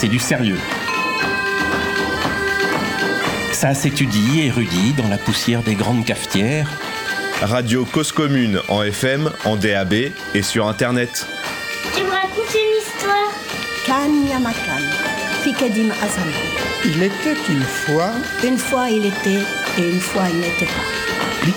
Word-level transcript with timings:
c'est 0.00 0.06
du 0.06 0.20
sérieux. 0.20 0.60
Ça 3.50 3.74
s'étudie, 3.74 4.42
érudit 4.42 4.92
dans 4.96 5.08
la 5.08 5.18
poussière 5.18 5.64
des 5.64 5.74
grandes 5.74 6.04
cafetières. 6.04 6.70
Radio 7.42 7.84
Cause 7.84 8.12
Commune 8.12 8.60
en 8.68 8.84
FM, 8.84 9.28
en 9.44 9.56
DAB 9.56 9.94
et 10.34 10.42
sur 10.42 10.68
Internet. 10.68 11.26
Tu 11.96 12.04
me 12.04 12.10
racontes 12.10 12.54
une 12.54 12.78
histoire 12.78 13.32
Kan 13.86 14.28
Yamakan, 14.28 14.84
Fikedim 15.42 15.90
Azam. 15.90 16.30
Il 16.84 17.02
était 17.02 17.36
une 17.48 17.62
fois. 17.62 18.12
Une 18.44 18.56
fois 18.56 18.88
il 18.90 19.04
était 19.04 19.42
et 19.78 19.90
une 19.90 20.00
fois 20.00 20.26
il 20.30 20.38
n'était 20.38 20.66
pas. 20.66 21.44
Pic. 21.44 21.56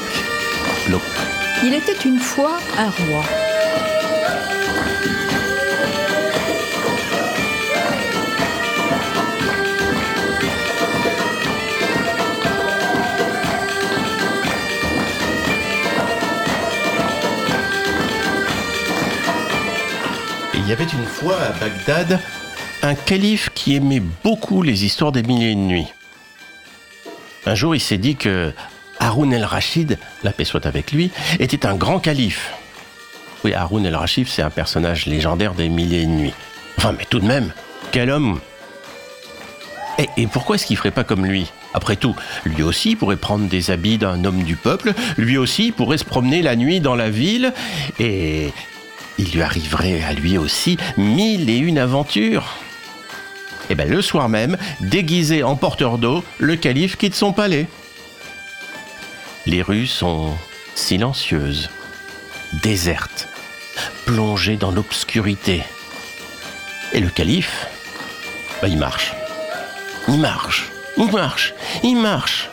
Bloc. 0.88 1.02
Il 1.64 1.76
était 1.76 2.08
une 2.08 2.20
fois 2.20 2.58
un 2.76 2.90
roi. 2.90 3.24
Y 20.72 20.74
avait 20.74 20.86
une 20.86 21.06
fois 21.06 21.36
à 21.36 21.52
Bagdad 21.60 22.18
un 22.82 22.96
calife 22.96 23.50
qui 23.54 23.76
aimait 23.76 24.02
beaucoup 24.24 24.62
les 24.62 24.86
histoires 24.86 25.12
des 25.12 25.22
mille 25.22 25.44
et 25.44 25.52
une 25.52 25.68
nuits. 25.68 25.88
Un 27.46 27.56
jour, 27.56 27.76
il 27.76 27.82
s'est 27.82 27.98
dit 27.98 28.16
que 28.16 28.54
Haroun 28.98 29.34
el-Rachid, 29.34 30.00
la 30.24 30.32
paix 30.32 30.46
soit 30.46 30.66
avec 30.66 30.94
lui, 30.94 31.12
était 31.42 31.66
un 31.66 31.76
grand 31.76 32.00
calife. 32.00 32.54
Oui, 33.44 33.54
Haroun 33.54 33.86
el-Rachid, 33.86 34.30
c'est 34.30 34.44
un 34.44 34.50
personnage 34.50 35.08
légendaire 35.08 35.56
des 35.56 35.68
mille 35.68 35.94
et 35.94 36.04
une 36.04 36.16
nuits. 36.16 36.34
Enfin, 36.78 36.96
mais 36.98 37.06
tout 37.10 37.20
de 37.20 37.28
même, 37.28 37.52
quel 37.92 38.10
homme 38.10 38.40
Et, 39.98 40.08
et 40.16 40.28
pourquoi 40.28 40.56
est-ce 40.56 40.66
qu'il 40.66 40.78
ferait 40.78 40.92
pas 40.92 41.04
comme 41.04 41.26
lui? 41.26 41.52
Après 41.74 41.98
tout, 41.98 42.16
lui 42.46 42.64
aussi 42.64 42.96
pourrait 42.96 43.18
prendre 43.18 43.50
des 43.50 43.72
habits 43.72 43.98
d'un 43.98 44.24
homme 44.24 44.44
du 44.44 44.56
peuple, 44.56 44.94
lui 45.18 45.38
aussi 45.38 45.74
pourrait 45.74 45.98
se 45.98 46.06
promener 46.06 46.42
la 46.42 46.56
nuit 46.56 46.80
dans 46.80 46.96
la 46.96 47.10
ville, 47.10 47.52
et 48.00 48.54
il 49.22 49.32
lui 49.32 49.44
arriverait 49.44 50.02
à 50.02 50.14
lui 50.14 50.38
aussi 50.40 50.78
mille 50.98 51.50
et 51.50 51.58
une 51.58 51.78
aventures. 51.78 52.58
Et 53.70 53.76
bien 53.76 53.86
le 53.86 54.02
soir 54.02 54.28
même, 54.30 54.58
déguisé 54.80 55.44
en 55.44 55.56
porteur 55.56 56.00
d'eau, 56.00 56.24
le 56.40 56.56
calife 56.56 56.98
quitte 56.98 57.14
son 57.14 57.32
palais. 57.32 57.68
Les 59.46 59.62
rues 59.62 59.86
sont 59.86 60.36
silencieuses, 60.74 61.70
désertes, 62.64 63.28
plongées 64.06 64.58
dans 64.58 64.72
l'obscurité. 64.72 65.62
Et 66.92 67.00
le 67.00 67.10
calife, 67.10 67.68
bah, 68.62 68.68
il 68.68 68.78
marche. 68.78 69.14
Il 70.08 70.20
marche, 70.20 70.72
il 70.98 71.12
marche, 71.12 71.54
il 71.84 71.96
marche. 71.96 72.50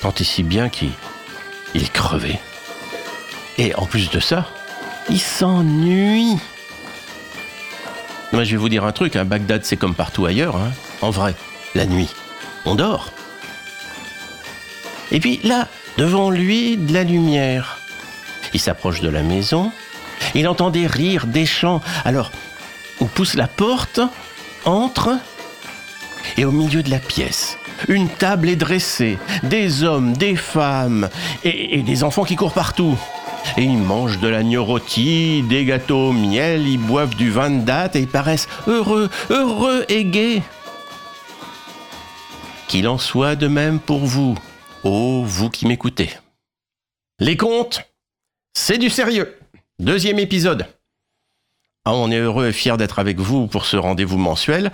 Tant 0.00 0.14
et 0.18 0.24
si 0.24 0.44
bien 0.44 0.68
qu'il 0.68 0.92
il 1.74 1.82
est 1.82 1.92
crevé. 1.92 2.38
Et 3.58 3.74
en 3.74 3.84
plus 3.84 4.10
de 4.10 4.20
ça, 4.20 4.46
il 5.08 5.20
s'ennuie. 5.20 6.36
Moi, 8.32 8.44
je 8.44 8.52
vais 8.52 8.56
vous 8.56 8.68
dire 8.68 8.84
un 8.84 8.92
truc, 8.92 9.16
hein, 9.16 9.24
Bagdad, 9.24 9.64
c'est 9.64 9.76
comme 9.76 9.94
partout 9.94 10.24
ailleurs. 10.24 10.56
hein. 10.56 10.72
En 11.02 11.10
vrai, 11.10 11.34
la 11.74 11.84
nuit, 11.86 12.08
on 12.64 12.74
dort. 12.74 13.12
Et 15.10 15.20
puis 15.20 15.40
là, 15.44 15.68
devant 15.98 16.30
lui, 16.30 16.76
de 16.76 16.94
la 16.94 17.04
lumière. 17.04 17.78
Il 18.54 18.60
s'approche 18.60 19.00
de 19.00 19.08
la 19.08 19.22
maison. 19.22 19.70
Il 20.34 20.48
entend 20.48 20.70
des 20.70 20.86
rires, 20.86 21.26
des 21.26 21.44
chants. 21.46 21.82
Alors, 22.04 22.30
on 23.00 23.06
pousse 23.06 23.34
la 23.34 23.48
porte, 23.48 24.00
entre, 24.64 25.18
et 26.36 26.44
au 26.44 26.52
milieu 26.52 26.82
de 26.82 26.90
la 26.90 26.98
pièce, 27.00 27.58
une 27.88 28.08
table 28.08 28.48
est 28.48 28.56
dressée, 28.56 29.18
des 29.42 29.82
hommes, 29.82 30.16
des 30.16 30.36
femmes, 30.36 31.08
et 31.44 31.82
des 31.82 32.04
enfants 32.04 32.24
qui 32.24 32.36
courent 32.36 32.52
partout. 32.54 32.96
Et 33.56 33.62
ils 33.62 33.78
mangent 33.78 34.18
de 34.18 34.28
l'agneau 34.28 34.64
rôti, 34.64 35.42
des 35.42 35.64
gâteaux 35.64 36.08
au 36.08 36.12
miel, 36.12 36.66
ils 36.66 36.78
boivent 36.78 37.14
du 37.16 37.30
vin 37.30 37.50
de 37.50 37.64
date 37.64 37.96
et 37.96 38.00
ils 38.00 38.08
paraissent 38.08 38.48
heureux, 38.66 39.10
heureux 39.30 39.84
et 39.88 40.04
gais. 40.04 40.42
Qu'il 42.68 42.88
en 42.88 42.98
soit 42.98 43.36
de 43.36 43.48
même 43.48 43.78
pour 43.78 44.06
vous, 44.06 44.36
ô 44.84 45.22
vous 45.24 45.50
qui 45.50 45.66
m'écoutez. 45.66 46.10
Les 47.18 47.36
contes, 47.36 47.82
c'est 48.54 48.78
du 48.78 48.90
sérieux. 48.90 49.38
Deuxième 49.78 50.18
épisode. 50.18 50.66
Ah, 51.84 51.94
on 51.94 52.10
est 52.10 52.18
heureux 52.18 52.48
et 52.48 52.52
fiers 52.52 52.76
d'être 52.76 52.98
avec 52.98 53.18
vous 53.18 53.48
pour 53.48 53.66
ce 53.66 53.76
rendez-vous 53.76 54.18
mensuel. 54.18 54.70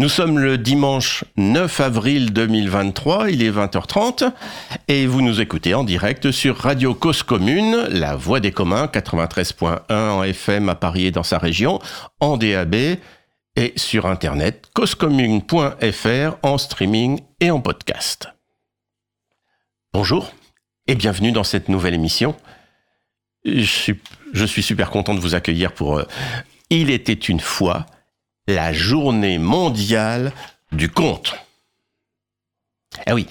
Nous 0.00 0.08
sommes 0.08 0.38
le 0.38 0.56
dimanche 0.56 1.24
9 1.36 1.78
avril 1.80 2.32
2023, 2.32 3.30
il 3.30 3.42
est 3.42 3.50
20h30 3.50 4.32
et 4.88 5.06
vous 5.06 5.20
nous 5.20 5.42
écoutez 5.42 5.74
en 5.74 5.84
direct 5.84 6.30
sur 6.30 6.56
Radio 6.56 6.94
Cause 6.94 7.22
Commune, 7.22 7.76
la 7.90 8.16
voix 8.16 8.40
des 8.40 8.50
communs 8.50 8.86
93.1 8.86 9.92
en 9.92 10.22
FM 10.22 10.70
à 10.70 10.74
Paris 10.74 11.04
et 11.04 11.10
dans 11.10 11.22
sa 11.22 11.36
région, 11.36 11.80
en 12.18 12.38
DAB 12.38 12.74
et 13.56 13.74
sur 13.76 14.06
internet 14.06 14.70
causecommune.fr 14.72 16.36
en 16.44 16.56
streaming 16.56 17.20
et 17.38 17.50
en 17.50 17.60
podcast. 17.60 18.30
Bonjour 19.92 20.32
et 20.86 20.94
bienvenue 20.94 21.32
dans 21.32 21.44
cette 21.44 21.68
nouvelle 21.68 21.92
émission. 21.92 22.34
Je 23.44 23.92
suis, 24.46 24.62
super 24.62 24.88
content 24.88 25.12
de 25.12 25.20
vous 25.20 25.34
accueillir 25.34 25.72
pour 25.72 25.98
euh, 25.98 26.06
Il 26.70 26.88
était 26.88 27.12
une 27.12 27.40
fois 27.40 27.84
la 28.54 28.72
journée 28.72 29.38
mondiale 29.38 30.32
du 30.72 30.88
conte. 30.88 31.34
Eh 33.06 33.12
oui, 33.12 33.26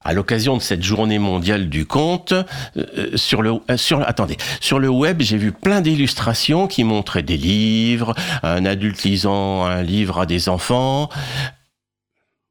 à 0.00 0.12
l'occasion 0.12 0.56
de 0.56 0.62
cette 0.62 0.82
journée 0.82 1.18
mondiale 1.18 1.68
du 1.68 1.84
conte, 1.84 2.32
euh, 2.76 3.16
sur 3.16 3.42
le 3.42 3.54
euh, 3.70 3.76
sur 3.76 4.78
le 4.78 4.88
web, 4.88 5.20
j'ai 5.20 5.36
vu 5.36 5.52
plein 5.52 5.80
d'illustrations 5.80 6.66
qui 6.66 6.84
montraient 6.84 7.22
des 7.22 7.36
livres, 7.36 8.14
un 8.42 8.64
adulte 8.64 9.02
lisant 9.02 9.64
un 9.64 9.82
livre 9.82 10.20
à 10.20 10.26
des 10.26 10.48
enfants. 10.48 11.08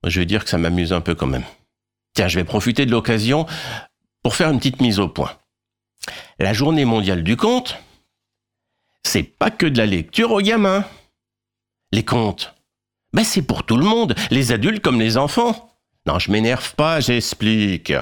Je 0.03 0.19
vais 0.19 0.25
dire 0.25 0.43
que 0.43 0.49
ça 0.49 0.57
m'amuse 0.57 0.93
un 0.93 1.01
peu 1.01 1.15
quand 1.15 1.27
même. 1.27 1.45
Tiens, 2.13 2.27
je 2.27 2.39
vais 2.39 2.45
profiter 2.45 2.85
de 2.85 2.91
l'occasion 2.91 3.45
pour 4.23 4.35
faire 4.35 4.49
une 4.49 4.57
petite 4.57 4.81
mise 4.81 4.99
au 4.99 5.07
point. 5.07 5.31
La 6.39 6.53
journée 6.53 6.85
mondiale 6.85 7.23
du 7.23 7.37
conte, 7.37 7.77
c'est 9.03 9.23
pas 9.23 9.51
que 9.51 9.65
de 9.65 9.77
la 9.77 9.85
lecture 9.85 10.31
aux 10.31 10.41
gamins. 10.41 10.85
Les 11.91 12.03
contes, 12.03 12.53
ben 13.13 13.23
c'est 13.23 13.41
pour 13.41 13.65
tout 13.65 13.77
le 13.77 13.85
monde, 13.85 14.15
les 14.29 14.51
adultes 14.51 14.81
comme 14.83 14.99
les 14.99 15.17
enfants. 15.17 15.69
Non, 16.05 16.19
je 16.19 16.31
m'énerve 16.31 16.75
pas, 16.75 16.99
j'explique. 16.99 17.93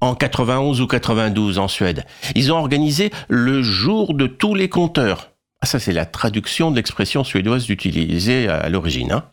En 0.00 0.14
91 0.14 0.80
ou 0.80 0.86
92 0.86 1.58
en 1.58 1.68
Suède, 1.68 2.04
ils 2.34 2.52
ont 2.52 2.56
organisé 2.58 3.10
le 3.28 3.62
jour 3.62 4.14
de 4.14 4.26
tous 4.26 4.54
les 4.54 4.68
conteurs. 4.68 5.30
Ah, 5.60 5.66
ça 5.66 5.78
c'est 5.78 5.92
la 5.92 6.06
traduction 6.06 6.70
de 6.70 6.76
l'expression 6.76 7.24
suédoise 7.24 7.68
utilisée 7.70 8.48
à 8.48 8.68
l'origine. 8.68 9.12
hein. 9.12 9.24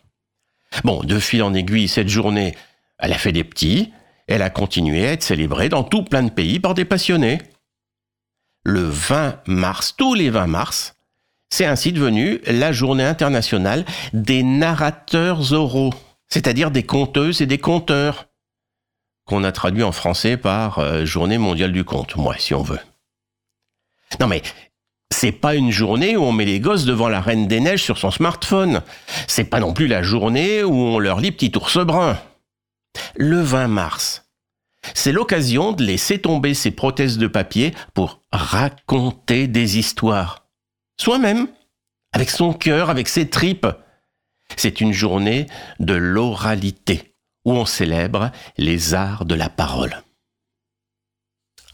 Bon, 0.82 1.02
de 1.02 1.18
fil 1.18 1.42
en 1.42 1.54
aiguille, 1.54 1.88
cette 1.88 2.08
journée, 2.08 2.54
elle 2.98 3.12
a 3.12 3.18
fait 3.18 3.32
des 3.32 3.44
petits, 3.44 3.92
elle 4.26 4.42
a 4.42 4.50
continué 4.50 5.06
à 5.06 5.12
être 5.12 5.22
célébrée 5.22 5.68
dans 5.68 5.84
tout 5.84 6.02
plein 6.02 6.22
de 6.22 6.30
pays 6.30 6.60
par 6.60 6.74
des 6.74 6.84
passionnés. 6.84 7.40
Le 8.64 8.80
20 8.80 9.46
mars, 9.46 9.94
tous 9.96 10.14
les 10.14 10.30
20 10.30 10.46
mars, 10.46 10.93
c'est 11.54 11.66
ainsi 11.66 11.92
devenu 11.92 12.40
la 12.48 12.72
journée 12.72 13.04
internationale 13.04 13.84
des 14.12 14.42
narrateurs 14.42 15.52
oraux, 15.52 15.94
c'est-à-dire 16.28 16.72
des 16.72 16.82
conteuses 16.82 17.42
et 17.42 17.46
des 17.46 17.58
conteurs, 17.58 18.26
qu'on 19.24 19.44
a 19.44 19.52
traduit 19.52 19.84
en 19.84 19.92
français 19.92 20.36
par 20.36 20.80
euh, 20.80 21.04
journée 21.04 21.38
mondiale 21.38 21.70
du 21.70 21.84
conte, 21.84 22.16
moi, 22.16 22.34
si 22.38 22.54
on 22.54 22.62
veut. 22.62 22.80
Non 24.18 24.26
mais, 24.26 24.42
c'est 25.12 25.30
pas 25.30 25.54
une 25.54 25.70
journée 25.70 26.16
où 26.16 26.24
on 26.24 26.32
met 26.32 26.44
les 26.44 26.58
gosses 26.58 26.86
devant 26.86 27.08
la 27.08 27.20
Reine 27.20 27.46
des 27.46 27.60
Neiges 27.60 27.84
sur 27.84 27.98
son 27.98 28.10
smartphone. 28.10 28.82
C'est 29.28 29.44
pas 29.44 29.60
non 29.60 29.72
plus 29.72 29.86
la 29.86 30.02
journée 30.02 30.64
où 30.64 30.74
on 30.74 30.98
leur 30.98 31.20
lit 31.20 31.30
petit 31.30 31.56
ours 31.56 31.78
brun. 31.78 32.18
Le 33.14 33.40
20 33.40 33.68
mars, 33.68 34.24
c'est 34.92 35.12
l'occasion 35.12 35.70
de 35.70 35.84
laisser 35.84 36.18
tomber 36.18 36.52
ses 36.52 36.72
prothèses 36.72 37.16
de 37.16 37.28
papier 37.28 37.72
pour 37.94 38.18
raconter 38.32 39.46
des 39.46 39.78
histoires. 39.78 40.43
Soi-même, 41.00 41.48
avec 42.12 42.30
son 42.30 42.52
cœur, 42.52 42.90
avec 42.90 43.08
ses 43.08 43.28
tripes. 43.28 43.66
C'est 44.56 44.80
une 44.80 44.92
journée 44.92 45.46
de 45.80 45.94
l'oralité, 45.94 47.14
où 47.44 47.52
on 47.52 47.66
célèbre 47.66 48.30
les 48.56 48.94
arts 48.94 49.24
de 49.24 49.34
la 49.34 49.48
parole. 49.48 50.02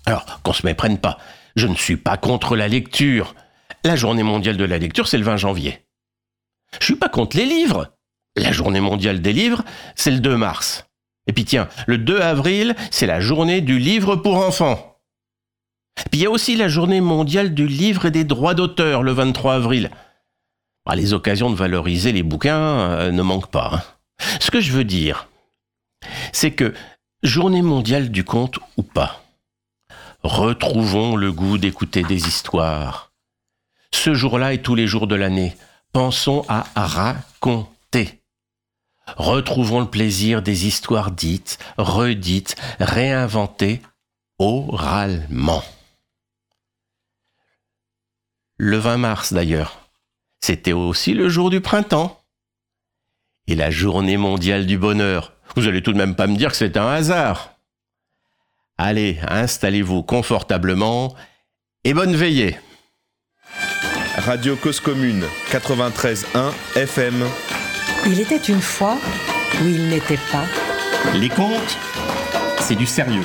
Alors, 0.06 0.40
qu'on 0.43 0.52
se 0.52 0.64
méprenne 0.67 0.99
pas, 0.99 1.19
je 1.56 1.67
ne 1.67 1.75
suis 1.75 1.96
pas 1.96 2.17
contre 2.17 2.56
la 2.56 2.69
lecture. 2.69 3.34
La 3.84 3.96
journée 3.96 4.22
mondiale 4.22 4.56
de 4.56 4.64
la 4.64 4.78
lecture, 4.78 5.08
c'est 5.08 5.19
le 5.19 5.25
20 5.25 5.37
janvier. 5.37 5.84
Je 6.78 6.84
suis 6.84 6.96
pas 6.96 7.08
contre 7.08 7.37
les 7.37 7.46
livres. 7.46 7.94
La 8.37 8.52
journée 8.52 8.81
mondiale 8.81 9.20
des 9.20 9.32
livres, 9.32 9.64
c'est 9.96 10.11
le 10.11 10.20
2 10.20 10.37
mars. 10.37 10.87
Et 11.26 11.32
puis 11.32 11.44
tiens, 11.44 11.69
le 11.87 11.99
2 11.99 12.20
avril, 12.20 12.75
c'est 12.90 13.06
la 13.06 13.20
journée 13.20 13.61
du 13.61 13.78
livre 13.78 14.17
pour 14.17 14.37
enfants. 14.37 14.89
Puis 16.10 16.20
il 16.20 16.22
y 16.22 16.26
a 16.26 16.31
aussi 16.31 16.56
la 16.56 16.69
journée 16.69 17.00
mondiale 17.00 17.54
du 17.54 17.66
livre 17.66 18.06
et 18.06 18.10
des 18.10 18.25
droits 18.25 18.54
d'auteur, 18.54 19.02
le 19.02 19.12
23 19.12 19.54
avril. 19.54 19.90
Ah, 20.87 20.96
les 20.96 21.12
occasions 21.12 21.50
de 21.50 21.54
valoriser 21.54 22.10
les 22.10 22.25
bouquins 22.25 22.58
euh, 22.58 23.12
ne 23.12 23.22
manquent 23.22 23.50
pas. 23.50 23.70
hein. 23.75 23.82
Ce 24.40 24.50
que 24.50 24.60
je 24.60 24.72
veux 24.72 24.82
dire, 24.84 25.28
c'est 26.32 26.50
que 26.50 26.75
journée 27.22 27.62
mondiale 27.62 28.10
du 28.10 28.25
conte 28.25 28.58
ou 28.76 28.82
pas, 28.82 29.22
retrouvons 30.25 31.14
le 31.14 31.31
goût 31.32 31.58
d'écouter 31.58 32.02
des 32.02 32.26
histoires. 32.26 33.12
Ce 33.94 34.14
jour-là 34.14 34.52
et 34.52 34.62
tous 34.62 34.75
les 34.75 34.86
jours 34.88 35.06
de 35.06 35.14
l'année, 35.14 35.56
pensons 35.93 36.44
à 36.48 36.66
raconter. 36.75 38.20
Retrouvons 39.16 39.81
le 39.81 39.86
plaisir 39.86 40.43
des 40.43 40.66
histoires 40.66 41.10
dites, 41.12 41.58
redites, 41.78 42.56
réinventées 42.81 43.81
oralement. 44.38 45.62
Le 48.62 48.76
20 48.76 48.98
mars 48.98 49.32
d'ailleurs, 49.32 49.88
c'était 50.38 50.74
aussi 50.74 51.14
le 51.14 51.30
jour 51.30 51.48
du 51.48 51.62
printemps. 51.62 52.20
Et 53.46 53.54
la 53.54 53.70
journée 53.70 54.18
mondiale 54.18 54.66
du 54.66 54.76
bonheur. 54.76 55.32
Vous 55.56 55.66
allez 55.66 55.80
tout 55.80 55.94
de 55.94 55.96
même 55.96 56.14
pas 56.14 56.26
me 56.26 56.36
dire 56.36 56.50
que 56.50 56.58
c'est 56.58 56.76
un 56.76 56.86
hasard. 56.86 57.54
Allez, 58.76 59.18
installez-vous 59.26 60.02
confortablement 60.02 61.14
et 61.84 61.94
bonne 61.94 62.14
veillée. 62.14 62.58
Radio 64.18 64.56
Cause 64.56 64.80
Commune 64.80 65.24
93.1 65.50 66.52
FM. 66.76 67.24
Il 68.08 68.20
était 68.20 68.36
une 68.36 68.60
fois 68.60 68.98
où 69.62 69.68
il 69.68 69.88
n'était 69.88 70.20
pas. 70.30 70.44
Les 71.14 71.30
contes, 71.30 71.78
c'est 72.58 72.76
du 72.76 72.84
sérieux. 72.84 73.24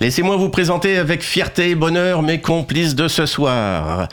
Laissez-moi 0.00 0.36
vous 0.36 0.48
présenter 0.48 0.98
avec 0.98 1.22
fierté 1.22 1.70
et 1.70 1.74
bonheur 1.74 2.22
mes 2.22 2.40
complices 2.40 2.94
de 2.94 3.08
ce 3.08 3.26
soir. 3.26 4.08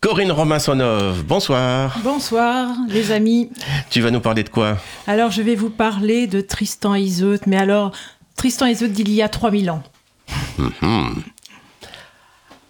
Corinne 0.00 0.32
Romain-Sonov, 0.32 1.24
bonsoir. 1.24 1.98
Bonsoir 2.02 2.68
les 2.88 3.12
amis. 3.12 3.50
Tu 3.90 4.00
vas 4.00 4.10
nous 4.10 4.20
parler 4.20 4.42
de 4.42 4.48
quoi? 4.48 4.78
Alors 5.06 5.30
je 5.30 5.42
vais 5.42 5.54
vous 5.54 5.68
parler 5.68 6.26
de 6.26 6.40
Tristan 6.40 6.94
et 6.94 7.02
Iseut, 7.02 7.40
mais 7.46 7.58
alors 7.58 7.92
Tristan 8.36 8.66
et 8.66 8.70
Iseut 8.72 8.88
d'il 8.88 9.10
y 9.10 9.20
a 9.20 9.28
3000 9.28 9.70
ans. 9.70 9.82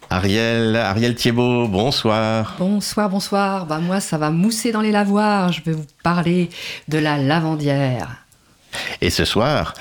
Ariel, 0.09 0.75
Ariel 0.75 1.15
Thiebaud, 1.15 1.69
bonsoir. 1.69 2.55
Bonsoir, 2.59 3.09
bonsoir. 3.09 3.65
Bah, 3.65 3.77
moi, 3.79 4.01
ça 4.01 4.17
va 4.17 4.29
mousser 4.29 4.73
dans 4.73 4.81
les 4.81 4.91
lavoirs. 4.91 5.53
Je 5.53 5.61
vais 5.63 5.71
vous 5.71 5.85
parler 6.03 6.49
de 6.89 6.97
la 6.97 7.17
lavandière. 7.17 8.09
Et 8.99 9.09
ce 9.09 9.23
soir, 9.23 9.73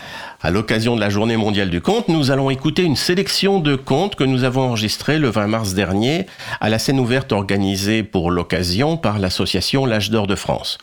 à 0.43 0.51
l'occasion 0.51 0.97
de 0.97 1.01
la 1.01 1.11
journée 1.11 1.37
mondiale 1.37 1.69
du 1.69 1.83
conte, 1.83 2.09
nous 2.09 2.31
allons 2.31 2.49
écouter 2.49 2.83
une 2.83 2.97
sélection 2.97 3.61
de 3.61 3.77
contes 3.77 4.15
que 4.15 4.25
nous 4.25 4.45
avons 4.45 4.63
enregistrés 4.63 5.19
le 5.19 5.29
20 5.29 5.47
mars 5.49 5.75
dernier 5.75 6.27
à 6.61 6.71
la 6.71 6.79
scène 6.79 6.99
ouverte 6.99 7.33
organisée 7.33 8.03
pour 8.03 8.31
l'occasion 8.31 8.97
par 8.97 9.19
l'association 9.19 9.85
L'Âge 9.85 10.11
d'Or 10.11 10.27
de 10.27 10.35
France. 10.35 10.79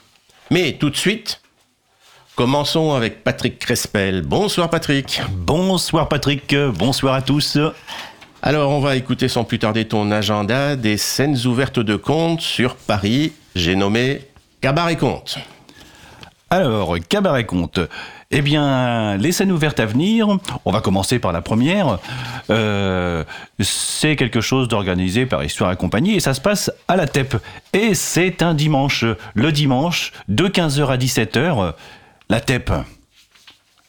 Mais 0.51 0.73
tout 0.73 0.91
de 0.91 0.95
suite, 0.95 1.41
commençons 2.35 2.93
avec 2.93 3.23
Patrick 3.23 3.57
Crespel. 3.57 4.21
Bonsoir 4.21 4.69
Patrick. 4.69 5.21
Bonsoir 5.31 6.07
Patrick, 6.07 6.55
bonsoir 6.75 7.15
à 7.15 7.23
tous. 7.23 7.57
Alors 8.43 8.69
on 8.69 8.79
va 8.79 8.95
écouter 8.95 9.27
sans 9.27 9.43
plus 9.43 9.57
tarder 9.57 9.85
ton 9.85 10.11
agenda 10.11 10.75
des 10.75 10.97
scènes 10.97 11.37
ouvertes 11.47 11.79
de 11.79 11.95
contes 11.95 12.41
sur 12.41 12.75
Paris. 12.75 13.33
J'ai 13.55 13.75
nommé 13.75 14.21
Cabaret 14.61 14.97
Conte. 14.97 15.39
Alors, 16.49 16.95
cabaret 17.09 17.45
conte. 17.45 17.81
Eh 18.29 18.41
bien, 18.41 19.15
les 19.15 19.31
scènes 19.31 19.53
ouvertes 19.53 19.79
à 19.79 19.85
venir, 19.85 20.27
on 20.65 20.71
va 20.71 20.81
commencer 20.81 21.17
par 21.17 21.31
la 21.31 21.41
première. 21.41 21.99
Euh, 22.49 23.23
c'est 23.61 24.17
quelque 24.17 24.41
chose 24.41 24.67
d'organisé 24.67 25.25
par 25.25 25.45
Histoire 25.45 25.71
et 25.71 25.77
compagnie 25.77 26.15
et 26.15 26.19
ça 26.19 26.33
se 26.33 26.41
passe 26.41 26.69
à 26.89 26.97
la 26.97 27.07
TEP. 27.07 27.37
Et 27.71 27.93
c'est 27.93 28.41
un 28.41 28.53
dimanche, 28.53 29.05
le 29.33 29.51
dimanche, 29.53 30.11
de 30.27 30.49
15h 30.49 30.87
à 30.87 30.97
17h, 30.97 31.73
la 32.27 32.41
TEP. 32.41 32.71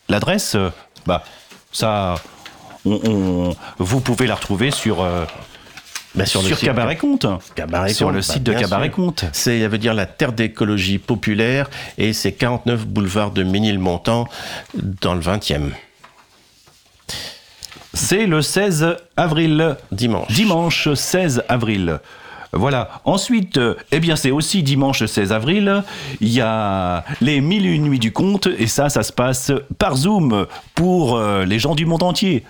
L'adresse, 0.08 0.54
euh, 0.54 0.70
bah, 1.04 1.24
ça, 1.72 2.14
vous 2.84 4.00
pouvez 4.00 4.28
la 4.28 4.36
retrouver 4.36 4.70
sur, 4.70 5.02
euh, 5.02 5.24
Ben, 6.14 6.24
sur 6.24 6.40
sur, 6.40 6.50
le 6.50 6.56
site 6.56 6.64
Cabaret 6.64 6.96
Conte. 6.96 7.26
Cabaret 7.54 7.92
sur 7.92 8.10
le 8.10 8.18
bah, 8.18 8.22
site 8.22 8.42
de 8.42 8.52
Cabaret 8.52 8.86
sûr. 8.86 8.94
Conte. 8.94 9.24
C'est, 9.32 9.60
ça 9.60 9.68
veut 9.68 9.78
dire 9.78 9.94
la 9.94 10.06
terre 10.06 10.32
d'écologie 10.32 10.98
populaire 10.98 11.68
et 11.98 12.12
c'est 12.12 12.32
49 12.32 12.86
boulevard 12.86 13.30
de 13.30 13.42
Ménilmontant 13.42 14.26
dans 14.74 15.14
le 15.14 15.20
20e. 15.20 15.70
C'est 17.94 18.26
le 18.26 18.42
16 18.42 18.96
avril. 19.16 19.76
Dimanche. 19.92 20.32
Dimanche 20.32 20.92
16 20.92 21.44
avril. 21.48 22.00
Voilà. 22.52 23.00
Ensuite, 23.04 23.58
euh, 23.58 23.74
eh 23.92 24.00
bien, 24.00 24.16
c'est 24.16 24.30
aussi 24.30 24.62
dimanche 24.62 25.04
16 25.04 25.32
avril. 25.32 25.82
Il 26.20 26.28
y 26.28 26.40
a 26.40 27.04
les 27.20 27.40
mille 27.40 27.66
et 27.66 27.70
une 27.70 27.84
nuits 27.84 27.98
du 27.98 28.12
conte. 28.12 28.46
Et 28.46 28.66
ça, 28.66 28.88
ça 28.88 29.02
se 29.02 29.12
passe 29.12 29.52
par 29.78 29.96
Zoom 29.96 30.46
pour 30.74 31.16
euh, 31.16 31.44
les 31.44 31.58
gens 31.58 31.74
du 31.74 31.86
monde 31.86 32.02
entier. 32.02 32.44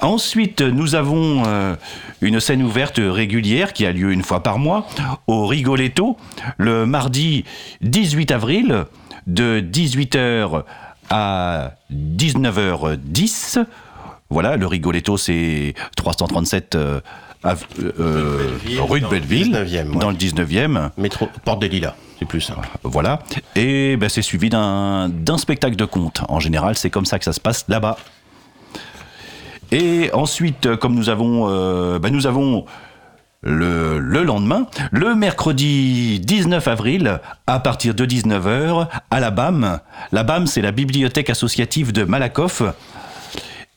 Ensuite, 0.00 0.60
nous 0.60 0.94
avons 0.94 1.44
euh, 1.46 1.76
une 2.20 2.40
scène 2.40 2.62
ouverte 2.62 3.00
régulière 3.02 3.72
qui 3.72 3.86
a 3.86 3.92
lieu 3.92 4.12
une 4.12 4.22
fois 4.22 4.42
par 4.42 4.58
mois 4.58 4.86
au 5.26 5.46
Rigoletto, 5.46 6.16
le 6.58 6.86
mardi 6.86 7.44
18 7.82 8.30
avril, 8.30 8.84
de 9.26 9.60
18h 9.60 10.64
à 11.10 11.72
19h10. 11.92 13.64
Voilà, 14.30 14.56
le 14.56 14.66
Rigoletto, 14.66 15.16
c'est 15.16 15.74
337 15.96 16.74
euh, 16.74 17.00
euh, 17.44 18.48
Belleville, 18.58 18.80
rue 18.80 19.00
de 19.00 19.04
dans 19.04 19.10
le 19.10 19.18
Belleville, 19.20 19.52
19e, 19.52 19.88
ouais. 19.90 19.98
dans 19.98 20.10
le 20.10 20.16
19e. 20.16 20.90
Métro, 20.96 21.28
Porte 21.44 21.60
des 21.60 21.68
Lilas, 21.68 21.94
c'est 22.18 22.24
plus 22.24 22.40
simple. 22.40 22.68
Voilà. 22.82 23.20
Et 23.54 23.96
ben, 23.96 24.08
c'est 24.08 24.22
suivi 24.22 24.48
d'un 24.48 25.08
d'un 25.08 25.38
spectacle 25.38 25.76
de 25.76 25.84
conte. 25.84 26.22
En 26.28 26.40
général, 26.40 26.74
c'est 26.74 26.90
comme 26.90 27.04
ça 27.04 27.18
que 27.18 27.24
ça 27.24 27.32
se 27.32 27.40
passe 27.40 27.64
là-bas. 27.68 27.96
Et 29.72 30.10
ensuite, 30.12 30.66
euh, 30.66 30.76
comme 30.76 30.94
nous 30.94 31.08
avons, 31.08 31.46
euh, 31.50 31.98
ben, 31.98 32.10
nous 32.12 32.26
avons 32.26 32.64
le, 33.42 33.98
le 33.98 34.22
lendemain, 34.22 34.66
le 34.90 35.14
mercredi 35.14 36.20
19 36.20 36.66
avril, 36.68 37.20
à 37.46 37.60
partir 37.60 37.94
de 37.94 38.06
19h, 38.06 38.88
à 39.10 39.20
la 39.20 39.30
BAM. 39.30 39.80
La 40.12 40.22
BAM, 40.22 40.46
c'est 40.46 40.62
la 40.62 40.72
bibliothèque 40.72 41.30
associative 41.30 41.92
de 41.92 42.04
Malakoff. 42.04 42.62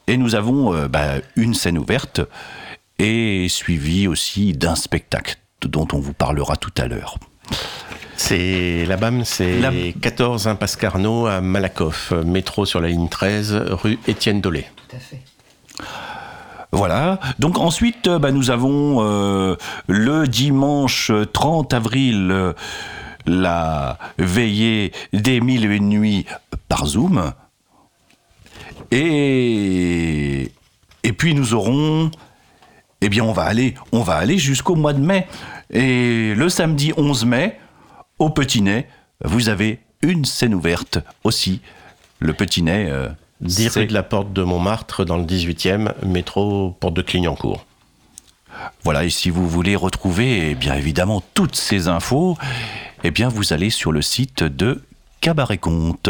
Et 0.08 0.18
nous 0.18 0.36
avons 0.36 0.74
euh, 0.74 0.88
ben, 0.88 1.22
une 1.36 1.54
scène 1.54 1.78
ouverte 1.78 2.22
et 3.00 3.48
suivie 3.50 4.08
aussi 4.08 4.54
d'un 4.54 4.76
spectacle 4.76 5.36
dont 5.62 5.88
on 5.94 6.00
vous 6.00 6.14
parlera 6.14 6.56
tout 6.56 6.72
à 6.78 6.88
l'heure. 6.88 7.18
C'est 8.16 8.86
la 8.88 8.98
BAM, 8.98 9.24
c'est 9.26 9.60
La- 9.60 9.72
14 10.02 10.48
impasse 10.48 10.76
Carnot 10.76 11.28
à 11.28 11.40
Malakoff, 11.42 12.12
métro 12.26 12.66
sur 12.66 12.80
la 12.82 12.88
ligne 12.88 13.10
13, 13.10 13.54
rue 13.70 14.00
Étienne 14.08 14.42
Dolé. 14.42 14.66
Tout 14.90 14.96
à 14.96 15.00
fait. 15.00 15.22
Voilà. 16.72 17.20
Donc 17.40 17.58
ensuite, 17.58 18.08
euh, 18.08 18.20
bah, 18.20 18.32
nous 18.32 18.52
avons 18.52 18.98
euh, 19.00 19.56
le 19.88 20.28
dimanche 20.28 21.12
30 21.34 21.74
avril 21.74 22.30
euh, 22.32 22.54
la 23.26 23.98
veillée 24.18 24.92
des 25.14 25.42
mille 25.42 25.66
et 25.66 25.76
une 25.76 25.90
nuits 25.90 26.26
par 26.68 26.86
Zoom. 26.86 27.34
Et 28.92 30.52
puis 31.18 31.34
nous 31.34 31.54
aurons, 31.54 32.12
eh 33.02 33.10
bien, 33.10 33.24
on 33.24 33.34
va 33.34 33.44
aller, 33.44 33.74
on 33.92 34.02
va 34.02 34.16
aller 34.16 34.38
jusqu'au 34.38 34.76
mois 34.76 34.94
de 34.94 35.00
mai. 35.00 35.28
Et 35.72 36.34
le 36.36 36.48
samedi 36.48 36.94
11 36.96 37.26
mai, 37.26 37.60
au 38.20 38.30
Petit 38.30 38.62
Nez, 38.62 38.88
vous 39.26 39.50
avez 39.50 39.80
une 40.02 40.26
scène 40.26 40.54
ouverte 40.54 41.00
aussi. 41.24 41.62
Le 42.20 42.34
Petit 42.34 42.62
Nez. 42.64 42.90
10 43.42 43.70
c'est- 43.70 43.80
rue 43.82 43.86
de 43.88 43.94
la 43.94 44.04
Porte 44.04 44.34
de 44.34 44.44
Montmartre 44.44 45.06
dans 45.06 45.18
le 45.18 45.26
18e, 45.26 45.94
métro 46.06 46.76
Porte 46.80 46.94
de 46.96 47.02
Clignancourt. 47.02 47.66
Voilà, 48.84 49.04
et 49.06 49.10
si 49.12 49.30
vous 49.30 49.48
voulez 49.48 49.76
retrouver, 49.76 50.50
eh 50.52 50.56
bien 50.56 50.74
évidemment, 50.74 51.22
toutes 51.36 51.56
ces 51.56 51.88
infos, 51.88 52.38
eh 53.04 53.12
bien 53.12 53.30
vous 53.30 53.54
allez 53.54 53.70
sur 53.70 53.92
le 53.92 54.02
site 54.02 54.44
de 54.44 54.82
Cabaret 55.22 55.58
Conte. 55.60 56.10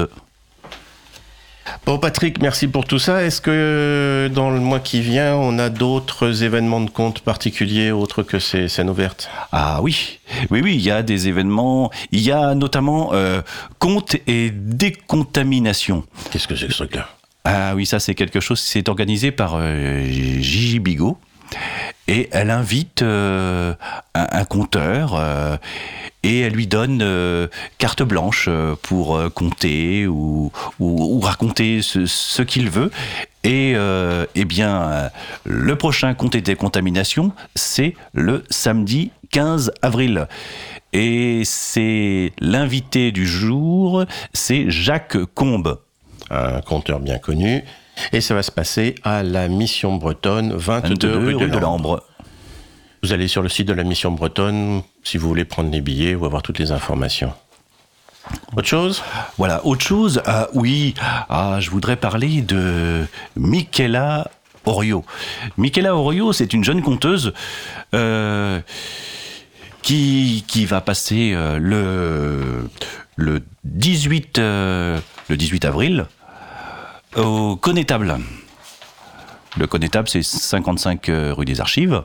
Bon 1.85 1.99
Patrick, 1.99 2.41
merci 2.41 2.65
pour 2.69 2.85
tout 2.85 2.97
ça. 2.99 3.23
Est-ce 3.23 3.41
que 3.41 4.31
dans 4.33 4.49
le 4.49 4.61
mois 4.61 4.79
qui 4.79 5.01
vient, 5.01 5.35
on 5.35 5.59
a 5.59 5.67
d'autres 5.69 6.43
événements 6.43 6.79
de 6.79 6.89
compte 6.89 7.19
particuliers 7.19 7.91
autres 7.91 8.23
que 8.23 8.39
ces 8.39 8.69
scènes 8.69 8.89
ouvertes? 8.89 9.29
Ah 9.51 9.81
oui, 9.81 10.19
oui, 10.49 10.61
oui, 10.63 10.75
il 10.75 10.81
y 10.81 10.91
a 10.91 11.03
des 11.03 11.27
événements, 11.27 11.91
il 12.13 12.21
y 12.21 12.31
a 12.31 12.55
notamment 12.55 13.09
euh, 13.13 13.41
Conte 13.79 14.15
et 14.27 14.49
décontamination. 14.51 16.05
Qu'est-ce 16.31 16.47
que 16.47 16.55
c'est 16.55 16.67
que 16.67 16.71
ce 16.73 16.77
truc-là? 16.77 17.09
Ah 17.49 17.75
oui, 17.75 17.85
ça 17.85 18.01
c'est 18.01 18.13
quelque 18.13 18.41
chose, 18.41 18.59
c'est 18.59 18.89
organisé 18.89 19.31
par 19.31 19.53
euh, 19.55 20.03
Gigi 20.03 20.79
Bigot. 20.79 21.17
Et 22.09 22.27
elle 22.33 22.49
invite 22.51 23.03
euh, 23.03 23.73
un, 24.13 24.27
un 24.29 24.43
conteur 24.43 25.15
euh, 25.15 25.55
et 26.23 26.41
elle 26.41 26.51
lui 26.51 26.67
donne 26.67 27.47
carte 27.77 28.03
blanche 28.03 28.49
pour 28.81 29.17
compter 29.33 30.07
ou, 30.07 30.51
raconter 31.23 31.81
ce, 31.81 32.41
qu'il 32.41 32.69
veut. 32.69 32.91
Et 33.45 33.75
eh 34.35 34.45
bien, 34.45 35.09
le 35.45 35.75
prochain 35.77 36.13
conte 36.15 36.35
et 36.35 36.41
décontamination, 36.41 37.31
c'est 37.55 37.95
le 38.13 38.43
samedi 38.49 39.11
15 39.31 39.71
avril. 39.81 40.27
Et 40.91 41.43
c'est 41.45 42.33
l'invité 42.39 43.13
du 43.13 43.25
jour, 43.25 44.03
c'est 44.33 44.69
Jacques 44.69 45.23
Combe. 45.33 45.79
Un 46.29 46.61
conteur 46.61 46.99
bien 46.99 47.17
connu. 47.17 47.63
Et 48.13 48.21
ça 48.21 48.35
va 48.35 48.43
se 48.43 48.51
passer 48.51 48.95
à 49.03 49.23
la 49.23 49.47
Mission 49.47 49.95
Bretonne, 49.95 50.53
22, 50.53 51.07
22 51.07 51.17
rue, 51.17 51.35
rue 51.35 51.49
de 51.49 51.57
Lambre. 51.57 52.03
Vous 53.03 53.13
allez 53.13 53.27
sur 53.27 53.41
le 53.41 53.49
site 53.49 53.67
de 53.67 53.73
la 53.73 53.83
Mission 53.83 54.11
Bretonne 54.11 54.81
si 55.03 55.17
vous 55.17 55.27
voulez 55.27 55.45
prendre 55.45 55.71
les 55.71 55.81
billets 55.81 56.15
ou 56.15 56.25
avoir 56.25 56.41
toutes 56.41 56.59
les 56.59 56.71
informations. 56.71 57.33
Autre 58.55 58.67
chose? 58.67 59.03
Voilà, 59.37 59.65
autre 59.65 59.85
chose, 59.85 60.21
ah, 60.25 60.49
oui, 60.53 60.93
ah, 61.29 61.57
je 61.59 61.69
voudrais 61.69 61.95
parler 61.95 62.41
de 62.41 63.05
Michaela 63.35 64.29
Orio. 64.65 65.05
Michaela 65.57 65.95
Orio, 65.95 66.33
c'est 66.33 66.53
une 66.53 66.63
jeune 66.63 66.81
conteuse 66.81 67.33
euh, 67.93 68.59
qui, 69.81 70.43
qui 70.47 70.65
va 70.65 70.81
passer 70.81 71.31
euh, 71.33 71.57
le, 71.57 72.69
le, 73.15 73.43
18, 73.63 74.39
euh, 74.39 74.99
le 75.29 75.37
18 75.37 75.65
avril 75.65 76.05
au 77.17 77.55
Connétable. 77.55 78.17
Le 79.57 79.65
Connétable, 79.65 80.07
c'est 80.07 80.21
55 80.21 81.09
euh, 81.09 81.33
rue 81.33 81.45
des 81.45 81.59
Archives. 81.61 82.03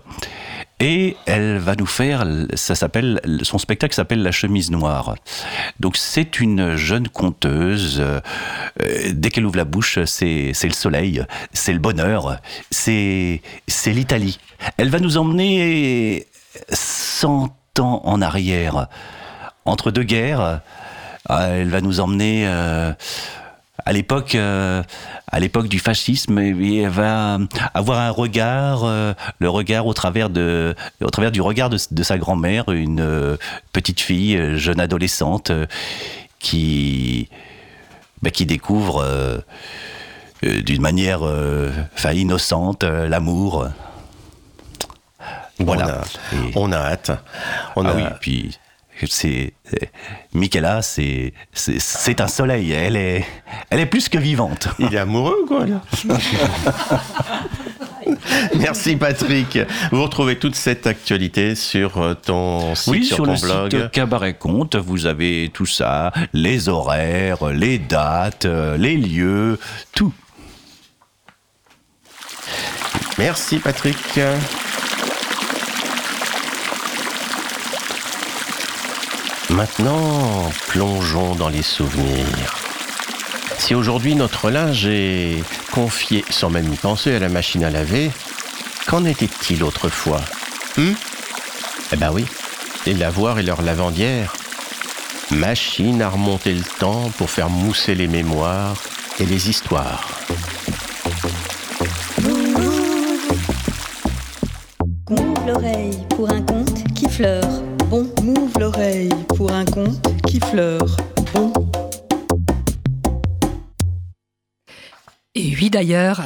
Et 0.81 1.17
elle 1.27 1.59
va 1.59 1.77
nous 1.77 1.87
faire, 1.87 2.27
ça 2.55 2.75
s'appelle, 2.75 3.21
son 3.43 3.59
spectacle 3.59 3.95
s'appelle 3.95 4.23
La 4.23 4.33
chemise 4.33 4.71
noire. 4.71 5.15
Donc 5.79 5.97
c'est 5.97 6.41
une 6.41 6.77
jeune 6.77 7.09
conteuse. 7.09 8.01
euh, 8.01 8.21
dès 9.13 9.31
qu'elle 9.31 9.47
ouvre 9.47 9.59
la 9.59 9.65
bouche, 9.65 10.03
c'est 10.07 10.53
le 10.63 10.71
soleil, 10.71 11.25
c'est 11.53 11.73
le 11.73 11.79
bonheur, 11.79 12.39
c'est 12.71 13.43
c'est 13.69 13.93
l'Italie. 13.93 14.41
Elle 14.77 14.89
va 14.89 14.99
nous 14.99 15.19
emmener 15.19 16.27
100 16.71 17.55
ans 17.79 18.03
en 18.05 18.21
arrière, 18.21 18.89
entre 19.65 19.93
deux 19.93 20.05
guerres. 20.05 20.63
Elle 21.29 21.69
va 21.69 21.81
nous 21.81 22.01
emmener 22.01 22.45
euh, 22.49 22.93
à 23.85 23.93
l'époque, 23.93 24.35
euh, 24.35 24.83
à 25.31 25.41
l'époque 25.41 25.69
du 25.69 25.79
fascisme, 25.79 26.39
et 26.39 26.79
elle 26.83 26.89
va 26.89 27.39
avoir 27.75 27.99
un 27.99 28.11
regard, 28.11 28.85
euh, 28.85 29.15
le 29.39 29.49
regard 29.51 29.87
au 29.87 29.95
travers 29.95 30.31
de, 30.31 30.75
au 31.01 31.11
travers 31.11 31.33
du 31.33 31.41
regard 31.41 31.71
de, 31.71 31.79
de 31.91 32.03
sa 32.03 32.19
grand-mère, 32.19 32.69
une 32.71 33.01
euh, 33.01 33.37
petite 33.73 34.01
fille, 34.01 34.57
jeune 34.57 34.81
adolescente, 34.81 35.53
qui, 36.39 37.29
bah, 38.23 38.31
qui 38.31 38.47
découvre 38.47 39.43
d'une 40.43 40.83
manière, 40.83 41.23
enfin 41.95 42.13
innocente, 42.13 42.83
l'amour. 42.85 43.69
Voilà. 45.61 46.03
On 46.33 46.37
a, 46.37 46.43
Et- 46.49 46.53
on 46.57 46.73
a 46.73 46.77
hâte. 46.77 47.11
On 47.77 47.85
ah 47.87 47.91
a, 47.91 47.95
oui, 47.95 48.03
puis 48.21 48.59
c'est 49.11 49.53
euh, 49.75 49.87
Michaela, 50.35 50.83
c'est 50.83 51.33
c'est- 51.53 52.21
un 52.21 52.29
soleil. 52.29 52.73
Elle 52.73 52.97
est 52.97 53.25
elle 53.71 53.81
est 53.81 53.87
plus 53.87 54.09
que 54.09 54.19
vivante. 54.19 54.69
Il 54.79 54.95
est 54.95 54.99
amoureux, 54.99 55.45
quoi, 55.49 55.67
là. 55.67 55.81
Merci, 58.59 58.97
Patrick. 58.97 59.59
Vous 59.91 60.03
retrouvez 60.03 60.39
toute 60.39 60.55
cette 60.55 60.87
actualité 60.87 61.55
sur 61.55 61.99
euh, 61.99 62.15
ton 62.15 62.75
site, 62.75 62.89
Oui, 62.93 63.05
sur, 63.05 63.17
sur 63.17 63.25
ton 63.27 63.33
le 63.33 63.41
blog. 63.41 63.71
site 63.83 63.91
Cabaret 63.93 64.35
Compte, 64.35 64.77
vous 64.77 65.07
avez 65.07 65.51
tout 65.53 65.67
ça, 65.67 66.13
les 66.33 66.69
horaires, 66.69 67.47
les 67.47 67.79
dates, 67.79 68.45
euh, 68.45 68.77
les 68.77 68.97
lieux, 68.97 69.59
tout. 69.95 70.13
Merci, 73.19 73.59
Patrick. 73.59 73.97
Maintenant, 79.53 80.51
plongeons 80.69 81.35
dans 81.35 81.51
les 81.51 81.63
souvenirs. 81.63 82.57
Si 83.59 83.75
aujourd'hui 83.75 84.15
notre 84.15 84.51
linge 84.51 84.87
est 84.87 85.45
confié 85.73 86.25
sans 86.31 86.49
même 86.49 86.73
y 86.73 86.77
penser 86.77 87.15
à 87.15 87.19
la 87.19 87.29
machine 87.29 87.63
à 87.63 87.71
laver, 87.71 88.11
qu'en 88.87 89.05
était-il 89.05 89.63
autrefois? 89.63 90.23
Hmm? 90.79 90.93
Eh 91.93 91.97
ben 91.97 92.11
oui, 92.13 92.25
les 92.87 92.95
lavoirs 92.95 93.39
et 93.41 93.43
leurs 93.43 93.61
lavandières. 93.61 94.33
Machine 95.31 96.01
à 96.01 96.09
remonter 96.09 96.55
le 96.55 96.65
temps 96.79 97.11
pour 97.19 97.29
faire 97.29 97.51
mousser 97.51 97.95
les 97.95 98.09
mémoires 98.09 98.83
et 99.21 99.27
les 99.27 99.51
histoires. 99.51 100.09
L'oreille 105.47 105.99
pour 106.09 106.31
un 106.31 106.41
conte 106.41 106.85
qui 106.95 107.09
fleure. 107.09 107.72
Bon, 107.93 108.09
Mouve 108.23 108.59
l'oreille 108.59 109.11
pour 109.37 109.53
un 109.53 109.67
conte 109.67 110.01
qui 110.27 110.41
fleure. 110.41 110.97
Bon, 111.35 111.53
Et 115.35 115.55
oui 115.61 115.69
d'ailleurs, 115.69 116.23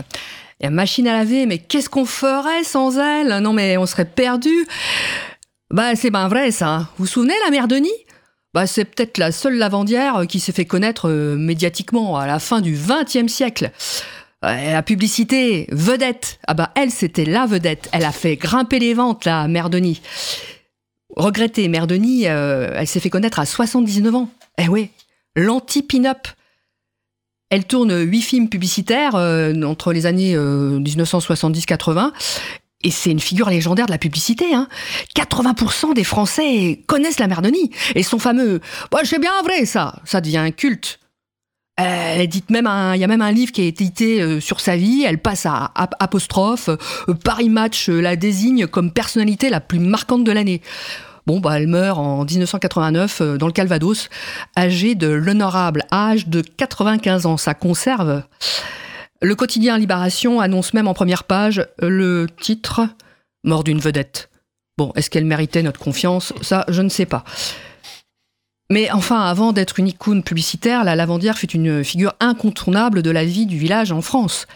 la 0.60 0.70
machine 0.70 1.08
à 1.08 1.14
laver, 1.14 1.44
mais 1.44 1.58
qu'est-ce 1.58 1.88
qu'on 1.90 2.04
ferait 2.04 2.62
sans 2.62 2.96
elle? 3.00 3.42
Non 3.42 3.52
mais 3.52 3.76
on 3.78 3.86
serait 3.86 4.04
perdu. 4.04 4.64
Bah 5.68 5.96
c'est 5.96 6.10
ben 6.10 6.28
vrai 6.28 6.52
ça. 6.52 6.88
Vous 6.98 7.04
vous 7.04 7.06
souvenez 7.06 7.34
la 7.44 7.50
mère 7.50 7.66
Denis? 7.66 7.90
Bah, 8.54 8.68
c'est 8.68 8.84
peut-être 8.84 9.18
la 9.18 9.32
seule 9.32 9.56
lavandière 9.56 10.22
qui 10.28 10.38
s'est 10.38 10.52
fait 10.52 10.66
connaître 10.66 11.10
euh, 11.10 11.34
médiatiquement 11.34 12.16
à 12.16 12.28
la 12.28 12.38
fin 12.38 12.60
du 12.60 12.78
XXe 12.78 13.26
siècle. 13.26 13.72
Euh, 14.44 14.72
la 14.72 14.82
publicité, 14.84 15.66
vedette. 15.72 16.38
Ah 16.46 16.54
bah 16.54 16.70
elle, 16.76 16.92
c'était 16.92 17.24
la 17.24 17.44
vedette. 17.44 17.88
Elle 17.90 18.04
a 18.04 18.12
fait 18.12 18.36
grimper 18.36 18.78
les 18.78 18.94
ventes, 18.94 19.24
la 19.24 19.48
mère 19.48 19.68
Denis. 19.68 20.00
Regrettée, 21.16 21.68
mère 21.68 21.86
Denis, 21.86 22.28
euh, 22.28 22.70
elle 22.74 22.86
s'est 22.86 23.00
fait 23.00 23.10
connaître 23.10 23.38
à 23.38 23.46
79 23.46 24.14
ans. 24.14 24.30
Eh 24.58 24.68
oui, 24.68 24.90
l'anti-pin-up. 25.34 26.28
Elle 27.48 27.64
tourne 27.64 28.00
huit 28.02 28.22
films 28.22 28.48
publicitaires 28.48 29.14
euh, 29.14 29.54
entre 29.62 29.92
les 29.92 30.04
années 30.06 30.34
euh, 30.34 30.78
1970-80. 30.80 32.10
Et 32.82 32.90
c'est 32.90 33.10
une 33.10 33.20
figure 33.20 33.48
légendaire 33.48 33.86
de 33.86 33.92
la 33.92 33.98
publicité. 33.98 34.52
Hein. 34.54 34.68
80% 35.16 35.94
des 35.94 36.04
Français 36.04 36.82
connaissent 36.86 37.18
la 37.18 37.28
mère 37.28 37.42
Denis. 37.42 37.70
Et 37.94 38.02
son 38.02 38.18
fameux 38.18 38.60
bah, 38.90 38.98
C'est 39.04 39.20
bien 39.20 39.32
vrai, 39.42 39.64
ça 39.64 40.00
Ça 40.04 40.20
devient 40.20 40.38
un 40.38 40.50
culte. 40.50 40.98
Elle 41.76 42.30
il 42.34 43.00
y 43.00 43.04
a 43.04 43.06
même 43.06 43.20
un 43.22 43.32
livre 43.32 43.52
qui 43.52 43.60
été 43.62 43.84
édité 43.84 44.22
euh, 44.22 44.40
sur 44.40 44.60
sa 44.60 44.76
vie. 44.76 45.04
Elle 45.06 45.18
passe 45.18 45.44
à 45.46 45.72
ap- 45.74 45.94
apostrophe. 46.00 46.70
Euh, 46.70 47.14
Paris 47.22 47.50
Match 47.50 47.90
euh, 47.90 48.00
la 48.00 48.16
désigne 48.16 48.66
comme 48.66 48.90
personnalité 48.90 49.50
la 49.50 49.60
plus 49.60 49.78
marquante 49.78 50.24
de 50.24 50.32
l'année. 50.32 50.62
Bon, 51.26 51.40
bah, 51.40 51.58
elle 51.58 51.66
meurt 51.66 51.98
en 51.98 52.24
1989 52.24 53.20
euh, 53.20 53.36
dans 53.36 53.46
le 53.46 53.52
Calvados, 53.52 54.08
âgée 54.56 54.94
de 54.94 55.08
l'honorable 55.08 55.82
âge 55.92 56.28
de 56.28 56.40
95 56.40 57.26
ans. 57.26 57.36
Ça 57.36 57.54
conserve. 57.54 58.22
Le 59.20 59.34
quotidien 59.34 59.76
Libération 59.76 60.40
annonce 60.40 60.72
même 60.72 60.86
en 60.86 60.94
première 60.94 61.24
page 61.24 61.66
le 61.80 62.26
titre 62.40 62.82
Mort 63.42 63.64
d'une 63.64 63.80
vedette. 63.80 64.30
Bon, 64.78 64.92
est-ce 64.94 65.10
qu'elle 65.10 65.24
méritait 65.24 65.62
notre 65.62 65.80
confiance? 65.80 66.32
Ça, 66.42 66.64
je 66.68 66.82
ne 66.82 66.88
sais 66.88 67.06
pas. 67.06 67.24
Mais 68.70 68.90
enfin, 68.90 69.22
avant 69.22 69.52
d'être 69.52 69.78
une 69.78 69.88
icône 69.88 70.22
publicitaire, 70.22 70.84
la 70.84 70.96
lavandière 70.96 71.38
fut 71.38 71.50
une 71.50 71.82
figure 71.82 72.14
incontournable 72.20 73.02
de 73.02 73.10
la 73.10 73.24
vie 73.24 73.46
du 73.46 73.58
village 73.58 73.92
en 73.92 74.02
France. 74.02 74.46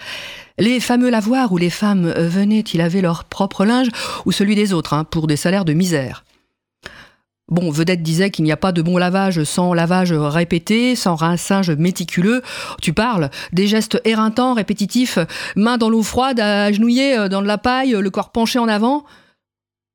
Les 0.58 0.78
fameux 0.78 1.10
lavoirs 1.10 1.52
où 1.52 1.56
les 1.56 1.70
femmes 1.70 2.10
venaient 2.10 2.64
y 2.72 2.76
laver 2.76 3.00
leur 3.00 3.24
propre 3.24 3.64
linge 3.64 3.88
ou 4.26 4.32
celui 4.32 4.56
des 4.56 4.72
autres, 4.72 4.92
hein, 4.92 5.04
pour 5.04 5.26
des 5.26 5.36
salaires 5.36 5.64
de 5.64 5.72
misère. 5.72 6.24
Bon, 7.50 7.71
Vedette 7.71 8.02
disait 8.02 8.30
qu'il 8.30 8.45
n'y 8.45 8.52
a 8.52 8.57
pas 8.57 8.71
de 8.71 8.80
bon 8.80 8.97
lavage 8.97 9.42
sans 9.42 9.75
lavage 9.75 10.12
répété, 10.12 10.95
sans 10.95 11.16
rinçage 11.16 11.71
méticuleux. 11.71 12.42
Tu 12.80 12.92
parles 12.92 13.30
des 13.52 13.66
gestes 13.66 14.00
éreintants, 14.04 14.54
répétitifs, 14.54 15.19
main 15.57 15.76
dans 15.76 15.90
l'eau 15.90 16.04
froide, 16.04 16.38
agenouillé 16.38 17.19
euh, 17.19 17.28
dans 17.28 17.42
de 17.42 17.47
la 17.49 17.59
paille, 17.59 17.90
le 17.90 18.11
corps 18.11 18.30
penché 18.30 18.61
en 18.61 18.69
avant. 18.69 19.04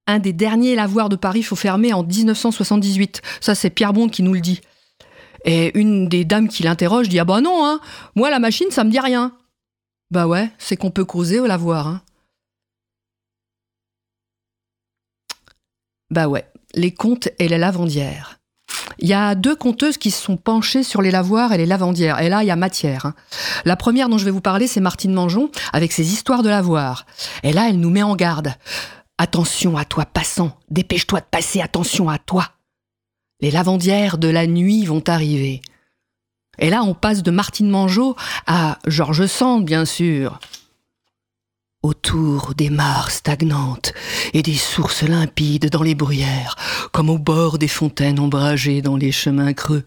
Un 0.08 0.20
des 0.20 0.34
derniers 0.34 0.76
lavoirs 0.76 1.10
de 1.10 1.16
Paris 1.16 1.44
faut 1.44 1.56
fermer 1.56 1.94
en 1.94 2.04
1978. 2.04 3.22
Ça, 3.40 3.56
c'est 3.56 3.70
Pierre 3.70 3.94
Bond 3.94 4.10
qui 4.10 4.22
nous 4.22 4.34
le 4.34 4.42
dit. 4.42 4.62
Et 5.46 5.78
une 5.80 6.10
des 6.10 6.26
dames 6.26 6.50
qui 6.50 6.64
l'interroge 6.64 7.08
dit 7.08 7.20
Ah 7.20 7.26
bah 7.26 7.40
non, 7.40 7.66
hein, 7.66 7.80
moi 8.16 8.30
la 8.30 8.40
machine, 8.40 8.70
ça 8.70 8.84
me 8.84 8.92
dit 8.92 9.00
rien. 9.00 9.32
Bah 10.12 10.28
ouais, 10.28 10.52
c'est 10.58 10.76
qu'on 10.76 10.92
peut 10.92 11.06
causer 11.06 11.40
au 11.40 11.48
lavoir. 11.48 11.88
Hein. 11.88 12.02
Bah 16.12 16.28
ouais, 16.28 16.46
les 16.76 16.92
contes 16.92 17.30
et 17.40 17.48
les 17.48 17.58
lavandières. 17.58 18.40
Il 19.00 19.08
y 19.08 19.14
a 19.14 19.36
deux 19.36 19.56
conteuses 19.56 19.98
qui 19.98 20.12
se 20.12 20.22
sont 20.22 20.38
penchées 20.38 20.84
sur 20.84 21.02
les 21.02 21.12
lavoirs 21.12 21.54
et 21.54 21.58
les 21.58 21.66
lavandières. 21.66 22.22
Et 22.22 22.30
là, 22.30 22.44
il 22.44 22.48
y 22.48 22.52
a 22.52 22.56
matière. 22.56 23.06
hein. 23.06 23.16
La 23.66 23.76
première 23.76 24.10
dont 24.10 24.18
je 24.18 24.26
vais 24.26 24.32
vous 24.32 24.42
parler, 24.42 24.68
c'est 24.68 24.80
Martine 24.80 25.14
Mangeon, 25.14 25.50
avec 25.74 25.92
ses 25.92 26.14
histoires 26.14 26.44
de 26.44 26.50
lavoir. 26.50 27.06
Et 27.44 27.52
là, 27.52 27.70
elle 27.70 27.80
nous 27.80 27.90
met 27.90 28.04
en 28.04 28.16
garde. 28.16 28.54
Attention 29.18 29.78
à 29.78 29.86
toi, 29.86 30.06
passant. 30.06 30.58
Dépêche-toi 30.70 31.20
de 31.22 31.26
passer, 31.30 31.62
attention 31.62 32.10
à 32.10 32.18
toi. 32.18 32.50
Les 33.42 33.52
lavandières 33.52 34.18
de 34.18 34.28
la 34.30 34.48
nuit 34.48 34.86
vont 34.86 35.04
arriver. 35.08 35.62
Et 36.58 36.70
là, 36.70 36.84
on 36.84 36.94
passe 36.94 37.22
de 37.22 37.32
Martine 37.32 37.70
Mangeot 37.70 38.16
à 38.48 38.80
Georges 38.88 39.28
Sand, 39.28 39.66
bien 39.66 39.86
sûr. 39.86 40.40
Autour 41.86 42.54
des 42.56 42.72
mares 42.72 43.12
stagnantes 43.12 43.94
et 44.34 44.42
des 44.42 44.56
sources 44.56 45.04
limpides 45.04 45.70
dans 45.70 45.84
les 45.84 45.94
bruyères, 45.94 46.56
comme 46.92 47.12
au 47.12 47.20
bord 47.20 47.60
des 47.60 47.68
fontaines 47.68 48.20
ombragées 48.20 48.82
dans 48.82 48.98
les 48.98 49.12
chemins 49.12 49.54
creux. 49.54 49.84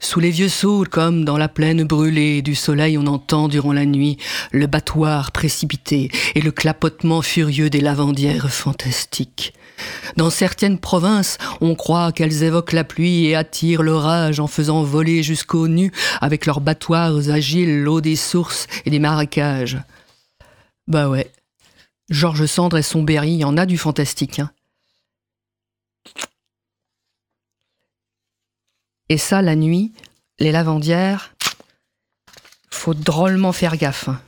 Sous 0.00 0.18
les 0.18 0.30
vieux 0.30 0.48
saules, 0.48 0.88
comme 0.88 1.24
dans 1.24 1.38
la 1.38 1.48
plaine 1.48 1.84
brûlée 1.84 2.42
du 2.42 2.56
soleil, 2.56 2.98
on 2.98 3.06
entend 3.06 3.46
durant 3.46 3.72
la 3.72 3.86
nuit 3.86 4.18
le 4.50 4.66
battoir 4.66 5.30
précipité 5.30 6.10
et 6.34 6.40
le 6.40 6.50
clapotement 6.50 7.22
furieux 7.22 7.70
des 7.70 7.80
lavandières 7.80 8.50
fantastiques. 8.50 9.54
Dans 10.16 10.30
certaines 10.30 10.80
provinces, 10.80 11.38
on 11.60 11.76
croit 11.76 12.10
qu'elles 12.10 12.42
évoquent 12.42 12.72
la 12.72 12.82
pluie 12.82 13.26
et 13.26 13.36
attirent 13.36 13.84
l'orage 13.84 14.40
en 14.40 14.48
faisant 14.48 14.82
voler 14.82 15.22
jusqu'aux 15.22 15.68
nues 15.68 15.92
avec 16.20 16.46
leurs 16.46 16.60
battoirs 16.60 17.30
agiles 17.30 17.82
l'eau 17.84 18.00
des 18.00 18.16
sources 18.16 18.66
et 18.86 18.90
des 18.90 18.98
marécages. 18.98 19.78
Bah 20.88 21.10
ouais. 21.10 21.30
Georges 22.08 22.46
Sandre 22.46 22.78
et 22.78 22.82
son 22.82 23.02
Berry, 23.02 23.32
il 23.32 23.40
y 23.40 23.44
en 23.44 23.58
a 23.58 23.66
du 23.66 23.76
fantastique. 23.76 24.38
Hein. 24.38 24.50
Et 29.10 29.18
ça, 29.18 29.42
la 29.42 29.54
nuit, 29.54 29.92
les 30.38 30.50
lavandières, 30.50 31.34
faut 32.70 32.94
drôlement 32.94 33.52
faire 33.52 33.76
gaffe. 33.76 34.08
Hein. 34.08 34.20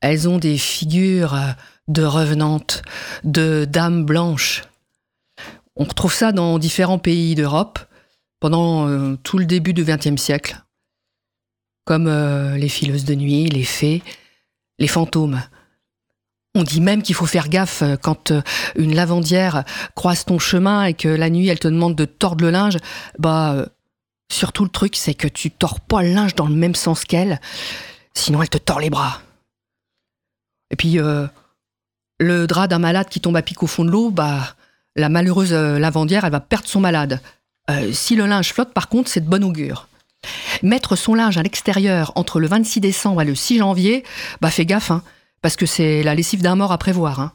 Elles 0.00 0.28
ont 0.30 0.38
des 0.38 0.56
figures 0.56 1.34
euh, 1.34 1.52
de 1.88 2.02
revenantes, 2.02 2.80
de 3.22 3.66
dames 3.68 4.06
blanches. 4.06 4.62
On 5.76 5.84
retrouve 5.84 6.14
ça 6.14 6.32
dans 6.32 6.58
différents 6.58 6.98
pays 6.98 7.34
d'Europe 7.34 7.80
pendant 8.38 8.88
euh, 8.88 9.16
tout 9.22 9.36
le 9.36 9.44
début 9.44 9.74
du 9.74 9.84
XXe 9.84 10.20
siècle, 10.20 10.62
comme 11.84 12.06
euh, 12.06 12.56
les 12.56 12.70
fileuses 12.70 13.04
de 13.04 13.14
nuit, 13.14 13.44
les 13.50 13.64
fées, 13.64 14.02
les 14.80 14.88
fantômes. 14.88 15.40
On 16.56 16.64
dit 16.64 16.80
même 16.80 17.02
qu'il 17.02 17.14
faut 17.14 17.26
faire 17.26 17.48
gaffe 17.48 17.82
euh, 17.82 17.96
quand 17.96 18.32
euh, 18.32 18.42
une 18.74 18.94
lavandière 18.94 19.62
croise 19.94 20.24
ton 20.24 20.40
chemin 20.40 20.84
et 20.84 20.94
que 20.94 21.08
la 21.08 21.30
nuit 21.30 21.46
elle 21.46 21.60
te 21.60 21.68
demande 21.68 21.94
de 21.94 22.04
tordre 22.04 22.44
le 22.44 22.50
linge. 22.50 22.78
Bah, 23.18 23.52
euh, 23.52 23.66
surtout 24.32 24.64
le 24.64 24.70
truc, 24.70 24.96
c'est 24.96 25.14
que 25.14 25.28
tu 25.28 25.52
tords 25.52 25.80
pas 25.80 26.02
le 26.02 26.12
linge 26.12 26.34
dans 26.34 26.46
le 26.46 26.54
même 26.54 26.74
sens 26.74 27.04
qu'elle, 27.04 27.40
sinon 28.14 28.42
elle 28.42 28.48
te 28.48 28.58
tord 28.58 28.80
les 28.80 28.90
bras. 28.90 29.20
Et 30.72 30.76
puis, 30.76 30.98
le 32.20 32.46
drap 32.46 32.68
d'un 32.68 32.78
malade 32.78 33.08
qui 33.08 33.20
tombe 33.20 33.36
à 33.36 33.42
pic 33.42 33.60
au 33.64 33.66
fond 33.66 33.84
de 33.84 33.90
l'eau, 33.90 34.12
bah, 34.12 34.54
la 34.94 35.08
malheureuse 35.08 35.52
lavandière, 35.52 36.24
elle 36.24 36.30
va 36.30 36.38
perdre 36.38 36.68
son 36.68 36.78
malade. 36.78 37.20
si 37.92 38.14
le 38.14 38.26
linge 38.26 38.52
flotte, 38.52 38.72
par 38.72 38.88
contre, 38.88 39.10
c'est 39.10 39.20
de 39.20 39.28
bon 39.28 39.42
augure. 39.42 39.88
Mettre 40.62 40.96
son 40.96 41.14
linge 41.14 41.38
à 41.38 41.42
l'extérieur 41.42 42.12
entre 42.14 42.40
le 42.40 42.46
26 42.46 42.80
décembre 42.80 43.22
et 43.22 43.24
le 43.24 43.34
6 43.34 43.58
janvier, 43.58 44.04
bah 44.40 44.50
fais 44.50 44.66
gaffe, 44.66 44.90
hein, 44.90 45.02
parce 45.42 45.56
que 45.56 45.66
c'est 45.66 46.02
la 46.02 46.14
lessive 46.14 46.42
d'un 46.42 46.56
mort 46.56 46.72
à 46.72 46.78
prévoir. 46.78 47.20
Hein. 47.20 47.32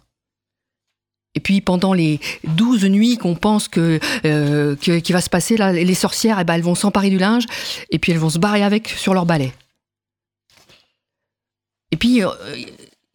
Et 1.36 1.40
puis 1.40 1.62
pendant 1.62 1.94
les 1.94 2.20
12 2.46 2.86
nuits 2.86 3.18
qu'on 3.18 3.36
pense 3.36 3.68
que, 3.68 4.00
euh, 4.26 4.76
qui 4.76 5.12
va 5.12 5.22
se 5.22 5.30
passer, 5.30 5.58
là, 5.58 5.74
les 5.74 5.94
sorcières, 5.94 6.40
eh 6.40 6.44
ben, 6.44 6.54
elles 6.54 6.64
vont 6.64 6.76
s'emparer 6.76 7.10
du 7.10 7.18
linge 7.18 7.46
et 7.90 8.00
puis 8.00 8.12
elles 8.12 8.20
vont 8.20 8.30
se 8.30 8.40
barrer 8.40 8.64
avec 8.64 8.88
sur 8.88 9.14
leur 9.14 9.26
balai. 9.26 9.52
Et 11.92 11.98
puis 11.98 12.24
euh, 12.24 12.30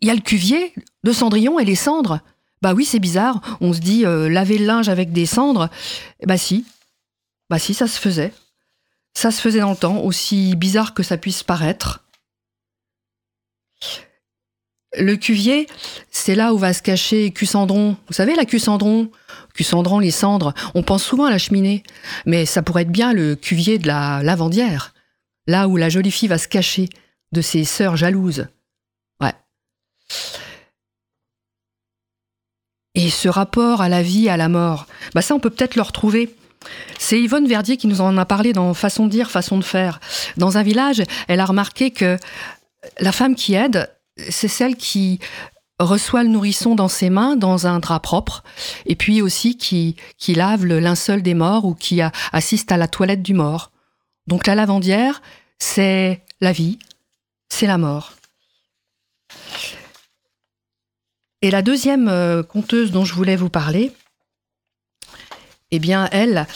il 0.01 0.09
y 0.09 0.11
a 0.11 0.15
le 0.15 0.21
cuvier 0.21 0.73
de 1.05 1.13
Cendrillon 1.13 1.59
et 1.59 1.65
les 1.65 1.75
cendres. 1.75 2.21
Bah 2.63 2.75
oui, 2.75 2.85
c'est 2.85 2.99
bizarre. 2.99 3.41
On 3.61 3.73
se 3.73 3.81
dit 3.81 4.05
euh, 4.05 4.29
laver 4.29 4.59
le 4.59 4.67
linge 4.67 4.89
avec 4.89 5.13
des 5.13 5.27
cendres. 5.27 5.71
Bah 6.27 6.37
si, 6.37 6.67
bah 7.49 7.59
si, 7.59 7.75
ça 7.75 7.87
se 7.87 7.99
faisait. 7.99 8.33
Ça 9.15 9.31
se 9.31 9.41
faisait 9.41 9.61
dans 9.61 9.71
le 9.71 9.77
temps, 9.77 9.99
aussi 9.99 10.55
bizarre 10.57 10.95
que 10.95 11.03
ça 11.03 11.17
puisse 11.17 11.43
paraître. 11.43 12.05
Le 14.99 15.17
cuvier, 15.17 15.69
c'est 16.11 16.35
là 16.35 16.53
où 16.53 16.59
va 16.59 16.73
se 16.73 16.83
cacher 16.83 17.31
Cucendron. 17.31 17.97
Vous 18.09 18.15
savez, 18.15 18.35
la 18.35 18.45
Cucendron? 18.45 19.11
Cucendron, 19.55 19.99
les 19.99 20.11
cendres, 20.11 20.55
on 20.75 20.83
pense 20.83 21.05
souvent 21.05 21.27
à 21.27 21.31
la 21.31 21.39
cheminée, 21.39 21.83
mais 22.25 22.47
ça 22.47 22.63
pourrait 22.63 22.83
être 22.83 22.91
bien 22.91 23.13
le 23.13 23.37
cuvier 23.37 23.79
de 23.79 23.87
la 23.87 24.23
lavandière, 24.23 24.95
là 25.47 25.69
où 25.69 25.77
la 25.77 25.89
jolie 25.89 26.11
fille 26.11 26.29
va 26.29 26.39
se 26.39 26.49
cacher 26.49 26.89
de 27.33 27.41
ses 27.41 27.65
sœurs 27.65 27.97
jalouses. 27.97 28.47
Ouais. 29.21 29.35
Et 32.95 33.11
ce 33.11 33.29
rapport 33.29 33.83
à 33.83 33.89
la 33.89 34.03
vie, 34.03 34.29
à 34.29 34.37
la 34.37 34.49
mort, 34.49 34.87
bah 35.15 35.23
ça 35.23 35.35
on 35.35 35.41
peut 35.41 35.51
peut-être 35.51 35.77
le 35.77 35.83
retrouver 35.83 36.35
c'est 36.99 37.21
Yvonne 37.21 37.49
Verdier 37.49 37.77
qui 37.77 37.87
nous 37.87 38.01
en 38.01 38.17
a 38.19 38.25
parlé 38.25 38.53
dans 38.53 38.75
Façon 38.75 39.07
de 39.07 39.11
dire, 39.11 39.31
façon 39.31 39.59
de 39.59 39.65
faire. 39.65 40.01
Dans 40.37 40.59
un 40.59 40.63
village, 40.63 41.03
elle 41.29 41.41
a 41.41 41.45
remarqué 41.45 41.91
que 41.91 42.19
la 42.99 43.13
femme 43.13 43.35
qui 43.35 43.55
aide, 43.55 43.91
c'est 44.29 44.49
celle 44.49 44.77
qui 44.77 45.19
reçoit 45.79 46.23
le 46.23 46.29
nourrisson 46.29 46.75
dans 46.75 46.89
ses 46.89 47.11
mains, 47.11 47.37
dans 47.37 47.67
un 47.67 47.79
drap 47.79 48.01
propre, 48.01 48.45
et 48.87 48.97
puis 48.97 49.23
aussi 49.23 49.57
qui, 49.57 49.97
qui 50.19 50.35
lave 50.35 50.67
le 50.67 50.79
linceul 50.79 51.23
des 51.23 51.35
morts 51.35 51.65
ou 51.65 51.75
qui 51.75 52.01
assiste 52.33 52.71
à 52.71 52.77
la 52.77 52.87
toilette 52.87 53.23
du 53.23 53.35
mort. 53.35 53.71
Donc 54.27 54.47
la 54.47 54.55
lavandière, 54.55 55.23
c'est 55.59 56.23
la 56.41 56.53
vie, 56.53 56.79
c'est 57.49 57.67
la 57.67 57.79
mort. 57.79 58.13
Et 61.43 61.51
la 61.51 61.63
deuxième 61.63 62.09
euh, 62.09 62.43
conteuse 62.43 62.91
dont 62.91 63.07
je 63.07 63.15
voulais 63.15 63.37
vous 63.37 63.49
parler, 63.49 63.93
eh 65.71 65.79
bien, 65.79 66.09
elle, 66.13 66.47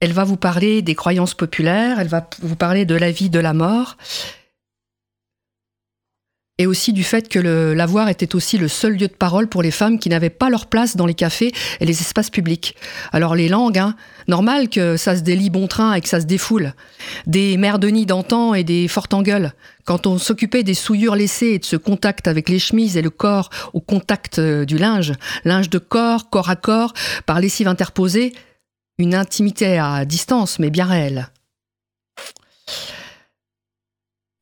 elle 0.00 0.12
va 0.12 0.24
vous 0.24 0.36
parler 0.36 0.82
des 0.82 0.94
croyances 0.94 1.34
populaires, 1.34 1.98
elle 2.00 2.08
va 2.08 2.28
vous 2.42 2.56
parler 2.56 2.84
de 2.84 2.94
la 2.94 3.10
vie, 3.10 3.30
de 3.30 3.40
la 3.40 3.54
mort, 3.54 3.96
et 6.58 6.66
aussi 6.66 6.94
du 6.94 7.04
fait 7.04 7.28
que 7.28 7.38
le 7.38 7.74
lavoir 7.74 8.08
était 8.08 8.34
aussi 8.34 8.56
le 8.56 8.68
seul 8.68 8.94
lieu 8.94 9.08
de 9.08 9.12
parole 9.12 9.46
pour 9.46 9.62
les 9.62 9.70
femmes 9.70 9.98
qui 9.98 10.08
n'avaient 10.08 10.30
pas 10.30 10.48
leur 10.48 10.66
place 10.66 10.96
dans 10.96 11.04
les 11.04 11.14
cafés 11.14 11.52
et 11.80 11.84
les 11.84 12.00
espaces 12.00 12.30
publics. 12.30 12.76
Alors 13.12 13.34
les 13.34 13.48
langues, 13.48 13.78
hein, 13.78 13.94
normal 14.26 14.70
que 14.70 14.96
ça 14.96 15.16
se 15.16 15.20
délie 15.20 15.50
bon 15.50 15.66
train 15.66 15.92
et 15.92 16.00
que 16.00 16.08
ça 16.08 16.20
se 16.20 16.26
défoule. 16.26 16.72
Des 17.26 17.58
mères 17.58 17.78
de 17.78 17.88
nid 17.88 18.06
d'antan 18.06 18.54
et 18.54 18.64
des 18.64 18.88
fortes 18.88 19.12
en 19.12 19.20
gueule. 19.20 19.52
Quand 19.84 20.06
on 20.06 20.18
s'occupait 20.18 20.62
des 20.62 20.74
souillures 20.74 21.14
laissées 21.14 21.48
et 21.48 21.58
de 21.58 21.64
ce 21.64 21.76
contact 21.76 22.26
avec 22.26 22.48
les 22.48 22.58
chemises 22.58 22.96
et 22.96 23.02
le 23.02 23.10
corps 23.10 23.50
au 23.74 23.80
contact 23.80 24.38
euh, 24.38 24.64
du 24.64 24.78
linge, 24.78 25.12
linge 25.44 25.68
de 25.68 25.78
corps, 25.78 26.30
corps 26.30 26.48
à 26.48 26.56
corps, 26.56 26.94
par 27.26 27.40
lessive 27.40 27.68
interposée, 27.68 28.32
une 28.98 29.14
intimité 29.14 29.78
à 29.78 30.06
distance 30.06 30.58
mais 30.58 30.70
bien 30.70 30.86
réelle. 30.86 31.28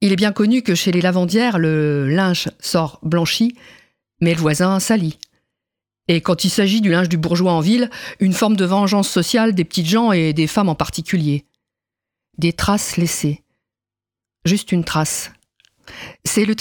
Il 0.05 0.13
est 0.13 0.17
bien 0.17 0.33
connu 0.33 0.61
que 0.61 0.75
chez 0.75 0.93
les 0.93 1.01
lavandières, 1.01 1.59
le 1.59 2.11
linge 2.11 2.51
sort 2.61 2.99
blanchi, 3.03 3.57
mais 4.21 4.35
le 4.35 4.41
voisin 4.41 4.79
sali. 4.79 5.19
Et 6.09 6.21
quand 6.21 6.45
il 6.45 6.51
s'agit 6.51 6.83
du 6.83 6.91
linge 6.91 7.09
du 7.09 7.17
bourgeois 7.17 7.53
en 7.53 7.61
ville, 7.61 7.89
une 8.21 8.35
forme 8.35 8.55
de 8.55 8.67
vengeance 8.67 9.09
sociale 9.09 9.55
des 9.55 9.65
petites 9.65 9.87
gens 9.87 10.13
et 10.13 10.35
des 10.35 10.47
femmes 10.47 10.69
en 10.69 10.75
particulier. 10.75 11.47
Des 12.37 12.53
traces 12.53 12.99
laissées. 12.99 13.45
Juste 14.45 14.73
une 14.73 14.85
trace. 14.85 15.33
C'est 16.25 16.45
le, 16.45 16.55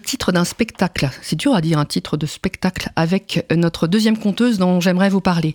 titre 0.00 0.32
d'un 0.32 0.44
spectacle. 0.44 1.10
C'est 1.22 1.36
dur 1.36 1.54
à 1.54 1.60
dire 1.60 1.78
un 1.78 1.84
titre 1.84 2.16
de 2.16 2.26
spectacle 2.26 2.90
avec 2.96 3.46
notre 3.54 3.86
deuxième 3.86 4.18
conteuse 4.18 4.58
dont 4.58 4.80
j'aimerais 4.80 5.10
vous 5.10 5.20
parler. 5.20 5.54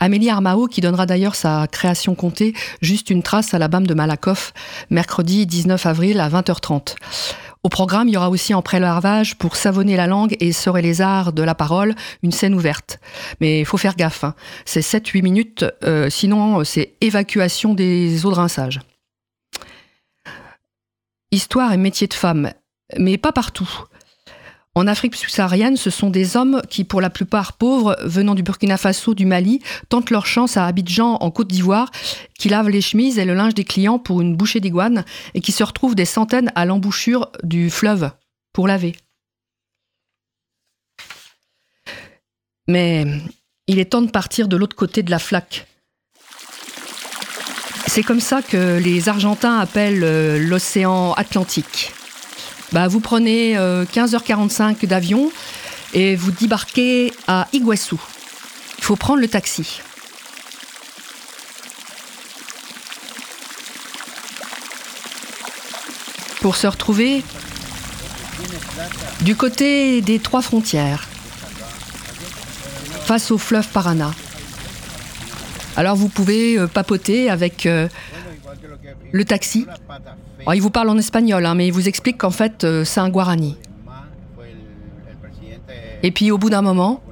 Amélie 0.00 0.30
Armao, 0.30 0.66
qui 0.66 0.80
donnera 0.80 1.06
d'ailleurs 1.06 1.34
sa 1.34 1.66
création 1.66 2.14
comptée 2.14 2.54
Juste 2.82 3.10
une 3.10 3.22
trace 3.22 3.54
à 3.54 3.58
la 3.58 3.68
BAM 3.68 3.86
de 3.86 3.94
Malakoff, 3.94 4.52
mercredi 4.90 5.46
19 5.46 5.86
avril 5.86 6.20
à 6.20 6.28
20h30. 6.28 6.96
Au 7.62 7.70
programme, 7.70 8.08
il 8.08 8.14
y 8.14 8.16
aura 8.18 8.28
aussi 8.28 8.52
en 8.52 8.60
prélarvage 8.60 9.36
pour 9.36 9.56
savonner 9.56 9.96
la 9.96 10.06
langue 10.06 10.36
et 10.38 10.52
serait 10.52 10.82
les 10.82 11.00
arts 11.00 11.32
de 11.32 11.42
la 11.42 11.54
parole, 11.54 11.94
une 12.22 12.30
scène 12.30 12.54
ouverte. 12.54 13.00
Mais 13.40 13.60
il 13.60 13.64
faut 13.64 13.78
faire 13.78 13.96
gaffe, 13.96 14.22
hein. 14.22 14.34
c'est 14.66 14.80
7-8 14.80 15.22
minutes, 15.22 15.64
euh, 15.82 16.10
sinon 16.10 16.62
c'est 16.64 16.92
évacuation 17.00 17.72
des 17.72 18.26
eaux 18.26 18.30
de 18.30 18.36
rinçage. 18.36 18.80
Histoire 21.30 21.72
et 21.72 21.78
métier 21.78 22.06
de 22.06 22.14
femme 22.14 22.52
mais 22.98 23.18
pas 23.18 23.32
partout. 23.32 23.68
En 24.76 24.88
Afrique 24.88 25.14
subsaharienne, 25.14 25.76
ce 25.76 25.88
sont 25.88 26.10
des 26.10 26.36
hommes 26.36 26.60
qui, 26.68 26.82
pour 26.82 27.00
la 27.00 27.10
plupart 27.10 27.52
pauvres, 27.52 27.96
venant 28.02 28.34
du 28.34 28.42
Burkina 28.42 28.76
Faso, 28.76 29.14
du 29.14 29.24
Mali, 29.24 29.60
tentent 29.88 30.10
leur 30.10 30.26
chance 30.26 30.56
à 30.56 30.66
Abidjan, 30.66 31.14
en 31.20 31.30
Côte 31.30 31.48
d'Ivoire, 31.48 31.92
qui 32.38 32.48
lavent 32.48 32.70
les 32.70 32.80
chemises 32.80 33.18
et 33.18 33.24
le 33.24 33.34
linge 33.34 33.54
des 33.54 33.62
clients 33.62 34.00
pour 34.00 34.20
une 34.20 34.36
bouchée 34.36 34.58
d'iguane 34.58 35.04
et 35.34 35.40
qui 35.40 35.52
se 35.52 35.62
retrouvent 35.62 35.94
des 35.94 36.04
centaines 36.04 36.50
à 36.56 36.64
l'embouchure 36.64 37.30
du 37.44 37.70
fleuve 37.70 38.10
pour 38.52 38.66
laver. 38.66 38.96
Mais 42.66 43.06
il 43.68 43.78
est 43.78 43.92
temps 43.92 44.02
de 44.02 44.10
partir 44.10 44.48
de 44.48 44.56
l'autre 44.56 44.74
côté 44.74 45.04
de 45.04 45.10
la 45.10 45.20
flaque. 45.20 45.68
C'est 47.86 48.02
comme 48.02 48.20
ça 48.20 48.42
que 48.42 48.78
les 48.78 49.08
Argentins 49.08 49.58
appellent 49.58 50.02
euh, 50.02 50.38
l'océan 50.38 51.12
Atlantique. 51.12 51.92
Bah, 52.74 52.88
vous 52.88 52.98
prenez 52.98 53.54
15h45 53.54 54.78
euh, 54.82 54.86
d'avion 54.88 55.30
et 55.92 56.16
vous 56.16 56.32
débarquez 56.32 57.12
à 57.28 57.46
Iguassou. 57.52 58.00
Il 58.78 58.82
faut 58.82 58.96
prendre 58.96 59.20
le 59.20 59.28
taxi. 59.28 59.80
Pour 66.40 66.56
se 66.56 66.66
retrouver 66.66 67.22
du 69.20 69.36
côté 69.36 70.00
des 70.00 70.18
trois 70.18 70.42
frontières, 70.42 71.06
face 73.04 73.30
au 73.30 73.38
fleuve 73.38 73.68
Parana. 73.68 74.12
Alors 75.76 75.94
vous 75.94 76.08
pouvez 76.08 76.58
euh, 76.58 76.66
papoter 76.66 77.30
avec 77.30 77.66
euh, 77.66 77.86
le 79.12 79.24
taxi. 79.24 79.66
Oh, 80.46 80.52
il 80.52 80.60
vous 80.60 80.70
parle 80.70 80.90
en 80.90 80.98
espagnol, 80.98 81.44
hein, 81.46 81.54
mais 81.54 81.66
il 81.66 81.72
vous 81.72 81.88
explique 81.88 82.18
qu'en 82.18 82.30
fait 82.30 82.64
euh, 82.64 82.84
c'est 82.84 83.00
un 83.00 83.08
guarani. 83.08 83.56
Et 86.02 86.10
puis 86.10 86.30
au 86.30 86.38
bout 86.38 86.50
d'un 86.50 86.62
moment, 86.62 87.02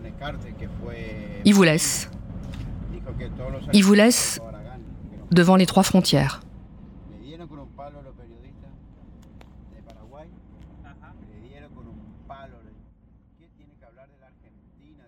il 1.45 1.55
vous 1.55 1.63
laisse. 1.63 2.11
Il 3.73 3.85
vous 3.85 3.95
laisse 3.95 4.41
devant 5.31 5.57
les 5.57 5.67
trois 5.67 5.83
frontières. 5.83 6.41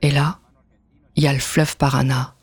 Et 0.00 0.11
là, 0.11 0.38
il 1.16 1.22
y 1.22 1.27
a 1.27 1.33
le 1.33 1.38
fleuve 1.38 1.79
Parana. 1.79 2.35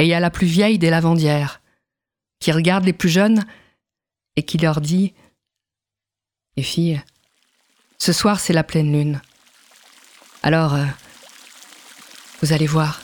Et 0.00 0.04
il 0.04 0.08
y 0.08 0.14
a 0.14 0.18
la 0.18 0.30
plus 0.30 0.46
vieille 0.46 0.78
des 0.78 0.90
lavandières, 0.90 1.59
qui 2.40 2.52
regarde 2.52 2.84
les 2.84 2.92
plus 2.92 3.10
jeunes 3.10 3.44
et 4.34 4.42
qui 4.42 4.58
leur 4.58 4.80
dit 4.80 5.14
Les 6.56 6.62
filles, 6.62 7.00
ce 7.98 8.12
soir 8.12 8.40
c'est 8.40 8.54
la 8.54 8.64
pleine 8.64 8.92
lune. 8.92 9.20
Alors, 10.42 10.74
euh, 10.74 10.86
vous 12.40 12.52
allez 12.52 12.66
voir. 12.66 13.02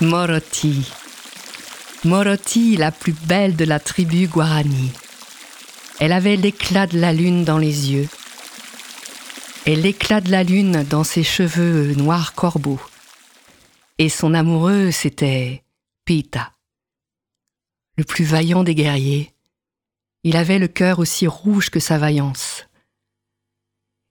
Moroti. 0.00 0.90
Moroti, 2.04 2.76
la 2.76 2.92
plus 2.92 3.12
belle 3.12 3.56
de 3.56 3.64
la 3.64 3.80
tribu 3.80 4.26
Guarani. 4.26 4.92
Elle 6.00 6.12
avait 6.12 6.36
l'éclat 6.36 6.86
de 6.86 6.98
la 6.98 7.12
lune 7.12 7.44
dans 7.44 7.58
les 7.58 7.90
yeux 7.90 8.08
et 9.66 9.76
l'éclat 9.76 10.20
de 10.20 10.30
la 10.30 10.44
lune 10.44 10.84
dans 10.84 11.04
ses 11.04 11.22
cheveux 11.22 11.94
noirs 11.94 12.34
corbeaux. 12.34 12.80
Et 13.98 14.08
son 14.08 14.32
amoureux, 14.32 14.92
c'était 14.92 15.64
Pita, 16.04 16.54
le 17.96 18.04
plus 18.04 18.24
vaillant 18.24 18.64
des 18.64 18.74
guerriers. 18.74 19.34
Il 20.22 20.36
avait 20.36 20.58
le 20.58 20.68
cœur 20.68 21.00
aussi 21.00 21.26
rouge 21.26 21.68
que 21.68 21.80
sa 21.80 21.98
vaillance. 21.98 22.66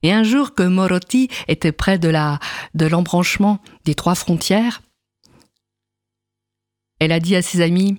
Et 0.04 0.12
un 0.12 0.24
jour 0.24 0.54
que 0.54 0.64
Moroti 0.64 1.30
était 1.48 1.72
près 1.72 1.98
de 1.98 2.10
la 2.10 2.40
de 2.76 2.86
l'embranchement 2.86 3.60
des 3.84 3.96
trois 3.96 4.14
frontières, 4.14 4.84
elle 7.00 7.12
a 7.12 7.20
dit 7.20 7.36
à 7.36 7.42
ses 7.42 7.62
amis 7.62 7.98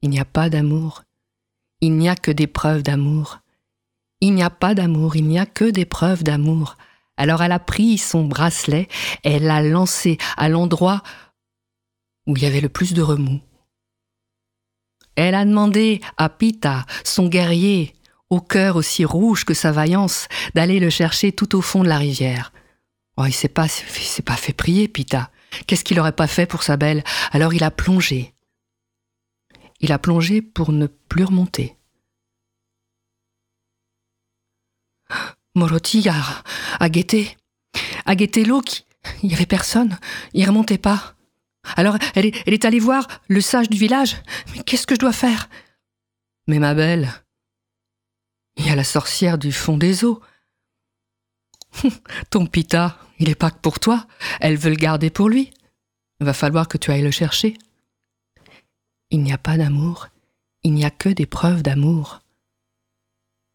Il 0.00 0.08
n'y 0.08 0.20
a 0.20 0.24
pas 0.24 0.48
d'amour, 0.48 1.02
il 1.82 1.96
n'y 1.96 2.08
a 2.08 2.16
que 2.16 2.30
des 2.30 2.46
preuves 2.46 2.82
d'amour. 2.82 3.40
Il 4.20 4.34
n'y 4.34 4.42
a 4.42 4.50
pas 4.50 4.74
d'amour, 4.74 5.16
il 5.16 5.26
n'y 5.26 5.38
a 5.38 5.46
que 5.46 5.68
des 5.68 5.84
preuves 5.84 6.22
d'amour. 6.22 6.76
Alors 7.16 7.42
elle 7.42 7.52
a 7.52 7.58
pris 7.58 7.98
son 7.98 8.24
bracelet, 8.24 8.88
elle 9.24 9.42
l'a 9.42 9.62
lancé 9.62 10.16
à 10.36 10.48
l'endroit 10.48 11.02
où 12.26 12.36
il 12.36 12.42
y 12.44 12.46
avait 12.46 12.60
le 12.60 12.68
plus 12.68 12.94
de 12.94 13.02
remous. 13.02 13.40
Elle 15.16 15.34
a 15.34 15.44
demandé 15.44 16.00
à 16.16 16.28
Pita, 16.28 16.86
son 17.04 17.26
guerrier, 17.26 17.94
au 18.30 18.40
cœur 18.40 18.76
aussi 18.76 19.04
rouge 19.04 19.44
que 19.44 19.52
sa 19.52 19.72
vaillance, 19.72 20.28
d'aller 20.54 20.78
le 20.78 20.88
chercher 20.88 21.32
tout 21.32 21.56
au 21.56 21.60
fond 21.60 21.82
de 21.82 21.88
la 21.88 21.98
rivière. 21.98 22.52
Oh, 23.16 23.26
il 23.26 23.32
s'est 23.32 23.48
pas, 23.48 23.66
s'est 23.68 24.22
pas 24.22 24.36
fait 24.36 24.54
prier, 24.54 24.86
Pita. 24.86 25.30
Qu'est-ce 25.66 25.84
qu'il 25.84 26.00
aurait 26.00 26.12
pas 26.12 26.28
fait 26.28 26.46
pour 26.46 26.62
sa 26.62 26.76
belle? 26.76 27.02
Alors 27.32 27.52
il 27.52 27.64
a 27.64 27.72
plongé. 27.72 28.32
Il 29.82 29.92
a 29.92 29.98
plongé 29.98 30.40
pour 30.40 30.72
ne 30.72 30.86
plus 30.86 31.24
remonter. 31.24 31.76
Moroti 35.54 36.08
a, 36.08 36.88
guetté. 36.88 37.36
A 38.06 38.14
guetté 38.14 38.44
l'eau 38.44 38.62
qui. 38.62 38.86
Il 39.22 39.28
n'y 39.28 39.34
avait 39.34 39.46
personne. 39.46 39.98
Il 40.32 40.46
remontait 40.46 40.78
pas. 40.78 41.14
Alors 41.76 41.96
elle 42.14 42.26
est, 42.26 42.42
elle 42.46 42.54
est 42.54 42.64
allée 42.64 42.80
voir 42.80 43.06
le 43.28 43.40
sage 43.40 43.68
du 43.68 43.76
village. 43.76 44.16
Mais 44.52 44.62
qu'est-ce 44.62 44.86
que 44.86 44.94
je 44.94 45.00
dois 45.00 45.12
faire? 45.12 45.48
Mais 46.46 46.58
ma 46.58 46.74
belle, 46.74 47.12
il 48.56 48.66
y 48.66 48.70
a 48.70 48.76
la 48.76 48.84
sorcière 48.84 49.38
du 49.38 49.52
fond 49.52 49.76
des 49.76 50.04
eaux. 50.04 50.20
Ton 52.30 52.46
pita, 52.46 52.98
il 53.18 53.28
n'est 53.28 53.34
pas 53.34 53.50
que 53.50 53.60
pour 53.60 53.80
toi. 53.80 54.06
Elle 54.40 54.56
veut 54.56 54.70
le 54.70 54.76
garder 54.76 55.10
pour 55.10 55.28
lui. 55.28 55.52
Va 56.20 56.32
falloir 56.32 56.68
que 56.68 56.78
tu 56.78 56.90
ailles 56.90 57.02
le 57.02 57.10
chercher. 57.10 57.56
Il 59.12 59.22
n'y 59.22 59.32
a 59.32 59.38
pas 59.38 59.58
d'amour. 59.58 60.08
Il 60.62 60.72
n'y 60.72 60.86
a 60.86 60.90
que 60.90 61.10
des 61.10 61.26
preuves 61.26 61.62
d'amour. 61.62 62.22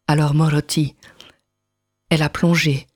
Alors 0.06 0.32
Moroti, 0.32 0.94
elle 2.10 2.22
a 2.22 2.28
plongé. 2.28 2.86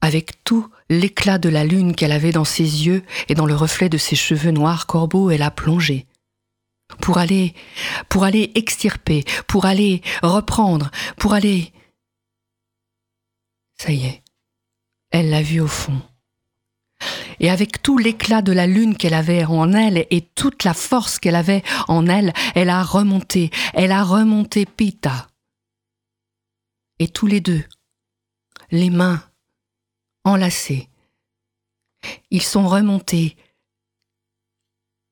Avec 0.00 0.42
tout 0.42 0.68
l'éclat 0.90 1.38
de 1.38 1.48
la 1.48 1.64
lune 1.64 1.94
qu'elle 1.94 2.10
avait 2.10 2.32
dans 2.32 2.44
ses 2.44 2.64
yeux 2.64 3.04
et 3.28 3.36
dans 3.36 3.46
le 3.46 3.54
reflet 3.54 3.88
de 3.88 3.98
ses 3.98 4.16
cheveux 4.16 4.50
noirs 4.50 4.88
corbeaux, 4.88 5.30
elle 5.30 5.42
a 5.42 5.52
plongé. 5.52 6.06
Pour 7.00 7.18
aller, 7.18 7.54
pour 8.08 8.24
aller 8.24 8.50
extirper, 8.56 9.22
pour 9.46 9.64
aller 9.64 10.02
reprendre, 10.24 10.90
pour 11.16 11.34
aller. 11.34 11.72
Ça 13.78 13.92
y 13.92 14.06
est, 14.06 14.24
elle 15.10 15.30
l'a 15.30 15.42
vu 15.42 15.60
au 15.60 15.68
fond. 15.68 16.02
Et 17.40 17.50
avec 17.50 17.82
tout 17.82 17.98
l'éclat 17.98 18.42
de 18.42 18.52
la 18.52 18.66
lune 18.66 18.96
qu'elle 18.96 19.14
avait 19.14 19.44
en 19.44 19.72
elle 19.72 20.06
et 20.10 20.22
toute 20.34 20.64
la 20.64 20.74
force 20.74 21.18
qu'elle 21.18 21.34
avait 21.34 21.62
en 21.88 22.06
elle, 22.06 22.32
elle 22.54 22.70
a 22.70 22.82
remonté, 22.82 23.50
elle 23.74 23.92
a 23.92 24.02
remonté 24.02 24.64
Pita. 24.64 25.28
Et 26.98 27.08
tous 27.08 27.26
les 27.26 27.40
deux, 27.40 27.62
les 28.70 28.90
mains 28.90 29.22
enlacées, 30.24 30.88
ils 32.30 32.42
sont 32.42 32.66
remontés. 32.66 33.36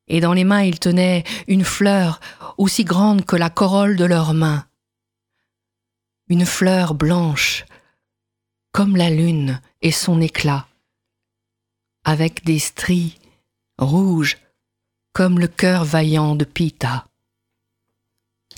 Et 0.09 0.21
dans 0.21 0.33
les 0.33 0.45
mains, 0.45 0.63
ils 0.63 0.81
tenaient 0.81 1.25
une 1.47 1.65
fleur 1.65 2.21
aussi 2.57 2.85
grande 2.85 3.25
que 3.25 3.37
la 3.37 3.51
corolle 3.51 3.97
de 3.97 4.05
leurs 4.05 4.35
mains. 4.35 4.67
Une 6.29 6.47
fleur 6.47 6.95
blanche, 6.95 7.65
comme 8.73 8.97
la 8.97 9.11
lune 9.11 9.61
et 9.83 9.93
son 9.93 10.21
éclat, 10.21 10.67
avec 12.05 12.45
des 12.45 12.59
stries 12.59 13.19
rouges 13.79 14.39
comme 15.13 15.39
le 15.39 15.49
cœur 15.49 15.85
vaillant 15.85 16.35
de 16.35 16.45
Pita. 16.45 17.07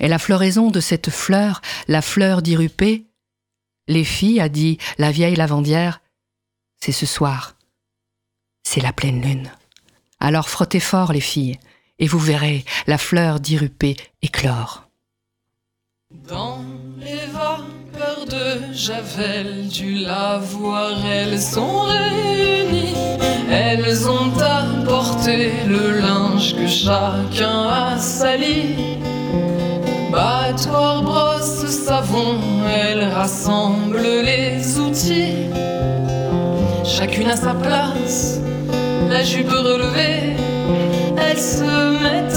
Et 0.00 0.08
la 0.08 0.18
floraison 0.18 0.70
de 0.70 0.80
cette 0.80 1.10
fleur, 1.10 1.60
la 1.88 2.02
fleur 2.02 2.42
d'Irupé, 2.42 3.06
les 3.88 4.04
filles, 4.04 4.40
a 4.40 4.48
dit 4.48 4.78
la 4.98 5.10
vieille 5.10 5.36
lavandière, 5.36 6.00
c'est 6.80 6.92
ce 6.92 7.06
soir, 7.06 7.56
c'est 8.62 8.80
la 8.80 8.92
pleine 8.92 9.22
lune. 9.22 9.50
Alors 10.18 10.48
frottez 10.48 10.80
fort 10.80 11.12
les 11.12 11.20
filles, 11.20 11.58
et 11.98 12.08
vous 12.08 12.18
verrez 12.18 12.64
la 12.86 12.98
fleur 12.98 13.40
d'Irupé 13.40 13.96
éclore. 14.22 14.88
Dans 16.10 16.64
les 16.98 17.26
de 17.96 18.74
Javel, 18.74 19.68
du 19.68 19.94
lavoir, 19.96 20.92
elles 21.06 21.40
sont 21.40 21.80
réunies. 21.80 22.94
Elles 23.50 24.08
ont 24.08 24.32
apporté 24.38 25.52
le 25.66 26.00
linge 26.00 26.54
que 26.56 26.66
chacun 26.66 27.68
a 27.68 27.98
sali. 27.98 28.76
Battoir, 30.12 31.02
brosse, 31.02 31.66
savon, 31.66 32.38
elles 32.68 33.04
rassemblent 33.04 33.98
les 33.98 34.78
outils. 34.78 35.48
Chacune 36.84 37.30
à 37.30 37.36
sa 37.36 37.54
place, 37.54 38.40
la 39.08 39.22
jupe 39.22 39.50
relevée, 39.50 40.36
elles 41.16 41.38
se 41.38 42.02
mettent 42.02 42.35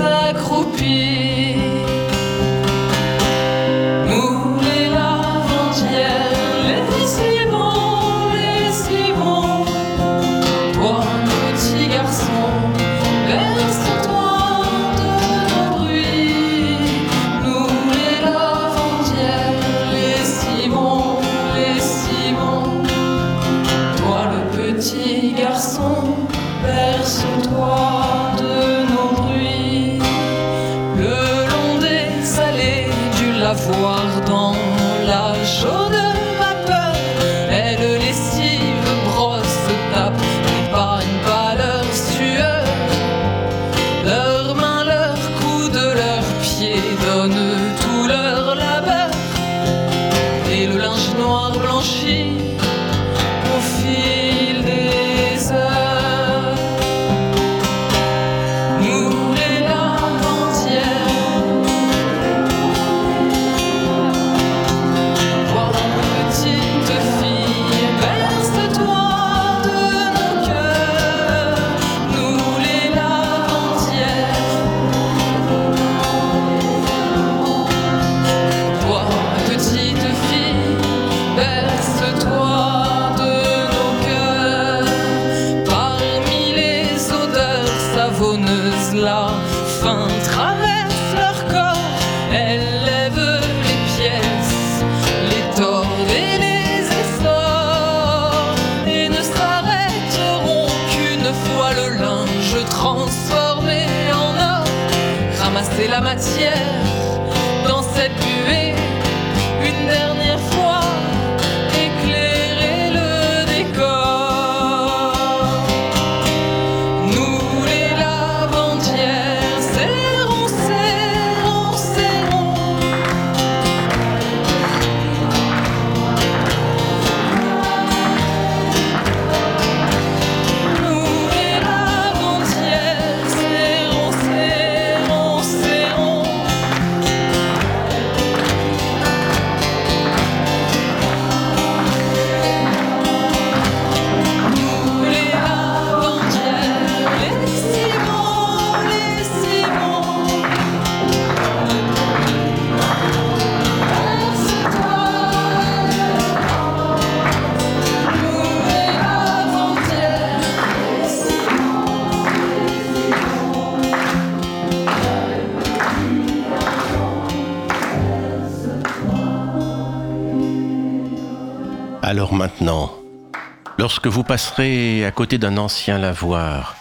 lorsque 173.79 174.07
vous 174.07 174.25
passerez 174.25 175.05
à 175.05 175.11
côté 175.11 175.37
d'un 175.37 175.55
ancien 175.55 175.97
lavoir, 175.99 176.75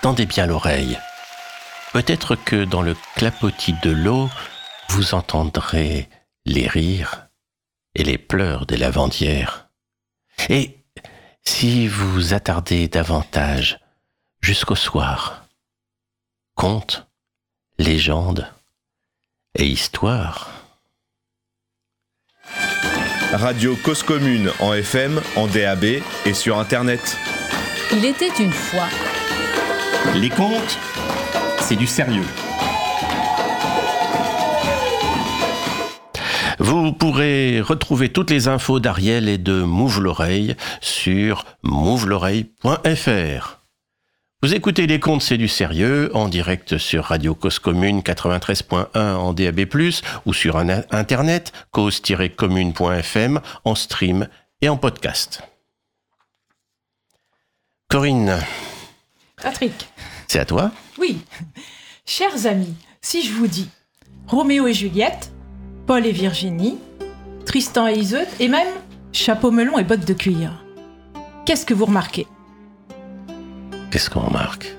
tendez 0.00 0.24
bien 0.24 0.46
l'oreille. 0.46 0.98
Peut-être 1.92 2.36
que 2.36 2.64
dans 2.64 2.80
le 2.80 2.96
clapotis 3.16 3.74
de 3.82 3.90
l'eau, 3.90 4.30
vous 4.88 5.12
entendrez 5.12 6.08
les 6.46 6.66
rires 6.66 7.28
et 7.94 8.02
les 8.02 8.16
pleurs 8.16 8.64
des 8.64 8.78
lavandières. 8.78 9.68
Et 10.48 10.78
si 11.44 11.86
vous 11.86 12.32
attardez 12.32 12.88
davantage 12.88 13.78
jusqu'au 14.40 14.74
soir, 14.74 15.44
contes, 16.54 17.06
légendes 17.78 18.50
et 19.54 19.66
histoires. 19.66 20.57
Radio 23.32 23.76
Cause 23.76 24.02
Commune 24.02 24.50
en 24.58 24.72
FM, 24.72 25.20
en 25.36 25.46
DAB 25.46 25.84
et 26.24 26.32
sur 26.32 26.58
Internet. 26.58 27.18
Il 27.92 28.04
était 28.04 28.30
une 28.40 28.52
fois. 28.52 28.88
Les 30.14 30.30
contes, 30.30 30.78
c'est 31.60 31.76
du 31.76 31.86
sérieux. 31.86 32.24
Vous 36.58 36.92
pourrez 36.92 37.60
retrouver 37.60 38.08
toutes 38.08 38.30
les 38.30 38.48
infos 38.48 38.80
d'Ariel 38.80 39.28
et 39.28 39.38
de 39.38 39.62
Mouve 39.62 40.00
l'oreille 40.00 40.56
sur 40.80 41.44
mouveloreille.fr. 41.62 43.57
Vous 44.40 44.54
écoutez 44.54 44.86
les 44.86 45.00
contes, 45.00 45.22
c'est 45.22 45.36
du 45.36 45.48
sérieux, 45.48 46.12
en 46.14 46.28
direct 46.28 46.78
sur 46.78 47.06
Radio 47.06 47.34
Cause 47.34 47.58
Commune 47.58 48.00
93.1 48.02 48.96
en 48.96 49.32
DAB+, 49.32 49.60
ou 50.26 50.32
sur 50.32 50.56
un- 50.56 50.82
internet, 50.92 51.52
cause-commune.fm, 51.72 53.40
en 53.64 53.74
stream 53.74 54.28
et 54.60 54.68
en 54.68 54.76
podcast. 54.76 55.42
Corinne, 57.88 58.38
Patrick, 59.42 59.88
c'est 60.28 60.38
à 60.38 60.44
toi 60.44 60.70
oui. 60.98 61.18
Chers 62.06 62.46
amis, 62.46 62.74
si 63.00 63.22
je 63.26 63.32
vous 63.32 63.46
dis 63.48 63.68
Roméo 64.28 64.66
et 64.66 64.74
Juliette, 64.74 65.32
Paul 65.86 66.04
et 66.06 66.12
Virginie, 66.12 66.78
Tristan 67.44 67.88
et 67.88 67.94
Iseut, 67.98 68.26
et 68.40 68.48
même 68.48 68.68
chapeau 69.12 69.50
melon 69.50 69.78
et 69.78 69.84
bottes 69.84 70.04
de 70.06 70.12
cuir, 70.14 70.64
qu'est-ce 71.44 71.66
que 71.66 71.74
vous 71.74 71.86
remarquez? 71.86 72.26
Qu'est-ce 73.90 74.10
qu'on 74.10 74.20
remarque 74.20 74.74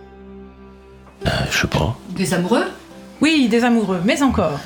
Euh, 1.25 1.29
Je 1.51 1.57
sais 1.57 1.67
pas. 1.67 1.97
Des 2.11 2.33
amoureux? 2.33 2.65
Oui, 3.21 3.47
des 3.49 3.63
amoureux, 3.63 3.99
mais 4.05 4.21
encore. 4.21 4.59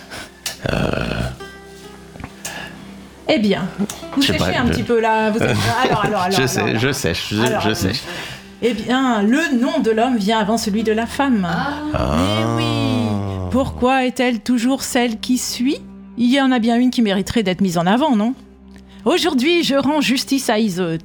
Eh 3.30 3.40
bien, 3.40 3.68
vous 3.80 4.22
Je 4.22 4.28
sais 4.28 4.34
séchez 4.38 4.52
pas, 4.52 4.60
un 4.60 4.66
je- 4.68 4.72
petit 4.72 4.84
peu 4.84 5.00
là. 5.00 5.30
Vous 5.32 5.42
êtes- 5.42 5.56
Alors, 5.84 6.06
alors, 6.06 6.22
alors. 6.24 6.40
je 6.42 6.46
sais, 6.46 6.60
alors. 6.62 6.78
je 6.80 6.92
sèche, 6.92 7.30
je, 7.34 7.42
Alors, 7.42 7.62
je 7.62 7.74
sèche. 7.74 8.02
Eh 8.62 8.74
bien, 8.74 9.24
le 9.24 9.60
nom 9.60 9.80
de 9.80 9.92
l'homme 9.92 10.18
vient 10.18 10.40
avant 10.40 10.58
celui 10.58 10.84
de 10.84 10.92
la 10.92 11.06
femme. 11.06 11.48
Ah. 11.94 12.06
Mais 12.58 12.64
oui. 12.64 13.50
Pourquoi 13.52 14.06
est-elle 14.06 14.40
toujours 14.42 14.84
celle 14.84 15.20
qui 15.20 15.38
suit? 15.38 15.80
Il 16.18 16.32
y 16.32 16.40
en 16.40 16.52
a 16.52 16.60
bien 16.60 16.76
une 16.78 16.92
qui 16.92 17.02
mériterait 17.02 17.44
d'être 17.44 17.62
mise 17.62 17.78
en 17.78 17.86
avant, 17.88 18.16
non? 18.16 18.34
Aujourd'hui, 19.06 19.64
je 19.64 19.76
rends 19.76 20.00
justice 20.00 20.50
à 20.50 20.60
Iseut. 20.60 20.98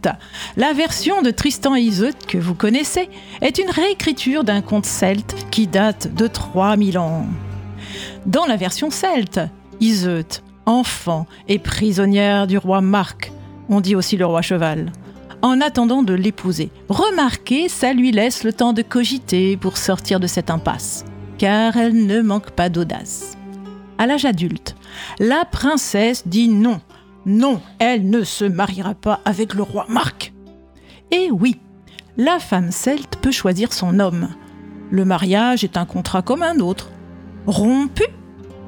La 0.56 0.72
version 0.72 1.20
de 1.20 1.32
Tristan 1.32 1.74
et 1.74 1.80
Iseut 1.80 2.14
que 2.28 2.38
vous 2.38 2.54
connaissez 2.54 3.08
est 3.40 3.58
une 3.58 3.70
réécriture 3.70 4.44
d'un 4.44 4.60
conte 4.60 4.86
celte 4.86 5.34
qui 5.50 5.66
date 5.66 6.14
de 6.14 6.28
3000 6.28 6.96
ans. 6.98 7.26
Dans 8.24 8.46
la 8.46 8.54
version 8.54 8.90
celte, 8.90 9.40
Iseut, 9.80 10.42
enfant 10.64 11.26
et 11.48 11.58
prisonnière 11.58 12.46
du 12.46 12.56
roi 12.56 12.80
Marc, 12.80 13.32
on 13.68 13.80
dit 13.80 13.96
aussi 13.96 14.16
le 14.16 14.26
roi 14.26 14.42
cheval, 14.42 14.92
en 15.42 15.60
attendant 15.60 16.04
de 16.04 16.14
l'épouser. 16.14 16.70
Remarquez, 16.88 17.68
ça 17.68 17.92
lui 17.92 18.12
laisse 18.12 18.44
le 18.44 18.52
temps 18.52 18.72
de 18.72 18.82
cogiter 18.82 19.56
pour 19.56 19.76
sortir 19.76 20.20
de 20.20 20.28
cette 20.28 20.50
impasse, 20.50 21.04
car 21.36 21.76
elle 21.76 22.06
ne 22.06 22.20
manque 22.20 22.52
pas 22.52 22.68
d'audace. 22.68 23.36
À 23.98 24.06
l'âge 24.06 24.24
adulte, 24.24 24.76
la 25.18 25.44
princesse 25.44 26.28
dit 26.28 26.46
non. 26.46 26.80
Non, 27.28 27.60
elle 27.78 28.08
ne 28.08 28.24
se 28.24 28.46
mariera 28.46 28.94
pas 28.94 29.20
avec 29.26 29.52
le 29.52 29.62
roi 29.62 29.84
Marc. 29.90 30.32
Et 31.10 31.30
oui, 31.30 31.60
la 32.16 32.38
femme 32.38 32.70
celte 32.72 33.16
peut 33.20 33.30
choisir 33.30 33.74
son 33.74 34.00
homme. 34.00 34.30
Le 34.90 35.04
mariage 35.04 35.62
est 35.62 35.76
un 35.76 35.84
contrat 35.84 36.22
comme 36.22 36.42
un 36.42 36.58
autre. 36.60 36.90
Rompu, 37.46 38.04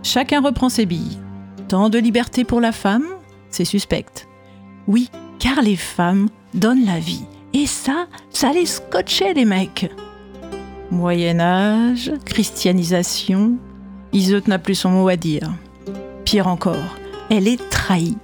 chacun 0.02 0.42
reprend 0.42 0.68
ses 0.68 0.84
billes. 0.84 1.18
Tant 1.68 1.88
de 1.88 1.98
liberté 1.98 2.44
pour 2.44 2.60
la 2.60 2.72
femme, 2.72 3.06
c'est 3.48 3.64
suspect. 3.64 4.04
Oui, 4.86 5.08
car 5.38 5.62
les 5.62 5.76
femmes 5.76 6.28
donnent 6.52 6.84
la 6.84 6.98
vie. 6.98 7.24
Et 7.54 7.64
ça, 7.64 8.08
ça 8.28 8.52
les 8.52 8.66
scotchait 8.66 9.32
les 9.32 9.46
mecs. 9.46 9.90
Moyen 10.90 11.40
Âge, 11.40 12.12
christianisation, 12.26 13.56
Iseut 14.12 14.42
n'a 14.48 14.58
plus 14.58 14.74
son 14.74 14.90
mot 14.90 15.08
à 15.08 15.16
dire. 15.16 15.50
Pire 16.26 16.46
encore, 16.46 16.76
elle 17.30 17.48
est 17.48 17.70
trahie. 17.70 18.18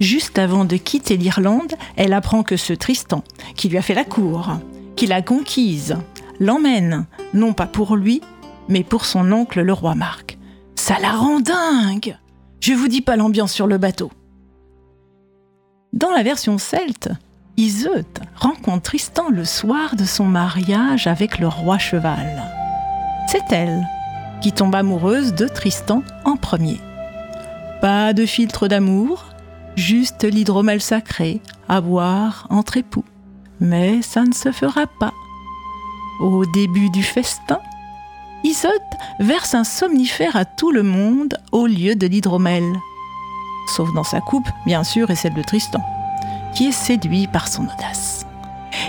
Juste 0.00 0.38
avant 0.38 0.64
de 0.64 0.76
quitter 0.76 1.16
l'Irlande, 1.16 1.74
elle 1.96 2.12
apprend 2.12 2.42
que 2.42 2.56
ce 2.56 2.72
Tristan, 2.72 3.24
qui 3.54 3.68
lui 3.68 3.78
a 3.78 3.82
fait 3.82 3.94
la 3.94 4.04
cour, 4.04 4.58
qui 4.94 5.06
l'a 5.06 5.22
conquise, 5.22 5.96
l'emmène, 6.38 7.06
non 7.34 7.52
pas 7.52 7.66
pour 7.66 7.96
lui, 7.96 8.20
mais 8.68 8.84
pour 8.84 9.04
son 9.06 9.32
oncle 9.32 9.60
le 9.60 9.72
roi 9.72 9.94
Marc. 9.94 10.38
Ça 10.74 10.98
la 11.00 11.12
rend 11.12 11.40
dingue 11.40 12.18
Je 12.60 12.74
vous 12.74 12.88
dis 12.88 13.00
pas 13.00 13.16
l'ambiance 13.16 13.52
sur 13.52 13.66
le 13.66 13.78
bateau. 13.78 14.10
Dans 15.92 16.10
la 16.10 16.22
version 16.22 16.58
celte, 16.58 17.10
Iseut 17.56 18.04
rencontre 18.36 18.82
Tristan 18.82 19.30
le 19.30 19.46
soir 19.46 19.96
de 19.96 20.04
son 20.04 20.26
mariage 20.26 21.06
avec 21.06 21.38
le 21.38 21.48
roi 21.48 21.78
cheval. 21.78 22.42
C'est 23.28 23.50
elle 23.50 23.86
qui 24.42 24.52
tombe 24.52 24.74
amoureuse 24.74 25.34
de 25.34 25.48
Tristan 25.48 26.02
en 26.26 26.36
premier. 26.36 26.78
Pas 27.80 28.12
de 28.12 28.26
filtre 28.26 28.68
d'amour, 28.68 29.24
juste 29.76 30.24
l'hydromel 30.24 30.80
sacré 30.80 31.40
à 31.68 31.80
boire 31.80 32.46
entre 32.50 32.78
époux. 32.78 33.04
Mais 33.60 34.02
ça 34.02 34.22
ne 34.22 34.32
se 34.32 34.52
fera 34.52 34.86
pas. 34.86 35.12
Au 36.20 36.44
début 36.46 36.90
du 36.90 37.02
festin, 37.02 37.60
Iseut 38.42 38.68
verse 39.20 39.54
un 39.54 39.64
somnifère 39.64 40.36
à 40.36 40.44
tout 40.44 40.70
le 40.70 40.82
monde 40.82 41.38
au 41.52 41.66
lieu 41.66 41.94
de 41.94 42.06
l'hydromel. 42.06 42.64
Sauf 43.68 43.92
dans 43.94 44.04
sa 44.04 44.20
coupe, 44.20 44.48
bien 44.64 44.84
sûr, 44.84 45.10
et 45.10 45.16
celle 45.16 45.34
de 45.34 45.42
Tristan, 45.42 45.84
qui 46.54 46.68
est 46.68 46.72
séduit 46.72 47.26
par 47.26 47.48
son 47.48 47.64
audace. 47.64 48.26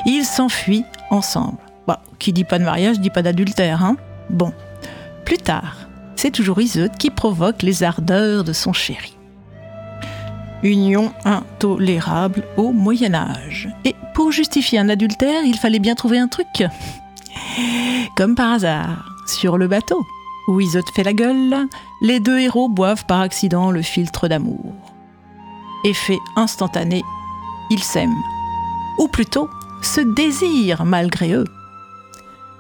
Ils 0.06 0.26
s'enfuient 0.26 0.86
ensemble. 1.10 1.58
Bah, 1.88 2.02
qui 2.20 2.34
dit 2.34 2.44
pas 2.44 2.60
de 2.60 2.66
mariage, 2.66 3.00
dit 3.00 3.10
pas 3.10 3.24
d'adultère, 3.24 3.84
hein 3.84 3.98
Bon, 4.30 4.54
plus 5.26 5.38
tard, 5.38 5.78
c'est 6.16 6.32
toujours 6.32 6.62
Iseut 6.62 6.92
qui 7.00 7.10
provoque 7.10 7.64
les 7.64 7.84
ardeurs 7.84 8.44
de 8.44 8.54
son 8.54 8.74
chéri. 8.74 9.17
Union 10.64 11.14
intolérable 11.26 12.44
au 12.58 12.72
Moyen 12.72 13.14
Âge. 13.14 13.70
Et 13.86 13.96
pour 14.14 14.32
justifier 14.32 14.80
un 14.80 14.90
adultère, 14.90 15.44
il 15.46 15.58
fallait 15.58 15.80
bien 15.80 15.96
trouver 15.96 16.20
un 16.20 16.28
truc. 16.28 16.64
Comme 18.16 18.36
par 18.36 18.54
hasard, 18.54 19.06
sur 19.28 19.58
le 19.58 19.68
bateau, 19.68 20.06
où 20.48 20.60
Iseut 20.60 20.82
fait 20.96 21.04
la 21.04 21.14
gueule, 21.14 21.68
les 22.02 22.20
deux 22.20 22.40
héros 22.40 22.70
boivent 22.70 23.06
par 23.06 23.22
accident 23.22 23.72
le 23.72 23.82
filtre 23.82 24.28
d'amour. 24.28 24.74
Effet 25.84 26.18
instantané, 26.36 27.04
ils 27.70 27.84
s'aiment. 27.84 28.24
Ou 29.00 29.08
plutôt, 29.08 29.50
se 29.82 30.02
désirent 30.02 30.86
malgré 30.86 31.34
eux. 31.34 31.48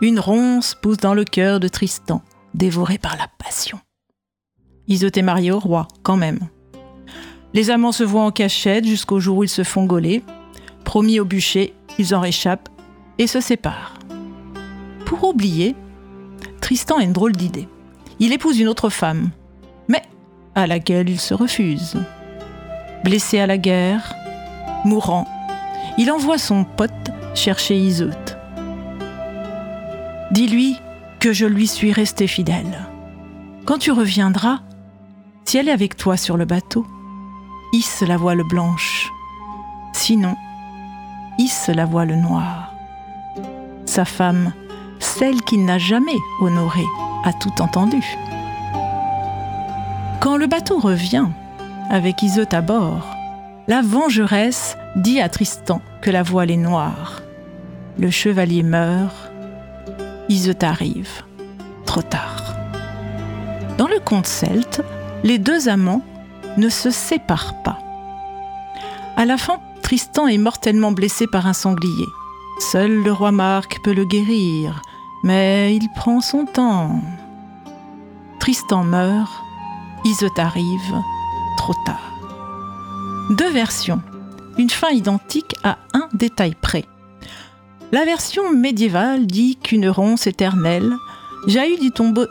Une 0.01 0.19
ronce 0.19 0.75
pousse 0.75 0.97
dans 0.97 1.15
le 1.15 1.23
cœur 1.23 1.59
de 1.59 1.67
Tristan, 1.67 2.21
dévoré 2.53 2.99
par 2.99 3.17
la 3.17 3.27
passion. 3.43 3.79
Iseut 4.87 5.11
est 5.15 5.23
marié 5.23 5.51
au 5.51 5.59
roi, 5.59 5.87
quand 6.03 6.17
même. 6.17 6.39
Les 7.57 7.71
amants 7.71 7.91
se 7.91 8.03
voient 8.03 8.21
en 8.21 8.29
cachette 8.29 8.85
jusqu'au 8.85 9.19
jour 9.19 9.37
où 9.37 9.43
ils 9.43 9.49
se 9.49 9.63
font 9.63 9.85
gauler. 9.85 10.21
Promis 10.83 11.19
au 11.19 11.25
bûcher, 11.25 11.73
ils 11.97 12.13
en 12.13 12.19
réchappent 12.19 12.69
et 13.17 13.25
se 13.25 13.39
séparent. 13.41 13.97
Pour 15.07 15.23
oublier, 15.23 15.75
Tristan 16.61 16.97
a 16.97 17.03
une 17.03 17.13
drôle 17.13 17.31
d'idée. 17.31 17.67
Il 18.19 18.31
épouse 18.31 18.59
une 18.59 18.67
autre 18.67 18.91
femme, 18.91 19.31
mais 19.87 20.03
à 20.53 20.67
laquelle 20.67 21.09
il 21.09 21.19
se 21.19 21.33
refuse. 21.33 21.97
Blessé 23.03 23.39
à 23.39 23.47
la 23.47 23.57
guerre, 23.57 24.13
mourant, 24.85 25.27
il 25.97 26.11
envoie 26.11 26.37
son 26.37 26.63
pote 26.63 26.91
chercher 27.33 27.75
Iseut. 27.75 28.11
Dis-lui 30.29 30.77
que 31.19 31.33
je 31.33 31.47
lui 31.47 31.65
suis 31.65 31.91
resté 31.91 32.27
fidèle. 32.27 32.87
Quand 33.65 33.79
tu 33.79 33.89
reviendras, 33.91 34.59
si 35.43 35.57
elle 35.57 35.69
est 35.69 35.71
avec 35.71 35.97
toi 35.97 36.17
sur 36.17 36.37
le 36.37 36.45
bateau, 36.45 36.85
hisse 37.73 38.01
la 38.01 38.17
voile 38.17 38.43
blanche. 38.43 39.11
Sinon, 39.93 40.35
hisse 41.37 41.69
la 41.69 41.85
voile 41.85 42.15
noire. 42.15 42.73
Sa 43.85 44.05
femme, 44.05 44.53
celle 44.99 45.41
qu'il 45.41 45.65
n'a 45.65 45.77
jamais 45.77 46.17
honorée, 46.41 46.85
a 47.23 47.33
tout 47.33 47.61
entendu. 47.61 48.03
Quand 50.19 50.37
le 50.37 50.47
bateau 50.47 50.79
revient, 50.79 51.27
avec 51.89 52.21
Iseut 52.21 52.47
à 52.51 52.61
bord, 52.61 53.15
la 53.67 53.81
vengeresse 53.81 54.77
dit 54.95 55.19
à 55.19 55.29
Tristan 55.29 55.81
que 56.01 56.09
la 56.09 56.23
voile 56.23 56.51
est 56.51 56.57
noire. 56.57 57.21
Le 57.97 58.09
chevalier 58.09 58.63
meurt, 58.63 59.31
Iseut 60.29 60.61
arrive, 60.61 61.23
trop 61.85 62.01
tard. 62.01 62.55
Dans 63.77 63.87
le 63.87 63.99
conte 63.99 64.27
celte, 64.27 64.81
les 65.23 65.37
deux 65.37 65.69
amants 65.69 66.01
ne 66.57 66.69
se 66.69 66.89
séparent 66.89 67.61
pas. 67.63 67.79
À 69.15 69.25
la 69.25 69.37
fin, 69.37 69.59
Tristan 69.81 70.27
est 70.27 70.37
mortellement 70.37 70.91
blessé 70.91 71.27
par 71.27 71.47
un 71.47 71.53
sanglier. 71.53 72.05
Seul 72.59 73.03
le 73.03 73.11
roi 73.11 73.31
Marc 73.31 73.79
peut 73.83 73.93
le 73.93 74.05
guérir, 74.05 74.81
mais 75.23 75.75
il 75.75 75.87
prend 75.95 76.21
son 76.21 76.45
temps. 76.45 77.01
Tristan 78.39 78.83
meurt, 78.83 79.31
Iseut 80.05 80.29
arrive, 80.37 80.95
trop 81.57 81.73
tard. 81.85 82.13
Deux 83.31 83.49
versions, 83.49 84.01
une 84.57 84.69
fin 84.69 84.89
identique 84.89 85.55
à 85.63 85.77
un 85.93 86.07
détail 86.13 86.55
près. 86.55 86.85
La 87.91 88.05
version 88.05 88.51
médiévale 88.53 89.27
dit 89.27 89.55
qu'une 89.55 89.89
ronce 89.89 90.27
éternelle 90.27 90.93
jaillit 91.47 91.79
du 91.79 91.91
tombeau, 91.91 92.25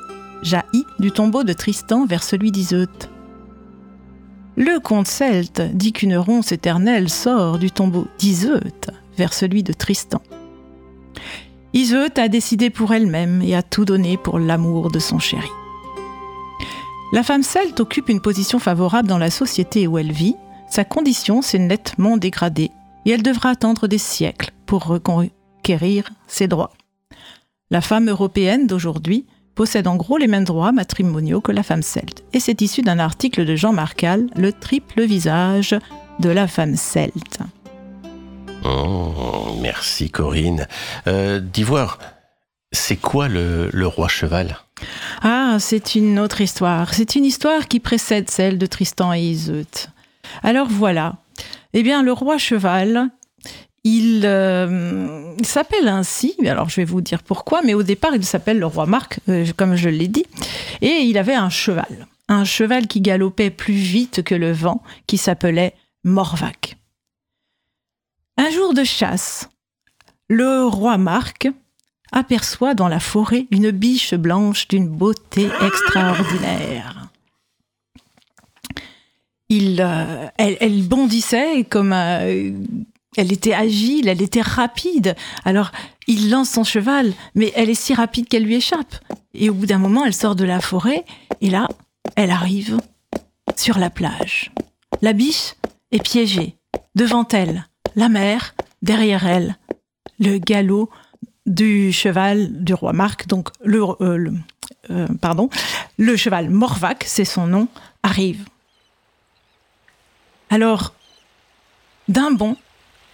du 0.98 1.10
tombeau 1.12 1.44
de 1.44 1.52
Tristan 1.52 2.06
vers 2.06 2.22
celui 2.22 2.52
d'Iseut. 2.52 2.88
Le 4.56 4.80
conte 4.80 5.06
celte 5.06 5.60
dit 5.60 5.92
qu'une 5.92 6.16
ronce 6.16 6.50
éternelle 6.50 7.10
sort 7.10 7.58
du 7.58 7.70
tombeau 7.70 8.06
d'Iseut 8.18 8.60
vers 9.18 9.34
celui 9.34 9.62
de 9.62 9.74
Tristan. 9.74 10.22
Iseut 11.74 12.18
a 12.18 12.28
décidé 12.28 12.70
pour 12.70 12.94
elle-même 12.94 13.42
et 13.42 13.54
a 13.54 13.62
tout 13.62 13.84
donné 13.84 14.16
pour 14.16 14.38
l'amour 14.38 14.90
de 14.90 14.98
son 14.98 15.18
chéri. 15.18 15.50
La 17.12 17.22
femme 17.22 17.42
celte 17.42 17.80
occupe 17.80 18.08
une 18.08 18.22
position 18.22 18.58
favorable 18.58 19.08
dans 19.08 19.18
la 19.18 19.30
société 19.30 19.86
où 19.86 19.98
elle 19.98 20.12
vit, 20.12 20.36
sa 20.70 20.84
condition 20.84 21.42
s'est 21.42 21.58
nettement 21.58 22.16
dégradée 22.16 22.70
et 23.04 23.10
elle 23.10 23.22
devra 23.22 23.50
attendre 23.50 23.88
des 23.88 23.98
siècles 23.98 24.52
pour 24.64 24.86
reconquérir 24.86 26.08
ses 26.26 26.48
droits. 26.48 26.72
La 27.70 27.82
femme 27.82 28.08
européenne 28.08 28.66
d'aujourd'hui 28.66 29.26
possède 29.56 29.88
en 29.88 29.96
gros 29.96 30.18
les 30.18 30.28
mêmes 30.28 30.44
droits 30.44 30.70
matrimoniaux 30.70 31.40
que 31.40 31.50
la 31.50 31.64
femme 31.64 31.82
celte. 31.82 32.22
Et 32.32 32.38
c'est 32.38 32.60
issu 32.60 32.82
d'un 32.82 33.00
article 33.00 33.44
de 33.44 33.56
Jean 33.56 33.72
Marcal, 33.72 34.28
Le 34.36 34.52
triple 34.52 35.02
visage 35.02 35.74
de 36.20 36.28
la 36.28 36.46
femme 36.46 36.76
celte. 36.76 37.40
Oh, 38.64 39.56
merci 39.60 40.10
Corinne. 40.10 40.68
Euh, 41.08 41.40
D'Ivoire, 41.40 41.98
c'est 42.72 42.96
quoi 42.96 43.28
le, 43.28 43.70
le 43.72 43.86
roi 43.86 44.08
cheval? 44.08 44.58
Ah, 45.22 45.56
c'est 45.58 45.94
une 45.94 46.18
autre 46.18 46.40
histoire. 46.40 46.92
C'est 46.92 47.16
une 47.16 47.24
histoire 47.24 47.66
qui 47.66 47.80
précède 47.80 48.30
celle 48.30 48.58
de 48.58 48.66
Tristan 48.66 49.14
et 49.14 49.20
Iseut. 49.20 49.88
Alors 50.42 50.68
voilà. 50.68 51.16
Eh 51.72 51.82
bien, 51.82 52.02
le 52.02 52.12
roi 52.12 52.38
cheval, 52.38 53.08
il, 53.86 54.22
euh, 54.24 55.32
il 55.38 55.46
s'appelle 55.46 55.86
ainsi, 55.86 56.34
alors 56.44 56.68
je 56.68 56.76
vais 56.76 56.84
vous 56.84 57.00
dire 57.00 57.22
pourquoi, 57.22 57.62
mais 57.62 57.72
au 57.72 57.84
départ 57.84 58.16
il 58.16 58.24
s'appelle 58.24 58.58
le 58.58 58.66
roi 58.66 58.84
Marc, 58.84 59.20
euh, 59.28 59.46
comme 59.56 59.76
je 59.76 59.88
l'ai 59.88 60.08
dit, 60.08 60.26
et 60.82 61.02
il 61.02 61.16
avait 61.18 61.36
un 61.36 61.50
cheval, 61.50 62.08
un 62.26 62.44
cheval 62.44 62.88
qui 62.88 63.00
galopait 63.00 63.50
plus 63.50 63.74
vite 63.74 64.24
que 64.24 64.34
le 64.34 64.50
vent, 64.50 64.82
qui 65.06 65.18
s'appelait 65.18 65.72
Morvac. 66.02 66.76
Un 68.36 68.50
jour 68.50 68.74
de 68.74 68.82
chasse, 68.82 69.48
le 70.28 70.64
roi 70.64 70.98
Marc 70.98 71.48
aperçoit 72.10 72.74
dans 72.74 72.88
la 72.88 72.98
forêt 72.98 73.46
une 73.52 73.70
biche 73.70 74.14
blanche 74.14 74.66
d'une 74.66 74.88
beauté 74.88 75.48
extraordinaire. 75.62 77.08
Euh, 79.52 80.26
elle, 80.38 80.56
elle 80.60 80.82
bondissait 80.82 81.62
comme 81.70 81.92
euh, 81.92 82.50
elle 83.16 83.32
était 83.32 83.54
agile, 83.54 84.08
elle 84.08 84.22
était 84.22 84.42
rapide. 84.42 85.14
Alors 85.44 85.72
il 86.06 86.30
lance 86.30 86.50
son 86.50 86.64
cheval, 86.64 87.12
mais 87.34 87.52
elle 87.56 87.70
est 87.70 87.74
si 87.74 87.94
rapide 87.94 88.28
qu'elle 88.28 88.44
lui 88.44 88.56
échappe. 88.56 88.94
Et 89.34 89.50
au 89.50 89.54
bout 89.54 89.66
d'un 89.66 89.78
moment, 89.78 90.04
elle 90.04 90.14
sort 90.14 90.36
de 90.36 90.44
la 90.44 90.60
forêt 90.60 91.04
et 91.40 91.50
là, 91.50 91.68
elle 92.14 92.30
arrive 92.30 92.78
sur 93.56 93.78
la 93.78 93.90
plage. 93.90 94.52
La 95.02 95.12
biche 95.12 95.54
est 95.92 96.02
piégée. 96.02 96.56
Devant 96.94 97.26
elle, 97.28 97.66
la 97.94 98.08
mer, 98.08 98.54
derrière 98.82 99.26
elle, 99.26 99.56
le 100.18 100.38
galop 100.38 100.90
du 101.46 101.92
cheval 101.92 102.64
du 102.64 102.74
roi 102.74 102.92
Marc, 102.92 103.26
donc 103.26 103.50
le, 103.62 103.82
euh, 104.00 104.30
euh, 104.90 105.06
pardon, 105.20 105.48
le 105.98 106.16
cheval 106.16 106.50
Morvac, 106.50 107.04
c'est 107.06 107.24
son 107.24 107.46
nom, 107.46 107.68
arrive. 108.02 108.44
Alors, 110.50 110.94
d'un 112.08 112.30
bond, 112.30 112.56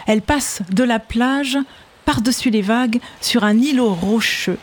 elle 0.07 0.22
passe 0.22 0.62
de 0.70 0.84
la 0.84 0.98
plage 0.98 1.59
par-dessus 2.05 2.50
les 2.50 2.62
vagues 2.62 3.00
sur 3.20 3.44
un 3.44 3.57
îlot 3.57 3.94
rocheux. 3.94 4.59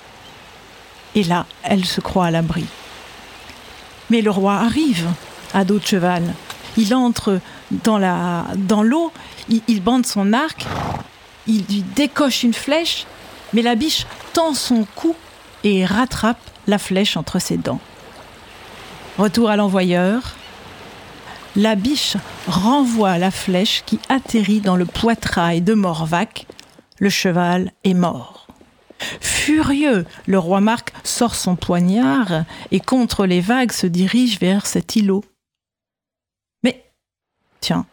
Et 1.16 1.24
là, 1.24 1.46
elle 1.64 1.86
se 1.86 2.02
croit 2.02 2.26
à 2.26 2.32
l'abri. 2.32 2.66
Mais 4.10 4.22
le 4.22 4.32
roi 4.32 4.56
arrive 4.56 5.08
à 5.54 5.64
dos 5.64 5.80
de 5.80 5.86
cheval. 5.86 6.24
Il 6.78 6.94
entre 6.94 7.40
dans 7.72 8.84
l'eau, 8.84 9.12
il, 9.50 9.62
il 9.68 9.82
bande 9.82 10.06
son 10.06 10.34
arc, 10.34 10.66
il 11.48 11.66
lui 11.66 11.84
décoche 11.96 12.44
une 12.44 12.54
flèche, 12.54 13.06
mais 13.54 13.62
la 13.62 13.76
biche 13.76 14.06
tend 14.34 14.54
son 14.54 14.86
cou 14.96 15.16
et 15.64 15.86
rattrape 15.86 16.40
la 16.68 16.78
flèche 16.78 17.18
entre 17.18 17.40
ses 17.40 17.58
dents. 17.58 17.82
Retour 19.18 19.50
à 19.50 19.58
l'envoyeur, 19.58 20.22
la 21.60 21.76
biche 21.76 22.16
renvoie 22.47 23.18
la 23.18 23.32
flèche 23.32 23.84
qui 23.86 23.99
atterrit 24.07 24.62
dans 24.62 24.78
le 24.78 24.86
poitrail 24.86 25.62
de 25.62 25.74
Morvac. 25.74 26.47
Le 26.99 27.10
cheval 27.10 27.74
est 27.84 27.93
mort. 27.93 28.47
Furieux, 29.20 30.05
le 30.26 30.39
roi 30.39 30.62
Marc 30.62 30.93
sort 31.03 31.36
son 31.36 31.57
poignard 31.57 32.45
et 32.72 32.80
contre 32.80 33.26
les 33.26 33.41
vagues 33.41 33.74
se 33.74 33.88
dirige 33.88 34.39
vers 34.39 34.66
cet 34.66 34.95
îlot. 34.95 35.26
Mais, 36.64 36.89
tiens, 37.60 37.86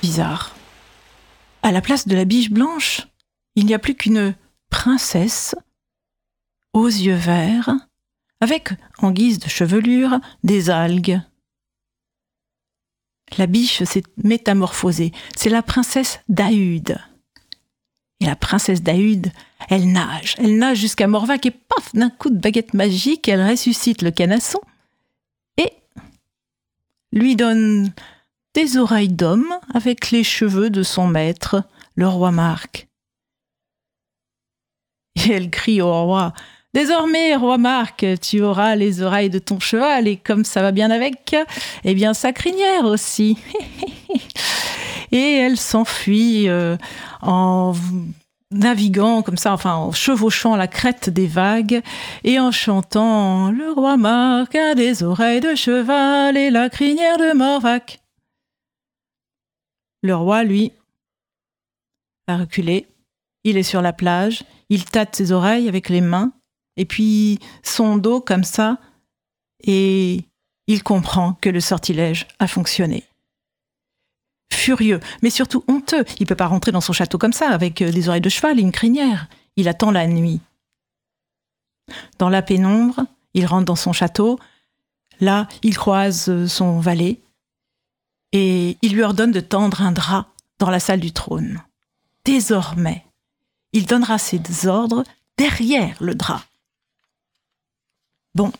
bizarre. 0.00 0.54
À 1.62 1.70
la 1.70 1.82
place 1.82 2.08
de 2.08 2.16
la 2.16 2.24
biche 2.24 2.50
blanche, 2.50 3.08
il 3.56 3.66
n'y 3.66 3.74
a 3.74 3.78
plus 3.78 3.94
qu'une 3.94 4.34
princesse 4.70 5.54
aux 6.72 6.86
yeux 6.86 7.14
verts, 7.14 7.74
avec, 8.40 8.70
en 8.98 9.10
guise 9.10 9.38
de 9.38 9.50
chevelure, 9.50 10.18
des 10.44 10.70
algues. 10.70 11.20
La 13.38 13.46
biche 13.46 13.82
s'est 13.84 14.02
métamorphosée. 14.16 15.12
C'est 15.36 15.50
la 15.50 15.62
princesse 15.62 16.20
Dahude. 16.28 16.98
Et 18.22 18.26
la 18.26 18.36
princesse 18.36 18.84
d'Ahude, 18.84 19.32
elle 19.68 19.90
nage, 19.90 20.36
elle 20.38 20.56
nage 20.56 20.78
jusqu'à 20.78 21.08
Morvac 21.08 21.44
et 21.44 21.50
paf, 21.50 21.92
d'un 21.92 22.08
coup 22.08 22.30
de 22.30 22.38
baguette 22.38 22.72
magique, 22.72 23.26
elle 23.28 23.44
ressuscite 23.44 24.00
le 24.00 24.12
canasson 24.12 24.60
et 25.56 25.72
lui 27.10 27.34
donne 27.34 27.92
des 28.54 28.76
oreilles 28.76 29.08
d'homme 29.08 29.52
avec 29.74 30.12
les 30.12 30.22
cheveux 30.22 30.70
de 30.70 30.84
son 30.84 31.08
maître, 31.08 31.64
le 31.96 32.06
roi 32.06 32.30
Marc. 32.30 32.86
Et 35.16 35.32
elle 35.32 35.50
crie 35.50 35.80
au 35.80 36.04
roi 36.04 36.32
Désormais, 36.74 37.36
roi 37.36 37.58
Marc, 37.58 38.06
tu 38.22 38.40
auras 38.40 38.76
les 38.76 39.02
oreilles 39.02 39.28
de 39.28 39.38
ton 39.38 39.60
cheval 39.60 40.08
et 40.08 40.16
comme 40.16 40.44
ça 40.44 40.62
va 40.62 40.72
bien 40.72 40.90
avec, 40.90 41.36
eh 41.84 41.94
bien 41.94 42.14
sa 42.14 42.32
crinière 42.32 42.86
aussi. 42.86 43.36
et 45.12 45.36
elle 45.36 45.58
s'enfuit 45.58 46.48
euh, 46.48 46.78
en 47.20 47.74
naviguant 48.50 49.20
comme 49.20 49.36
ça, 49.36 49.52
enfin 49.52 49.74
en 49.74 49.92
chevauchant 49.92 50.56
la 50.56 50.66
crête 50.66 51.10
des 51.10 51.26
vagues 51.26 51.82
et 52.24 52.40
en 52.40 52.50
chantant 52.50 53.50
Le 53.50 53.72
roi 53.72 53.98
Marc 53.98 54.54
a 54.54 54.74
des 54.74 55.02
oreilles 55.02 55.40
de 55.40 55.54
cheval 55.54 56.38
et 56.38 56.50
la 56.50 56.70
crinière 56.70 57.18
de 57.18 57.36
Morvac. 57.36 58.00
Le 60.02 60.16
roi, 60.16 60.42
lui, 60.42 60.72
a 62.26 62.38
reculé. 62.38 62.86
Il 63.44 63.58
est 63.58 63.62
sur 63.62 63.82
la 63.82 63.92
plage, 63.92 64.42
il 64.70 64.84
tâte 64.86 65.16
ses 65.16 65.32
oreilles 65.32 65.68
avec 65.68 65.90
les 65.90 66.00
mains 66.00 66.32
et 66.76 66.84
puis 66.84 67.38
son 67.62 67.96
dos 67.96 68.20
comme 68.20 68.44
ça, 68.44 68.78
et 69.64 70.24
il 70.66 70.82
comprend 70.82 71.34
que 71.34 71.48
le 71.48 71.60
sortilège 71.60 72.26
a 72.38 72.46
fonctionné. 72.46 73.04
Furieux, 74.52 75.00
mais 75.22 75.30
surtout 75.30 75.64
honteux, 75.68 76.04
il 76.18 76.26
peut 76.26 76.34
pas 76.34 76.46
rentrer 76.46 76.72
dans 76.72 76.80
son 76.80 76.92
château 76.92 77.18
comme 77.18 77.32
ça, 77.32 77.48
avec 77.48 77.82
euh, 77.82 77.90
des 77.90 78.08
oreilles 78.08 78.20
de 78.20 78.28
cheval 78.28 78.58
et 78.58 78.62
une 78.62 78.72
crinière. 78.72 79.28
Il 79.56 79.68
attend 79.68 79.90
la 79.90 80.06
nuit. 80.06 80.40
Dans 82.18 82.28
la 82.28 82.42
pénombre, 82.42 83.00
il 83.34 83.46
rentre 83.46 83.64
dans 83.64 83.76
son 83.76 83.92
château. 83.92 84.38
Là, 85.20 85.48
il 85.62 85.76
croise 85.76 86.28
euh, 86.28 86.46
son 86.46 86.80
valet 86.80 87.20
et 88.32 88.78
il 88.82 88.94
lui 88.94 89.02
ordonne 89.02 89.32
de 89.32 89.40
tendre 89.40 89.82
un 89.82 89.92
drap 89.92 90.28
dans 90.58 90.70
la 90.70 90.80
salle 90.80 91.00
du 91.00 91.12
trône. 91.12 91.60
Désormais, 92.24 93.04
il 93.72 93.86
donnera 93.86 94.18
ses 94.18 94.40
ordres 94.66 95.04
derrière 95.36 95.96
le 96.00 96.14
drap. 96.14 96.42
Bon, 98.34 98.52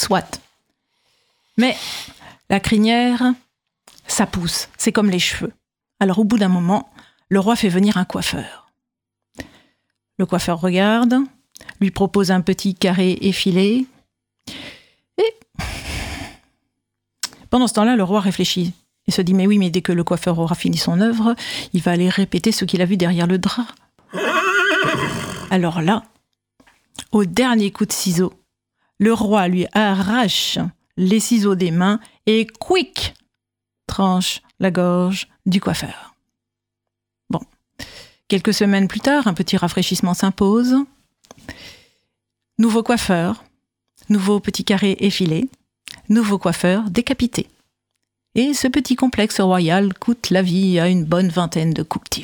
soit. 0.00 0.40
Mais 1.56 1.76
la 2.48 2.60
crinière, 2.60 3.22
ça 4.06 4.26
pousse, 4.26 4.68
c'est 4.76 4.92
comme 4.92 5.10
les 5.10 5.18
cheveux. 5.18 5.52
Alors 5.98 6.18
au 6.18 6.24
bout 6.24 6.38
d'un 6.38 6.48
moment, 6.48 6.90
le 7.28 7.40
roi 7.40 7.56
fait 7.56 7.68
venir 7.68 7.96
un 7.96 8.04
coiffeur. 8.04 8.70
Le 10.18 10.26
coiffeur 10.26 10.60
regarde, 10.60 11.16
lui 11.80 11.90
propose 11.90 12.30
un 12.30 12.40
petit 12.40 12.74
carré 12.74 13.18
effilé, 13.22 13.86
et 15.18 15.34
pendant 17.50 17.66
ce 17.66 17.74
temps-là, 17.74 17.96
le 17.96 18.04
roi 18.04 18.20
réfléchit 18.20 18.72
et 19.06 19.10
se 19.10 19.22
dit 19.22 19.34
Mais 19.34 19.46
oui, 19.46 19.58
mais 19.58 19.70
dès 19.70 19.82
que 19.82 19.92
le 19.92 20.04
coiffeur 20.04 20.38
aura 20.38 20.54
fini 20.54 20.78
son 20.78 21.00
œuvre, 21.00 21.34
il 21.72 21.82
va 21.82 21.92
aller 21.92 22.08
répéter 22.08 22.52
ce 22.52 22.64
qu'il 22.64 22.80
a 22.80 22.86
vu 22.86 22.96
derrière 22.96 23.26
le 23.26 23.38
drap. 23.38 23.66
Alors 25.50 25.82
là, 25.82 26.04
au 27.12 27.24
dernier 27.24 27.70
coup 27.70 27.86
de 27.86 27.92
ciseau, 27.92 28.32
le 29.00 29.14
roi 29.14 29.48
lui 29.48 29.66
arrache 29.72 30.58
les 30.96 31.20
ciseaux 31.20 31.56
des 31.56 31.70
mains 31.70 31.98
et 32.26 32.46
quick 32.46 33.14
tranche 33.86 34.42
la 34.60 34.70
gorge 34.70 35.26
du 35.46 35.58
coiffeur. 35.58 36.14
Bon. 37.30 37.40
Quelques 38.28 38.54
semaines 38.54 38.88
plus 38.88 39.00
tard, 39.00 39.26
un 39.26 39.34
petit 39.34 39.56
rafraîchissement 39.56 40.12
s'impose. 40.12 40.76
Nouveau 42.58 42.82
coiffeur, 42.82 43.42
nouveau 44.10 44.38
petit 44.38 44.64
carré 44.64 44.96
effilé, 45.00 45.48
nouveau 46.10 46.38
coiffeur 46.38 46.90
décapité. 46.90 47.48
Et 48.34 48.52
ce 48.52 48.68
petit 48.68 48.96
complexe 48.96 49.40
royal 49.40 49.94
coûte 49.94 50.28
la 50.28 50.42
vie 50.42 50.78
à 50.78 50.88
une 50.88 51.06
bonne 51.06 51.30
vingtaine 51.30 51.72
de 51.72 51.82
coups 51.82 52.18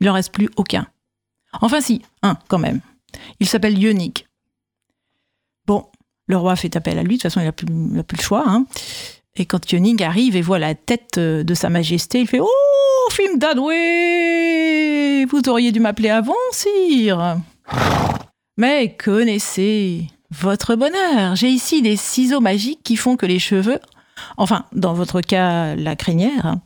Il 0.00 0.06
n'en 0.06 0.12
reste 0.12 0.34
plus 0.34 0.50
aucun. 0.56 0.88
Enfin 1.60 1.80
si, 1.80 2.02
un 2.22 2.36
quand 2.48 2.58
même. 2.58 2.80
Il 3.38 3.48
s'appelle 3.48 3.78
Ionik. 3.78 4.26
Le 6.28 6.36
roi 6.36 6.56
fait 6.56 6.76
appel 6.76 6.98
à 6.98 7.02
lui, 7.02 7.16
de 7.16 7.22
toute 7.22 7.22
façon 7.22 7.40
il 7.40 7.44
n'a 7.44 7.52
plus, 7.52 7.66
le 7.66 8.22
choix. 8.22 8.44
Hein. 8.46 8.66
Et 9.34 9.46
quand 9.46 9.70
Ionik 9.70 10.00
arrive 10.02 10.36
et 10.36 10.42
voit 10.42 10.58
la 10.58 10.74
tête 10.74 11.18
euh, 11.18 11.42
de 11.42 11.54
sa 11.54 11.70
majesté, 11.70 12.20
il 12.20 12.26
fait 12.26 12.40
Oh, 12.40 13.10
film 13.10 13.38
d'Adoué 13.38 15.24
Vous 15.24 15.40
auriez 15.48 15.72
dû 15.72 15.80
m'appeler 15.80 16.10
avant, 16.10 16.34
sire 16.52 17.38
Mais 18.56 18.96
connaissez 18.96 20.06
votre 20.30 20.76
bonheur. 20.76 21.34
J'ai 21.34 21.48
ici 21.48 21.82
des 21.82 21.96
ciseaux 21.96 22.40
magiques 22.40 22.82
qui 22.82 22.96
font 22.96 23.16
que 23.16 23.26
les 23.26 23.38
cheveux, 23.38 23.80
enfin, 24.36 24.66
dans 24.72 24.94
votre 24.94 25.20
cas, 25.20 25.74
la 25.76 25.96
crinière, 25.96 26.56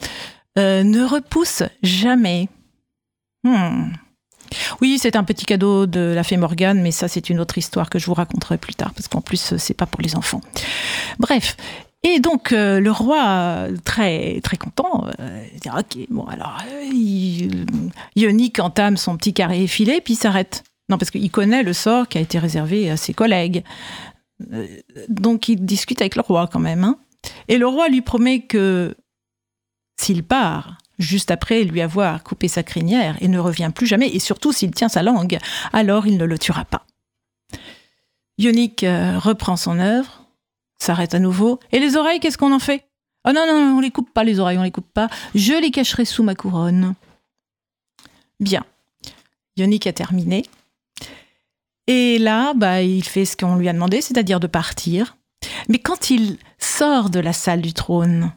euh, 0.58 0.82
ne 0.82 1.04
repoussent 1.04 1.64
jamais. 1.82 2.48
Hmm. 3.44 3.92
Oui, 4.80 4.98
c'est 5.00 5.16
un 5.16 5.24
petit 5.24 5.44
cadeau 5.44 5.86
de 5.86 6.12
la 6.14 6.22
fée 6.22 6.36
Morgane, 6.36 6.80
mais 6.80 6.90
ça, 6.90 7.08
c'est 7.08 7.30
une 7.30 7.40
autre 7.40 7.58
histoire 7.58 7.90
que 7.90 7.98
je 7.98 8.06
vous 8.06 8.14
raconterai 8.14 8.58
plus 8.58 8.74
tard, 8.74 8.92
parce 8.94 9.08
qu'en 9.08 9.20
plus, 9.20 9.56
c'est 9.56 9.74
pas 9.74 9.86
pour 9.86 10.02
les 10.02 10.16
enfants. 10.16 10.40
Bref. 11.18 11.56
Et 12.02 12.20
donc, 12.20 12.52
euh, 12.52 12.78
le 12.78 12.92
roi, 12.92 13.66
très, 13.84 14.40
très 14.40 14.56
content, 14.56 15.06
euh, 15.18 15.44
dit 15.60 15.68
Ok, 15.70 16.06
bon, 16.08 16.24
alors, 16.26 16.58
Ionique 18.14 18.60
entame 18.60 18.96
son 18.96 19.16
petit 19.16 19.34
carré 19.34 19.62
effilé, 19.62 20.00
puis 20.00 20.14
s'arrête. 20.14 20.62
Non, 20.88 20.98
parce 20.98 21.10
qu'il 21.10 21.30
connaît 21.30 21.64
le 21.64 21.72
sort 21.72 22.06
qui 22.06 22.18
a 22.18 22.20
été 22.20 22.38
réservé 22.38 22.90
à 22.90 22.96
ses 22.96 23.12
collègues. 23.12 23.64
Euh, 24.52 24.66
donc, 25.08 25.48
il 25.48 25.64
discute 25.64 26.00
avec 26.00 26.14
le 26.14 26.22
roi 26.22 26.48
quand 26.50 26.60
même. 26.60 26.84
Hein. 26.84 26.98
Et 27.48 27.58
le 27.58 27.66
roi 27.66 27.88
lui 27.88 28.02
promet 28.02 28.42
que 28.42 28.94
s'il 30.00 30.22
part, 30.22 30.78
juste 30.98 31.30
après 31.30 31.64
lui 31.64 31.80
avoir 31.80 32.22
coupé 32.22 32.48
sa 32.48 32.62
crinière 32.62 33.16
et 33.20 33.28
ne 33.28 33.38
revient 33.38 33.70
plus 33.74 33.86
jamais, 33.86 34.08
et 34.08 34.18
surtout 34.18 34.52
s'il 34.52 34.70
tient 34.70 34.88
sa 34.88 35.02
langue, 35.02 35.38
alors 35.72 36.06
il 36.06 36.16
ne 36.16 36.24
le 36.24 36.38
tuera 36.38 36.64
pas. 36.64 36.86
Ionique 38.38 38.84
euh, 38.84 39.18
reprend 39.18 39.56
son 39.56 39.78
œuvre, 39.78 40.24
s'arrête 40.78 41.14
à 41.14 41.18
nouveau, 41.18 41.58
et 41.72 41.78
les 41.78 41.96
oreilles, 41.96 42.20
qu'est-ce 42.20 42.38
qu'on 42.38 42.54
en 42.54 42.58
fait? 42.58 42.86
Oh 43.26 43.32
non, 43.32 43.46
non, 43.46 43.76
on 43.76 43.80
les 43.80 43.90
coupe 43.90 44.12
pas, 44.12 44.24
les 44.24 44.38
oreilles, 44.38 44.58
on 44.58 44.62
les 44.62 44.70
coupe 44.70 44.92
pas, 44.92 45.08
je 45.34 45.54
les 45.54 45.70
cacherai 45.70 46.04
sous 46.04 46.22
ma 46.22 46.34
couronne. 46.34 46.94
Bien. 48.38 48.64
Ionique 49.56 49.86
a 49.86 49.92
terminé. 49.92 50.44
Et 51.86 52.18
là, 52.18 52.52
bah, 52.54 52.82
il 52.82 53.04
fait 53.04 53.24
ce 53.24 53.36
qu'on 53.36 53.56
lui 53.56 53.68
a 53.68 53.72
demandé, 53.72 54.00
c'est-à-dire 54.00 54.40
de 54.40 54.46
partir. 54.46 55.16
Mais 55.68 55.78
quand 55.78 56.10
il 56.10 56.38
sort 56.58 57.10
de 57.10 57.20
la 57.20 57.32
salle 57.32 57.62
du 57.62 57.72
trône, 57.72 58.32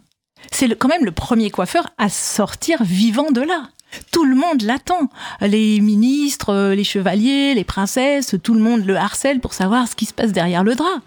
c'est 0.52 0.74
quand 0.76 0.88
même 0.88 1.06
le 1.06 1.12
premier 1.12 1.50
coiffeur 1.50 1.90
à 1.98 2.10
sortir 2.10 2.84
vivant 2.84 3.32
de 3.32 3.42
là. 3.42 3.70
Tout 4.12 4.24
le 4.24 4.36
monde 4.36 4.62
l'attend. 4.62 5.10
Les 5.42 5.80
ministres, 5.80 6.74
les 6.74 6.84
chevaliers, 6.84 7.56
les 7.56 7.64
princesses, 7.64 8.36
tout 8.44 8.54
le 8.54 8.60
monde 8.60 8.86
le 8.86 8.96
harcèle 8.98 9.40
pour 9.40 9.54
savoir 9.54 9.88
ce 9.88 9.96
qui 9.96 10.06
se 10.06 10.14
passe 10.14 10.32
derrière 10.32 10.64
le 10.64 10.76
drap. 10.76 11.02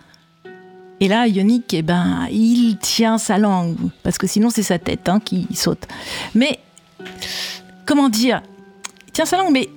Et 1.03 1.09
là, 1.09 1.27
Ionique, 1.27 1.75
eh 1.75 1.83
ben, 1.83 2.29
il 2.31 2.77
tient 2.79 3.19
sa 3.19 3.37
langue, 3.37 3.77
parce 4.05 4.19
que 4.19 4.29
sinon 4.29 4.51
c'est 4.51 4.63
sa 4.63 4.79
tête 4.79 5.09
hein, 5.09 5.19
qui 5.19 5.49
saute. 5.53 5.89
Mais, 6.35 6.61
comment 7.87 8.09
dire 8.09 8.41
Il 9.09 9.13
tient 9.13 9.25
sa 9.25 9.37
langue, 9.37 9.51
mais 9.53 9.69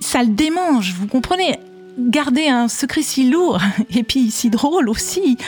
ça 0.00 0.22
le 0.22 0.28
démange, 0.28 0.92
vous 0.92 1.06
comprenez? 1.06 1.58
Garder 1.98 2.48
un 2.48 2.68
secret 2.68 3.00
si 3.00 3.30
lourd, 3.30 3.60
et 3.96 4.02
puis 4.02 4.30
si 4.30 4.50
drôle 4.50 4.90
aussi, 4.90 5.38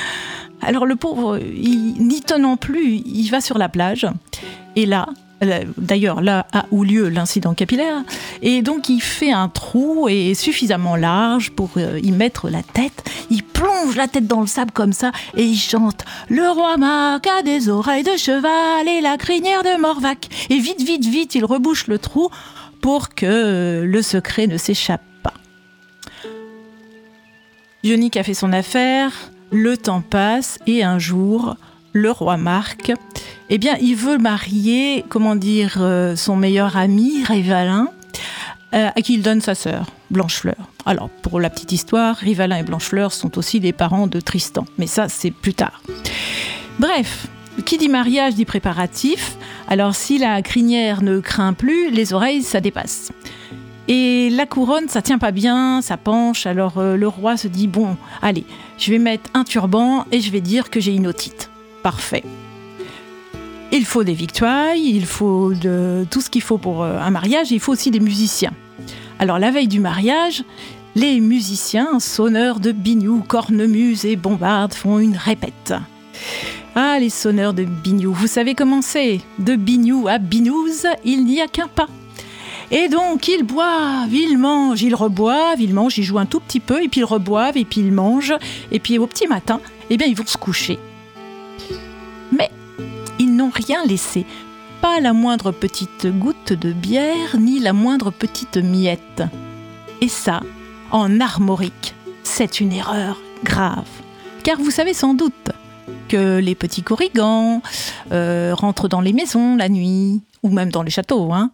alors 0.62 0.86
le 0.86 0.96
pauvre, 0.96 1.38
n'y 1.38 2.20
tenant 2.22 2.56
plus, 2.56 3.02
il 3.04 3.28
va 3.28 3.40
sur 3.40 3.58
la 3.58 3.68
plage. 3.68 4.06
Et 4.74 4.86
là, 4.86 5.06
d'ailleurs 5.76 6.20
là 6.20 6.46
a 6.52 6.64
eu 6.72 6.84
lieu 6.84 7.08
l'incident 7.08 7.54
capillaire, 7.54 8.02
et 8.42 8.62
donc 8.62 8.88
il 8.88 9.00
fait 9.00 9.32
un 9.32 9.48
trou 9.48 10.08
et 10.08 10.34
suffisamment 10.34 10.96
large 10.96 11.50
pour 11.50 11.70
euh, 11.76 12.00
y 12.02 12.10
mettre 12.10 12.48
la 12.48 12.62
tête. 12.62 13.08
Il 13.30 13.42
plonge 13.42 13.96
la 13.96 14.08
tête 14.08 14.26
dans 14.26 14.40
le 14.40 14.46
sable 14.46 14.70
comme 14.72 14.92
ça 14.92 15.12
et 15.36 15.44
il 15.44 15.56
chante 15.56 16.04
Le 16.28 16.48
roi 16.50 16.76
Marc 16.76 17.26
a 17.26 17.42
des 17.42 17.68
oreilles 17.68 18.04
de 18.04 18.16
cheval 18.16 18.88
et 18.88 19.00
la 19.00 19.16
crinière 19.16 19.62
de 19.62 19.80
Morvac. 19.80 20.28
Et 20.50 20.58
vite, 20.58 20.82
vite, 20.82 21.04
vite, 21.04 21.34
il 21.34 21.44
rebouche 21.44 21.86
le 21.86 21.98
trou 21.98 22.30
pour 22.80 23.10
que 23.10 23.82
le 23.84 24.02
secret 24.02 24.46
ne 24.46 24.56
s'échappe 24.56 25.02
pas. 25.22 25.34
Ionique 27.82 28.16
a 28.16 28.22
fait 28.22 28.34
son 28.34 28.52
affaire, 28.52 29.12
le 29.50 29.76
temps 29.76 30.02
passe 30.02 30.58
et 30.66 30.82
un 30.82 30.98
jour, 30.98 31.56
le 31.92 32.10
roi 32.10 32.36
Marc, 32.36 32.92
eh 33.48 33.58
bien, 33.58 33.76
il 33.80 33.94
veut 33.94 34.18
marier, 34.18 35.04
comment 35.08 35.36
dire, 35.36 35.76
euh, 35.80 36.16
son 36.16 36.36
meilleur 36.36 36.76
ami, 36.76 37.24
Rivalin, 37.24 37.88
euh, 38.74 38.88
à 38.94 39.02
qui 39.02 39.14
il 39.14 39.22
donne 39.22 39.40
sa 39.40 39.54
sœur, 39.54 39.86
Blanchefleur. 40.10 40.70
Alors, 40.84 41.08
pour 41.22 41.40
la 41.40 41.50
petite 41.50 41.72
histoire, 41.72 42.16
Rivalin 42.16 42.56
et 42.56 42.62
Blanchefleur 42.62 43.12
sont 43.12 43.38
aussi 43.38 43.60
des 43.60 43.72
parents 43.72 44.06
de 44.06 44.20
Tristan, 44.20 44.66
mais 44.78 44.86
ça, 44.86 45.08
c'est 45.08 45.30
plus 45.30 45.54
tard. 45.54 45.82
Bref, 46.78 47.28
qui 47.64 47.78
dit 47.78 47.88
mariage 47.88 48.34
dit 48.34 48.44
préparatif. 48.44 49.36
Alors 49.68 49.94
si 49.94 50.18
la 50.18 50.42
crinière 50.42 51.02
ne 51.02 51.20
craint 51.20 51.52
plus, 51.52 51.90
les 51.90 52.12
oreilles, 52.12 52.42
ça 52.42 52.60
dépasse. 52.60 53.12
Et 53.88 54.30
la 54.30 54.46
couronne, 54.46 54.88
ça 54.88 55.02
tient 55.02 55.18
pas 55.18 55.30
bien, 55.30 55.80
ça 55.80 55.96
penche. 55.96 56.46
Alors 56.46 56.78
euh, 56.78 56.96
le 56.96 57.06
roi 57.06 57.36
se 57.36 57.48
dit 57.48 57.68
bon, 57.68 57.96
allez, 58.20 58.44
je 58.78 58.90
vais 58.90 58.98
mettre 58.98 59.30
un 59.34 59.44
turban 59.44 60.04
et 60.10 60.20
je 60.20 60.30
vais 60.30 60.40
dire 60.40 60.70
que 60.70 60.80
j'ai 60.80 60.94
une 60.94 61.06
otite. 61.06 61.50
Parfait. 61.82 62.24
Il 63.72 63.84
faut 63.84 64.04
des 64.04 64.14
victoires, 64.14 64.74
il 64.74 65.06
faut 65.06 65.52
tout 66.10 66.20
ce 66.20 66.30
qu'il 66.30 66.42
faut 66.42 66.58
pour 66.58 66.82
euh, 66.82 66.98
un 66.98 67.10
mariage, 67.10 67.50
il 67.50 67.60
faut 67.60 67.72
aussi 67.72 67.90
des 67.90 68.00
musiciens. 68.00 68.52
Alors 69.18 69.38
la 69.38 69.50
veille 69.50 69.68
du 69.68 69.80
mariage, 69.80 70.44
les 70.94 71.20
musiciens, 71.20 72.00
sonneurs 72.00 72.58
de 72.58 72.72
biniou, 72.72 73.22
cornemuse 73.26 74.04
et 74.04 74.16
bombarde 74.16 74.72
font 74.72 74.98
une 74.98 75.16
répète. 75.16 75.74
Ah, 76.74 76.98
les 76.98 77.10
sonneurs 77.10 77.54
de 77.54 77.64
biniou, 77.64 78.12
vous 78.12 78.26
savez 78.26 78.54
comment 78.54 78.82
c'est? 78.82 79.20
De 79.38 79.56
biniou 79.56 80.08
à 80.08 80.18
binouze, 80.18 80.86
il 81.04 81.24
n'y 81.24 81.40
a 81.40 81.46
qu'un 81.46 81.68
pas. 81.68 81.88
Et 82.70 82.88
donc, 82.88 83.28
ils 83.28 83.44
boivent, 83.44 84.12
ils 84.12 84.36
mangent, 84.36 84.82
ils 84.82 84.94
reboivent, 84.94 85.60
ils 85.60 85.72
mangent, 85.72 85.98
ils 85.98 86.04
jouent 86.04 86.18
un 86.18 86.26
tout 86.26 86.40
petit 86.40 86.60
peu, 86.60 86.82
et 86.82 86.88
puis 86.88 87.00
ils 87.00 87.04
reboivent, 87.04 87.56
et 87.56 87.64
puis 87.64 87.80
ils 87.80 87.92
mangent, 87.92 88.34
et 88.72 88.80
puis 88.80 88.98
au 88.98 89.06
petit 89.06 89.28
matin, 89.28 89.60
eh 89.88 89.96
bien, 89.96 90.06
ils 90.06 90.16
vont 90.16 90.26
se 90.26 90.36
coucher. 90.36 90.78
Mais 92.32 92.50
ils 93.20 93.34
n'ont 93.34 93.50
rien 93.50 93.84
laissé, 93.84 94.26
pas 94.80 95.00
la 95.00 95.12
moindre 95.12 95.52
petite 95.52 96.06
goutte 96.06 96.52
de 96.52 96.72
bière, 96.72 97.36
ni 97.38 97.60
la 97.60 97.72
moindre 97.72 98.10
petite 98.10 98.56
miette. 98.56 99.22
Et 100.00 100.08
ça, 100.08 100.40
en 100.90 101.20
armorique, 101.20 101.94
c'est 102.24 102.60
une 102.60 102.72
erreur 102.72 103.20
grave. 103.44 103.86
Car 104.42 104.58
vous 104.58 104.70
savez 104.70 104.92
sans 104.92 105.14
doute 105.14 105.50
que 106.08 106.38
les 106.38 106.54
petits 106.54 106.82
corrigans 106.82 107.62
euh, 108.12 108.54
rentrent 108.54 108.88
dans 108.88 109.00
les 109.00 109.12
maisons 109.12 109.56
la 109.56 109.68
nuit, 109.68 110.20
ou 110.42 110.50
même 110.50 110.70
dans 110.70 110.82
les 110.82 110.90
châteaux, 110.90 111.32
hein, 111.32 111.50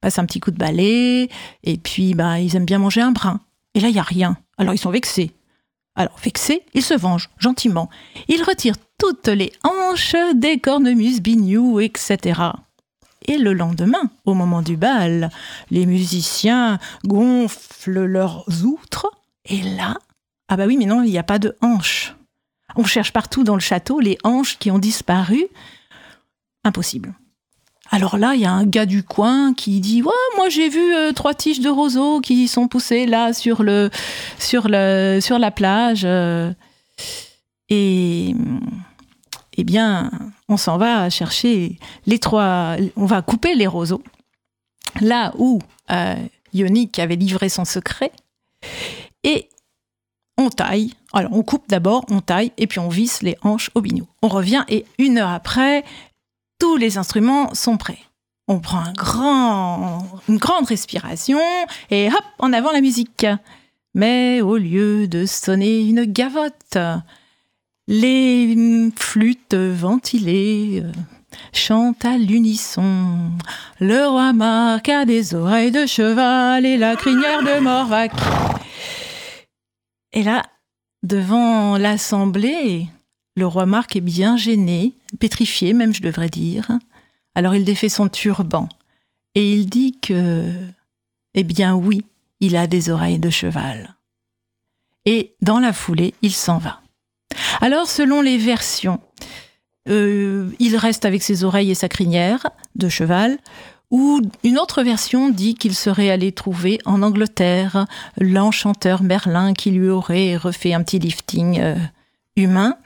passent 0.00 0.18
un 0.18 0.26
petit 0.26 0.40
coup 0.40 0.50
de 0.50 0.58
balai, 0.58 1.28
et 1.64 1.76
puis 1.78 2.14
bah, 2.14 2.40
ils 2.40 2.56
aiment 2.56 2.64
bien 2.64 2.78
manger 2.78 3.00
un 3.00 3.12
brin. 3.12 3.40
Et 3.74 3.80
là, 3.80 3.88
il 3.88 3.92
n'y 3.92 3.98
a 3.98 4.02
rien. 4.02 4.36
Alors 4.58 4.74
ils 4.74 4.78
sont 4.78 4.90
vexés. 4.90 5.32
Alors, 5.96 6.18
vexés, 6.22 6.62
ils 6.74 6.82
se 6.82 6.92
vengent 6.92 7.30
gentiment. 7.38 7.88
Ils 8.28 8.42
retirent 8.42 8.76
toutes 8.98 9.28
les 9.28 9.50
hanches 9.64 10.14
des 10.34 10.60
cornemuses, 10.60 11.22
bignou, 11.22 11.80
etc. 11.80 12.40
Et 13.26 13.38
le 13.38 13.54
lendemain, 13.54 14.10
au 14.26 14.34
moment 14.34 14.60
du 14.60 14.76
bal, 14.76 15.30
les 15.70 15.86
musiciens 15.86 16.78
gonflent 17.04 18.04
leurs 18.04 18.44
outres, 18.64 19.10
et 19.46 19.62
là, 19.62 19.96
ah 20.48 20.56
bah 20.56 20.66
oui, 20.66 20.76
mais 20.76 20.84
non, 20.84 21.02
il 21.02 21.10
n'y 21.10 21.18
a 21.18 21.22
pas 21.22 21.38
de 21.38 21.56
hanches. 21.62 22.14
On 22.76 22.84
cherche 22.84 23.12
partout 23.12 23.42
dans 23.42 23.54
le 23.54 23.60
château 23.60 24.00
les 24.00 24.18
hanches 24.22 24.58
qui 24.58 24.70
ont 24.70 24.78
disparu. 24.78 25.46
Impossible. 26.62 27.14
Alors 27.90 28.16
là, 28.18 28.34
il 28.34 28.40
y 28.40 28.44
a 28.44 28.52
un 28.52 28.64
gars 28.64 28.86
du 28.86 29.02
coin 29.02 29.54
qui 29.54 29.80
dit 29.80 30.02
ouais, 30.02 30.12
moi 30.36 30.48
j'ai 30.48 30.68
vu 30.68 30.94
euh, 30.94 31.12
trois 31.12 31.34
tiges 31.34 31.60
de 31.60 31.68
roseaux 31.68 32.20
qui 32.20 32.48
sont 32.48 32.68
poussées 32.68 33.06
là 33.06 33.32
sur 33.32 33.62
le 33.62 33.90
la 35.38 35.50
plage 35.50 36.02
euh. 36.04 36.52
et 37.68 38.34
eh 39.58 39.64
bien, 39.64 40.10
on 40.48 40.56
s'en 40.56 40.78
va 40.78 41.08
chercher 41.10 41.78
les 42.06 42.18
trois 42.18 42.76
on 42.96 43.06
va 43.06 43.22
couper 43.22 43.54
les 43.54 43.66
roseaux 43.66 44.02
là 45.00 45.32
où 45.38 45.60
euh, 45.90 46.14
avait 46.98 47.16
livré 47.16 47.48
son 47.48 47.64
secret 47.64 48.12
et 49.22 49.48
on 50.38 50.50
taille. 50.50 50.92
Alors, 51.12 51.32
on 51.32 51.42
coupe 51.42 51.68
d'abord, 51.68 52.04
on 52.10 52.20
taille, 52.20 52.52
et 52.58 52.66
puis 52.66 52.78
on 52.78 52.88
visse 52.88 53.22
les 53.22 53.36
hanches 53.42 53.70
au 53.74 53.80
biniou. 53.80 54.06
On 54.22 54.28
revient, 54.28 54.64
et 54.68 54.84
une 54.98 55.18
heure 55.18 55.30
après, 55.30 55.84
tous 56.58 56.76
les 56.76 56.98
instruments 56.98 57.54
sont 57.54 57.76
prêts. 57.76 57.98
On 58.48 58.60
prend 58.60 58.84
une 60.28 60.36
grande 60.38 60.66
respiration, 60.66 61.40
et 61.90 62.08
hop, 62.08 62.24
en 62.38 62.52
avant 62.52 62.70
la 62.70 62.80
musique. 62.80 63.26
Mais 63.94 64.40
au 64.40 64.56
lieu 64.56 65.08
de 65.08 65.26
sonner 65.26 65.80
une 65.80 66.04
gavotte, 66.04 66.78
les 67.88 68.90
flûtes 68.96 69.54
ventilées 69.54 70.82
euh, 70.84 70.92
chantent 71.52 72.04
à 72.04 72.18
l'unisson. 72.18 73.30
Le 73.80 74.06
roi 74.08 74.32
Marc 74.32 74.88
a 74.88 75.04
des 75.04 75.34
oreilles 75.34 75.70
de 75.70 75.86
cheval 75.86 76.66
et 76.66 76.76
la 76.76 76.96
crinière 76.96 77.42
de 77.42 77.60
Morvac. 77.60 78.12
Et 80.12 80.22
là, 80.22 80.42
devant 81.02 81.78
l'assemblée, 81.78 82.88
le 83.36 83.46
roi 83.46 83.66
Marc 83.66 83.96
est 83.96 84.00
bien 84.00 84.36
gêné, 84.36 84.94
pétrifié 85.16 85.72
même, 85.72 85.94
je 85.94 86.02
devrais 86.02 86.28
dire. 86.28 86.70
Alors 87.34 87.54
il 87.54 87.64
défait 87.64 87.88
son 87.88 88.08
turban 88.08 88.68
et 89.34 89.52
il 89.52 89.66
dit 89.66 89.98
que, 90.00 90.50
eh 91.34 91.44
bien 91.44 91.74
oui, 91.74 92.04
il 92.40 92.56
a 92.56 92.66
des 92.66 92.90
oreilles 92.90 93.18
de 93.18 93.30
cheval. 93.30 93.96
Et 95.04 95.34
dans 95.40 95.60
la 95.60 95.72
foulée, 95.72 96.14
il 96.22 96.32
s'en 96.32 96.58
va. 96.58 96.80
Alors, 97.60 97.86
selon 97.86 98.20
les 98.22 98.38
versions, 98.38 99.00
euh, 99.88 100.50
il 100.58 100.76
reste 100.76 101.04
avec 101.04 101.22
ses 101.22 101.44
oreilles 101.44 101.70
et 101.70 101.74
sa 101.74 101.88
crinière 101.88 102.46
de 102.74 102.88
cheval, 102.88 103.38
ou 103.90 104.20
une 104.42 104.58
autre 104.58 104.82
version 104.82 105.30
dit 105.30 105.54
qu'il 105.54 105.74
serait 105.74 106.10
allé 106.10 106.32
trouver 106.32 106.80
en 106.86 107.02
Angleterre 107.02 107.86
l'enchanteur 108.18 109.02
Merlin 109.02 109.54
qui 109.54 109.70
lui 109.70 109.88
aurait 109.88 110.36
refait 110.36 110.74
un 110.74 110.82
petit 110.82 110.98
lifting 110.98 111.60
euh, 111.60 111.76
humain. 112.34 112.76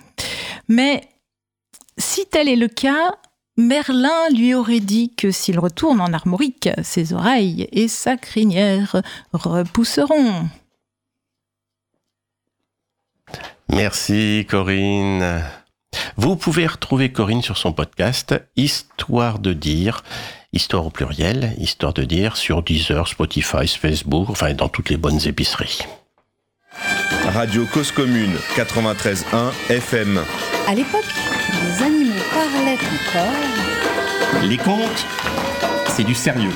Mais 0.69 1.09
si 2.01 2.27
tel 2.27 2.49
est 2.49 2.57
le 2.57 2.69
cas, 2.69 3.15
Merlin 3.57 4.29
lui 4.35 4.55
aurait 4.55 4.81
dit 4.81 5.15
que 5.15 5.31
s'il 5.31 5.59
retourne 5.59 6.01
en 6.01 6.13
Armorique, 6.13 6.71
ses 6.83 7.13
oreilles 7.13 7.69
et 7.73 7.89
sa 7.89 8.17
crinière 8.17 9.03
repousseront. 9.33 10.49
Merci 13.69 14.47
Corinne. 14.49 15.45
Vous 16.17 16.37
pouvez 16.37 16.67
retrouver 16.67 17.13
Corinne 17.13 17.43
sur 17.43 17.57
son 17.57 17.73
podcast 17.73 18.35
Histoire 18.57 19.39
de 19.39 19.53
dire, 19.53 20.03
histoire 20.53 20.87
au 20.87 20.91
pluriel, 20.91 21.55
histoire 21.59 21.93
de 21.93 22.05
dire 22.05 22.37
sur 22.37 22.63
Deezer, 22.63 23.07
Spotify, 23.07 23.67
Facebook, 23.69 24.31
enfin 24.31 24.55
dans 24.55 24.69
toutes 24.69 24.91
les 24.91 24.97
bonnes 24.97 25.21
épiceries. 25.27 25.81
Radio 27.33 27.65
Cause 27.67 27.93
Commune 27.93 28.35
93.1 28.57 29.53
FM. 29.71 30.21
À 30.67 30.75
l'époque, 30.75 31.05
Les 34.43 34.57
contes, 34.57 35.07
c'est 35.89 36.05
du 36.05 36.15
sérieux. 36.15 36.53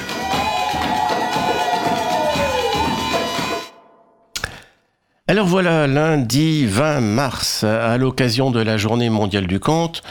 Alors 5.26 5.46
voilà, 5.46 5.86
lundi 5.86 6.66
20 6.66 7.00
mars, 7.00 7.64
à 7.64 7.96
l'occasion 7.98 8.50
de 8.50 8.60
la 8.60 8.76
journée 8.76 9.10
mondiale 9.10 9.46
du 9.46 9.58
conte, 9.58 10.02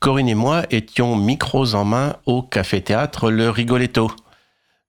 Corinne 0.00 0.28
et 0.28 0.34
moi 0.34 0.64
étions 0.70 1.14
micros 1.14 1.74
en 1.74 1.84
main 1.84 2.16
au 2.26 2.42
café-théâtre 2.42 3.30
Le 3.30 3.50
Rigoletto. 3.50 4.10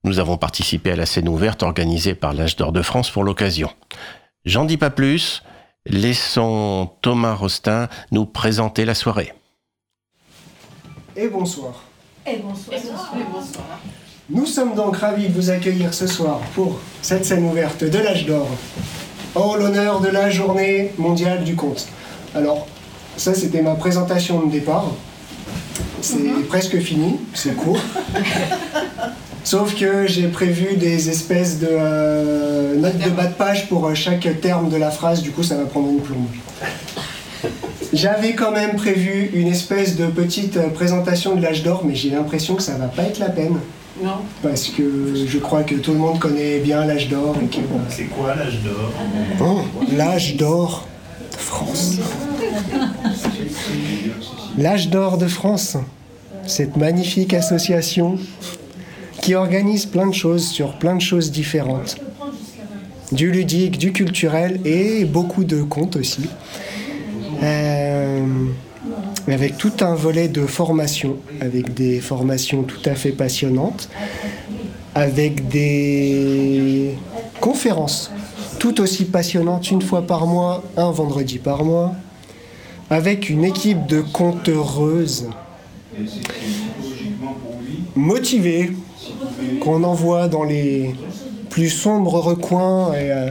Nous 0.03 0.19
avons 0.19 0.37
participé 0.37 0.91
à 0.91 0.95
la 0.95 1.05
scène 1.05 1.29
ouverte 1.29 1.63
organisée 1.63 2.15
par 2.15 2.33
l'Âge 2.33 2.55
d'Or 2.55 2.71
de 2.71 2.81
France 2.81 3.11
pour 3.11 3.23
l'occasion. 3.23 3.69
J'en 4.45 4.65
dis 4.65 4.77
pas 4.77 4.89
plus, 4.89 5.43
laissons 5.85 6.89
Thomas 7.01 7.35
Rostin 7.35 7.87
nous 8.11 8.25
présenter 8.25 8.85
la 8.85 8.95
soirée. 8.95 9.33
Et 11.15 11.27
bonsoir. 11.27 11.83
Et 12.25 12.37
bonsoir. 12.37 12.79
Nous 14.29 14.45
sommes 14.45 14.73
donc 14.73 14.97
ravis 14.97 15.27
de 15.27 15.33
vous 15.33 15.49
accueillir 15.51 15.93
ce 15.93 16.07
soir 16.07 16.39
pour 16.55 16.79
cette 17.01 17.25
scène 17.25 17.45
ouverte 17.45 17.83
de 17.83 17.99
l'âge 17.99 18.25
d'or 18.25 18.47
en 19.35 19.55
l'honneur 19.55 19.99
de 19.99 20.07
la 20.07 20.29
journée 20.29 20.91
mondiale 20.97 21.43
du 21.43 21.55
conte. 21.55 21.87
Alors, 22.33 22.67
ça 23.15 23.35
c'était 23.35 23.61
ma 23.61 23.75
présentation 23.75 24.41
de 24.41 24.51
départ. 24.51 24.87
C'est 26.01 26.47
presque 26.47 26.79
fini, 26.79 27.19
c'est 27.33 27.55
court. 27.55 27.79
Sauf 29.43 29.75
que 29.75 30.07
j'ai 30.07 30.29
prévu 30.29 30.77
des 30.77 31.09
espèces 31.09 31.59
de 31.59 31.67
euh, 31.69 32.75
notes 32.75 32.97
de 32.97 33.09
bas 33.09 33.25
de 33.25 33.33
page 33.33 33.67
pour 33.67 33.85
euh, 33.85 33.93
chaque 33.93 34.27
terme 34.41 34.69
de 34.69 34.77
la 34.77 34.89
phrase, 34.89 35.21
du 35.21 35.31
coup 35.31 35.43
ça 35.43 35.57
va 35.57 35.65
prendre 35.65 35.89
une 35.89 35.99
plombe. 35.99 36.27
J'avais 37.93 38.33
quand 38.33 38.51
même 38.51 38.75
prévu 38.75 39.29
une 39.33 39.47
espèce 39.47 39.95
de 39.95 40.07
petite 40.07 40.57
euh, 40.57 40.69
présentation 40.69 41.35
de 41.35 41.41
l'âge 41.41 41.63
d'or, 41.63 41.83
mais 41.85 41.95
j'ai 41.95 42.09
l'impression 42.09 42.55
que 42.55 42.63
ça 42.63 42.73
va 42.75 42.87
pas 42.87 43.03
être 43.03 43.19
la 43.19 43.29
peine. 43.29 43.57
Non. 44.03 44.17
Parce 44.41 44.69
que 44.69 45.13
je 45.27 45.37
crois 45.37 45.63
que 45.63 45.75
tout 45.75 45.91
le 45.91 45.99
monde 45.99 46.19
connaît 46.19 46.59
bien 46.59 46.85
l'âge 46.85 47.09
d'or. 47.09 47.35
et 47.41 47.45
que, 47.45 47.59
euh, 47.59 47.79
C'est 47.89 48.05
quoi 48.05 48.33
l'âge 48.35 48.59
d'or 48.63 48.91
Oh, 49.39 49.61
l'âge 49.95 50.35
d'or 50.35 50.87
de 51.31 51.37
France. 51.37 51.97
L'âge 54.57 54.89
d'or 54.89 55.17
de 55.17 55.27
France, 55.27 55.77
cette 56.47 56.75
magnifique 56.77 57.33
association 57.33 58.17
qui 59.21 59.35
organise 59.35 59.85
plein 59.85 60.07
de 60.07 60.13
choses 60.13 60.47
sur 60.47 60.73
plein 60.73 60.95
de 60.95 61.01
choses 61.01 61.31
différentes. 61.31 61.97
Du 63.11 63.31
ludique, 63.31 63.77
du 63.77 63.93
culturel 63.93 64.59
et 64.65 65.05
beaucoup 65.05 65.43
de 65.43 65.61
contes 65.61 65.95
aussi. 65.95 66.23
Euh, 67.43 68.25
avec 69.27 69.57
tout 69.57 69.73
un 69.81 69.95
volet 69.95 70.27
de 70.27 70.45
formation, 70.45 71.17
avec 71.41 71.73
des 71.73 71.99
formations 71.99 72.63
tout 72.63 72.81
à 72.85 72.95
fait 72.95 73.11
passionnantes, 73.11 73.89
avec 74.95 75.47
des 75.47 76.95
conférences 77.39 78.11
tout 78.59 78.79
aussi 78.79 79.05
passionnantes 79.05 79.71
une 79.71 79.81
fois 79.81 80.03
par 80.03 80.25
mois, 80.25 80.63
un 80.77 80.91
vendredi 80.91 81.37
par 81.37 81.65
mois, 81.65 81.93
avec 82.89 83.29
une 83.29 83.43
équipe 83.43 83.87
de 83.87 83.99
conteuses 83.99 85.27
motivées 87.95 88.71
qu'on 89.59 89.83
envoie 89.83 90.29
dans 90.29 90.43
les 90.43 90.95
plus 91.49 91.69
sombres 91.69 92.19
recoins 92.19 92.93
et 92.93 93.11
euh, 93.11 93.29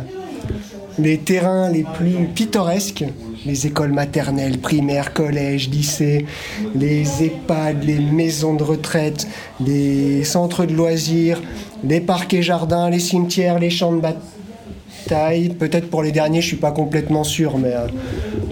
les 0.98 1.18
terrains 1.18 1.70
les 1.70 1.84
plus 1.84 2.26
pittoresques, 2.34 3.04
les 3.46 3.66
écoles 3.66 3.92
maternelles, 3.92 4.58
primaires, 4.58 5.12
collèges, 5.12 5.68
lycées, 5.68 6.26
les 6.74 7.24
EHPAD, 7.24 7.84
les 7.84 7.98
maisons 7.98 8.54
de 8.54 8.62
retraite, 8.62 9.26
les 9.64 10.24
centres 10.24 10.64
de 10.64 10.72
loisirs, 10.72 11.42
les 11.84 12.00
parcs 12.00 12.34
et 12.34 12.42
jardins, 12.42 12.90
les 12.90 13.00
cimetières, 13.00 13.58
les 13.58 13.70
champs 13.70 13.92
de 13.92 14.00
bataille. 14.00 15.50
Peut-être 15.50 15.90
pour 15.90 16.02
les 16.02 16.12
derniers, 16.12 16.40
je 16.40 16.46
suis 16.46 16.56
pas 16.56 16.70
complètement 16.70 17.24
sûr, 17.24 17.58
mais 17.58 17.72
euh, 17.72 17.88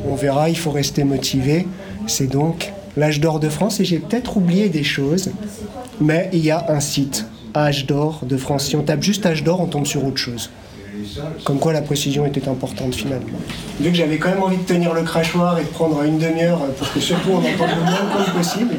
on 0.08 0.14
verra, 0.14 0.48
il 0.48 0.58
faut 0.58 0.72
rester 0.72 1.04
motivé. 1.04 1.66
C'est 2.06 2.26
donc 2.26 2.72
l'âge 2.96 3.20
d'or 3.20 3.40
de 3.40 3.48
France 3.48 3.80
et 3.80 3.84
j'ai 3.84 3.98
peut-être 3.98 4.36
oublié 4.36 4.68
des 4.68 4.82
choses, 4.82 5.30
mais 6.00 6.28
il 6.32 6.44
y 6.44 6.50
a 6.50 6.66
un 6.70 6.80
site, 6.80 7.26
âge 7.54 7.86
d'or 7.86 8.20
de 8.24 8.36
France. 8.36 8.66
Si 8.66 8.76
on 8.76 8.82
tape 8.82 9.02
juste 9.02 9.24
âge 9.26 9.44
d'or, 9.44 9.60
on 9.60 9.66
tombe 9.66 9.86
sur 9.86 10.04
autre 10.04 10.18
chose. 10.18 10.50
Comme 11.44 11.58
quoi 11.58 11.72
la 11.72 11.82
précision 11.82 12.26
était 12.26 12.48
importante 12.48 12.94
finalement. 12.94 13.38
Vu 13.80 13.90
que 13.90 13.96
j'avais 13.96 14.18
quand 14.18 14.30
même 14.30 14.42
envie 14.42 14.58
de 14.58 14.62
tenir 14.62 14.94
le 14.94 15.02
crachoir 15.02 15.58
et 15.58 15.64
de 15.64 15.68
prendre 15.68 16.02
une 16.02 16.18
demi-heure 16.18 16.60
pour 16.78 16.92
que 16.92 17.00
surtout 17.00 17.30
on 17.30 17.38
entende 17.38 17.76
le 17.76 17.82
moins 17.84 18.10
comme 18.12 18.34
possible, 18.34 18.74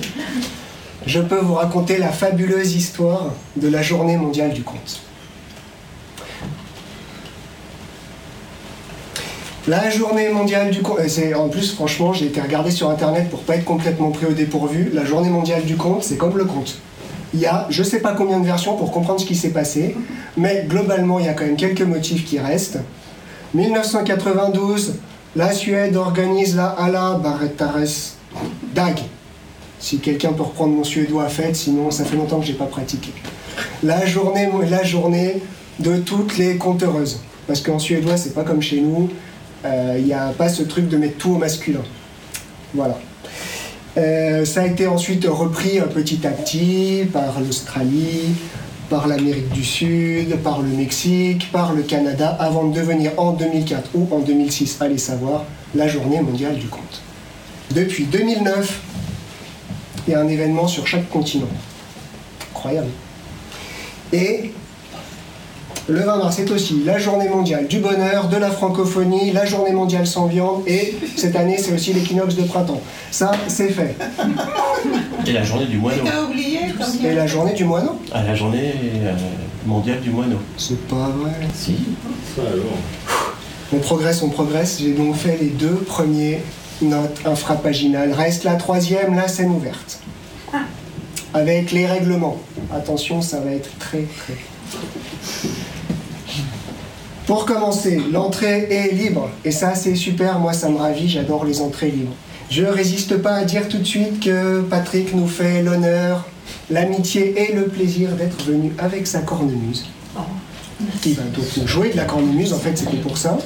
je 1.05 1.19
peux 1.19 1.39
vous 1.39 1.55
raconter 1.55 1.97
la 1.97 2.09
fabuleuse 2.09 2.75
histoire 2.75 3.33
de 3.55 3.67
la 3.67 3.81
journée 3.81 4.17
mondiale 4.17 4.53
du 4.53 4.63
conte. 4.63 5.01
La 9.67 9.89
journée 9.89 10.29
mondiale 10.29 10.71
du 10.71 10.81
conte, 10.81 10.99
en 11.35 11.49
plus 11.49 11.73
franchement 11.73 12.13
j'ai 12.13 12.25
été 12.25 12.41
regardé 12.41 12.71
sur 12.71 12.89
internet 12.89 13.29
pour 13.29 13.41
pas 13.41 13.55
être 13.55 13.65
complètement 13.65 14.11
pris 14.11 14.25
au 14.25 14.33
dépourvu. 14.33 14.89
La 14.93 15.05
journée 15.05 15.29
mondiale 15.29 15.63
du 15.63 15.75
conte, 15.75 16.03
c'est 16.03 16.17
comme 16.17 16.37
le 16.37 16.45
conte. 16.45 16.79
Il 17.33 17.39
y 17.39 17.45
a 17.45 17.67
je 17.69 17.83
sais 17.83 17.99
pas 17.99 18.13
combien 18.13 18.39
de 18.39 18.45
versions 18.45 18.75
pour 18.75 18.91
comprendre 18.91 19.19
ce 19.19 19.25
qui 19.25 19.35
s'est 19.35 19.49
passé, 19.49 19.95
mais 20.37 20.65
globalement 20.67 21.19
il 21.19 21.25
y 21.25 21.29
a 21.29 21.33
quand 21.33 21.45
même 21.45 21.55
quelques 21.55 21.81
motifs 21.81 22.25
qui 22.25 22.39
restent. 22.39 22.79
1992, 23.53 24.95
la 25.35 25.51
Suède 25.53 25.95
organise 25.95 26.55
la 26.55 26.67
Ala 26.67 27.19
Barretares 27.21 28.15
Dag. 28.73 28.99
Si 29.79 29.99
quelqu'un 29.99 30.33
peut 30.33 30.43
reprendre 30.43 30.73
mon 30.73 30.83
suédois, 30.83 31.27
faites, 31.27 31.55
sinon 31.55 31.89
ça 31.89 32.05
fait 32.05 32.15
longtemps 32.15 32.39
que 32.39 32.45
j'ai 32.45 32.53
pas 32.53 32.65
pratiqué. 32.65 33.11
La 33.83 34.05
journée, 34.05 34.49
la 34.69 34.83
journée 34.83 35.41
de 35.79 35.97
toutes 35.97 36.37
les 36.37 36.57
conteureuses. 36.57 37.21
Parce 37.47 37.61
qu'en 37.61 37.79
suédois, 37.79 38.15
c'est 38.15 38.35
pas 38.35 38.43
comme 38.43 38.61
chez 38.61 38.79
nous, 38.79 39.09
il 39.65 40.03
n'y 40.03 40.13
a 40.13 40.27
pas 40.37 40.49
ce 40.49 40.63
truc 40.63 40.87
de 40.87 40.97
mettre 40.97 41.17
tout 41.17 41.31
au 41.31 41.37
masculin. 41.37 41.81
Voilà. 42.73 42.99
Euh, 43.97 44.45
ça 44.45 44.61
a 44.61 44.67
été 44.67 44.87
ensuite 44.87 45.25
repris 45.25 45.79
euh, 45.79 45.85
petit 45.85 46.25
à 46.25 46.29
petit 46.29 47.05
par 47.11 47.41
l'Australie, 47.41 48.35
par 48.89 49.07
l'Amérique 49.07 49.49
du 49.49 49.65
Sud, 49.65 50.37
par 50.37 50.61
le 50.61 50.69
Mexique, 50.69 51.51
par 51.51 51.73
le 51.73 51.81
Canada, 51.81 52.37
avant 52.39 52.65
de 52.65 52.75
devenir 52.75 53.11
en 53.17 53.33
2004 53.33 53.89
ou 53.95 54.07
en 54.11 54.19
2006, 54.19 54.77
allez 54.79 54.97
savoir, 54.97 55.43
la 55.75 55.87
journée 55.87 56.21
mondiale 56.21 56.55
du 56.55 56.67
conte. 56.67 57.01
Depuis 57.71 58.05
2009, 58.05 58.79
il 60.07 60.11
y 60.11 60.13
a 60.13 60.21
un 60.21 60.27
événement 60.27 60.67
sur 60.67 60.87
chaque 60.87 61.09
continent. 61.09 61.47
Incroyable. 62.51 62.89
Et 64.13 64.53
le 65.91 66.01
20 66.01 66.17
mars, 66.17 66.35
c'est 66.37 66.49
aussi 66.51 66.81
la 66.85 66.97
journée 66.97 67.27
mondiale 67.27 67.67
du 67.67 67.79
bonheur, 67.79 68.29
de 68.29 68.37
la 68.37 68.49
francophonie, 68.49 69.31
la 69.31 69.45
journée 69.45 69.71
mondiale 69.71 70.07
sans 70.07 70.27
viande, 70.27 70.63
et 70.65 70.95
cette 71.15 71.35
année, 71.35 71.57
c'est 71.57 71.73
aussi 71.73 71.93
l'équinoxe 71.93 72.35
de 72.35 72.43
printemps. 72.43 72.81
Ça, 73.11 73.31
c'est 73.47 73.69
fait. 73.69 73.95
Et 75.27 75.33
la 75.33 75.43
journée 75.43 75.65
du 75.65 75.77
moineau. 75.77 76.03
Et 77.03 77.13
la 77.13 77.27
journée 77.27 77.53
du 77.53 77.63
moineau 77.63 77.99
Ah, 78.11 78.23
la 78.23 78.33
journée 78.33 78.73
euh, 79.03 79.13
mondiale 79.67 79.99
du 80.01 80.09
moineau. 80.09 80.37
C'est 80.57 80.87
pas 80.87 81.09
vrai. 81.09 81.31
Si. 81.53 81.75
On 83.71 83.77
progresse, 83.77 84.23
on 84.23 84.29
progresse. 84.29 84.79
J'ai 84.79 84.93
donc 84.93 85.15
fait 85.15 85.37
les 85.39 85.49
deux 85.49 85.75
premiers 85.75 86.41
notes 86.81 87.21
infrapaginales. 87.25 88.13
Reste 88.13 88.45
la 88.45 88.55
troisième, 88.55 89.15
la 89.15 89.27
scène 89.27 89.51
ouverte. 89.51 89.99
Avec 91.33 91.71
les 91.71 91.85
règlements. 91.85 92.37
Attention, 92.73 93.21
ça 93.21 93.39
va 93.39 93.51
être 93.51 93.69
très 93.77 94.05
très. 94.17 94.37
Pour 97.31 97.45
commencer, 97.45 97.97
l'entrée 98.11 98.67
est 98.69 98.93
libre. 98.93 99.29
Et 99.45 99.51
ça, 99.51 99.73
c'est 99.73 99.95
super. 99.95 100.37
Moi, 100.37 100.51
ça 100.51 100.67
me 100.67 100.75
ravit. 100.75 101.07
J'adore 101.07 101.45
les 101.45 101.61
entrées 101.61 101.89
libres. 101.89 102.11
Je 102.49 102.65
résiste 102.65 103.15
pas 103.21 103.35
à 103.35 103.45
dire 103.45 103.69
tout 103.69 103.77
de 103.77 103.85
suite 103.85 104.19
que 104.19 104.59
Patrick 104.63 105.15
nous 105.15 105.29
fait 105.29 105.63
l'honneur, 105.63 106.25
l'amitié 106.69 107.41
et 107.41 107.55
le 107.55 107.67
plaisir 107.67 108.09
d'être 108.17 108.43
venu 108.43 108.73
avec 108.77 109.07
sa 109.07 109.21
cornemuse. 109.21 109.85
Qui 111.01 111.13
va 111.13 111.23
donc 111.23 111.45
nous 111.55 111.65
jouer 111.65 111.91
de 111.91 111.95
la 111.95 112.03
cornemuse. 112.03 112.51
En 112.51 112.59
fait, 112.59 112.77
c'était 112.77 112.97
pour 112.97 113.17
ça. 113.17 113.37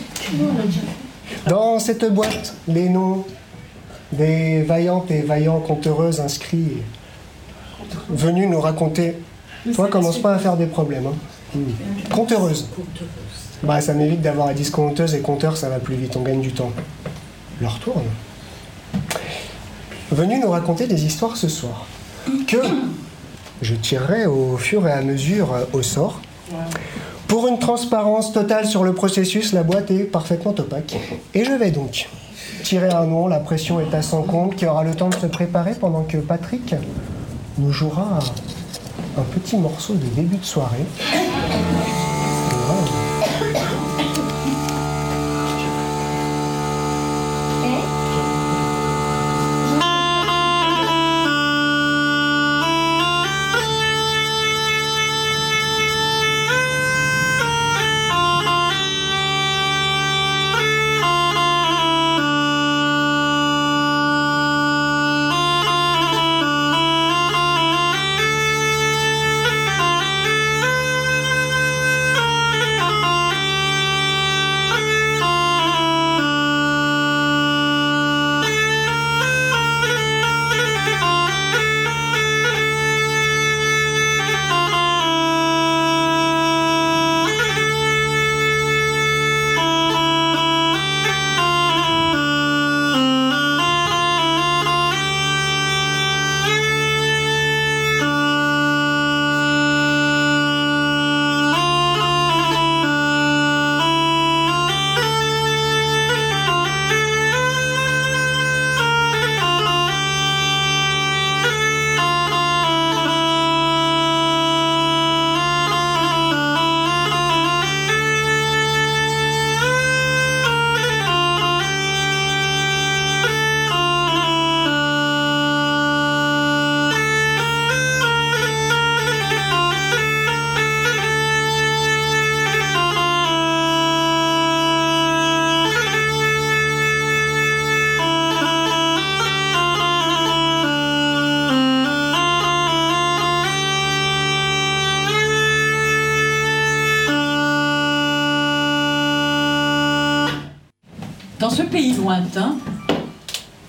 Dans 1.48 1.78
cette 1.78 2.12
boîte, 2.12 2.56
les 2.68 2.90
noms 2.90 3.24
des 4.12 4.64
vaillantes 4.64 5.12
et 5.12 5.22
vaillants 5.22 5.60
conteureuses 5.60 6.20
inscrits 6.20 6.78
venus 8.10 8.50
nous 8.50 8.62
raconter. 8.62 9.14
Toi, 9.76 9.90
commence 9.90 10.18
pas 10.18 10.34
à 10.34 10.40
faire 10.40 10.58
des 10.58 10.66
problèmes. 10.66 11.06
Hein. 11.06 11.60
Conteureuses. 12.10 12.68
Bah, 13.64 13.82
ça 13.82 13.94
m'évite 13.94 14.22
d'avoir 14.22 14.48
à 14.48 14.54
dire 14.54 14.72
conteuse 14.72 15.16
et 15.16 15.22
compteur, 15.22 15.58
ça 15.58 15.70
va 15.70 15.80
plus 15.80 15.96
vite, 15.96 16.16
on 16.16 16.22
gagne 16.22 16.42
du 16.42 16.52
temps. 16.52 16.72
Leur 17.62 17.80
tourne. 17.80 18.04
Venu 20.12 20.40
nous 20.40 20.50
raconter 20.50 20.88
des 20.88 21.06
histoires 21.06 21.36
ce 21.38 21.48
soir. 21.48 21.88
Que 22.48 22.58
je 23.62 23.76
tirerai 23.76 24.26
au 24.26 24.58
fur 24.58 24.88
et 24.88 24.92
à 24.92 25.02
mesure 25.02 25.54
euh, 25.54 25.66
au 25.74 25.82
sort. 25.82 26.22
Pour 27.28 27.48
une 27.48 27.58
transparence 27.58 28.32
totale 28.32 28.68
sur 28.68 28.84
le 28.84 28.94
processus, 28.94 29.52
la 29.52 29.64
boîte 29.64 29.90
est 29.90 30.04
parfaitement 30.04 30.52
opaque. 30.52 30.96
Et 31.34 31.44
je 31.44 31.52
vais 31.52 31.72
donc 31.72 32.08
tirer 32.64 32.90
un 32.90 33.06
nom, 33.06 33.28
la 33.28 33.40
pression 33.40 33.80
est 33.80 33.94
à 33.96 34.02
son 34.02 34.24
compte, 34.24 34.56
qui 34.56 34.66
aura 34.66 34.84
le 34.84 34.94
temps 34.94 35.10
de 35.10 35.16
se 35.16 35.26
préparer 35.26 35.74
pendant 35.74 36.04
que 36.04 36.18
Patrick 36.18 36.76
nous 37.58 37.72
jouera 37.72 38.20
un 39.18 39.22
petit 39.22 39.58
morceau 39.58 39.94
de 39.94 40.06
début 40.16 40.38
de 40.38 40.46
soirée. 40.46 40.86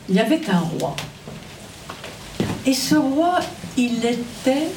Il 0.09 0.15
y 0.15 0.21
avait 0.21 0.41
un 0.51 0.59
roi. 0.59 0.95
Et 2.65 2.73
ce 2.73 2.95
roi, 2.95 3.41
il 3.77 4.05
était 4.05 4.69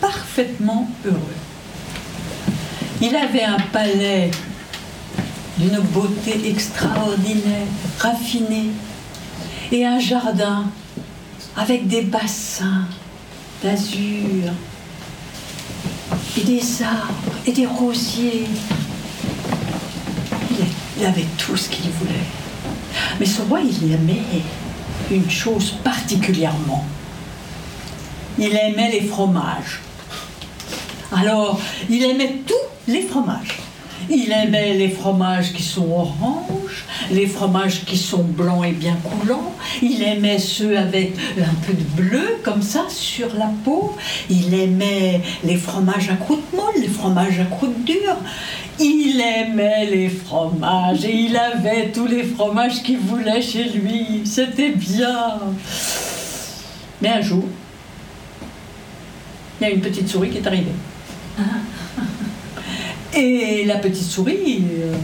parfaitement 0.00 0.88
heureux. 1.04 1.36
Il 3.00 3.14
avait 3.16 3.44
un 3.44 3.58
palais 3.72 4.30
d'une 5.58 5.80
beauté 5.80 6.48
extraordinaire, 6.48 7.66
raffinée, 7.98 8.70
et 9.72 9.86
un 9.86 9.98
jardin 9.98 10.64
avec 11.56 11.86
des 11.86 12.02
bassins 12.02 12.84
d'azur, 13.62 14.52
et 16.38 16.44
des 16.44 16.82
arbres, 16.82 17.36
et 17.46 17.52
des 17.52 17.66
rosiers. 17.66 18.48
Il 20.98 21.06
avait 21.06 21.26
tout 21.38 21.56
ce 21.56 21.68
qu'il 21.70 21.90
voulait. 21.92 22.39
Mais 23.20 23.26
ce 23.26 23.42
roi, 23.42 23.60
il 23.60 23.92
aimait 23.92 24.22
une 25.10 25.30
chose 25.30 25.74
particulièrement. 25.84 26.86
Il 28.38 28.56
aimait 28.56 28.90
les 28.90 29.02
fromages. 29.02 29.80
Alors, 31.12 31.60
il 31.90 32.02
aimait 32.02 32.36
tous 32.46 32.90
les 32.90 33.02
fromages. 33.02 33.58
Il 34.08 34.32
aimait 34.32 34.74
les 34.74 34.88
fromages 34.88 35.52
qui 35.52 35.62
sont 35.62 35.88
oranges, 35.88 36.84
les 37.12 37.26
fromages 37.26 37.84
qui 37.84 37.98
sont 37.98 38.22
blancs 38.22 38.64
et 38.66 38.72
bien 38.72 38.96
coulants. 39.04 39.52
Il 39.82 40.02
aimait 40.02 40.38
ceux 40.38 40.78
avec 40.78 41.12
un 41.38 41.54
peu 41.66 41.74
de 41.74 41.82
bleu 41.82 42.38
comme 42.42 42.62
ça 42.62 42.86
sur 42.88 43.34
la 43.34 43.50
peau. 43.64 43.94
Il 44.30 44.54
aimait 44.54 45.20
les 45.44 45.56
fromages 45.56 46.08
à 46.08 46.14
croûte 46.14 46.52
molle, 46.54 46.80
les 46.80 46.88
fromages 46.88 47.38
à 47.38 47.44
croûte 47.44 47.84
dure. 47.84 48.16
Il 48.80 49.20
aimait 49.20 49.84
les 49.86 50.08
fromages 50.08 51.04
et 51.04 51.14
il 51.14 51.36
avait 51.36 51.92
tous 51.92 52.06
les 52.06 52.22
fromages 52.22 52.82
qu'il 52.82 52.98
voulait 52.98 53.42
chez 53.42 53.64
lui. 53.64 54.22
C'était 54.24 54.70
bien. 54.70 55.38
Mais 57.02 57.10
un 57.10 57.20
jour, 57.20 57.44
il 59.60 59.64
y 59.68 59.70
a 59.70 59.74
une 59.74 59.82
petite 59.82 60.08
souris 60.08 60.30
qui 60.30 60.38
est 60.38 60.46
arrivée. 60.46 60.72
Et 63.14 63.64
la 63.64 63.76
petite 63.76 64.06
souris, 64.06 64.64
euh, 64.70 64.94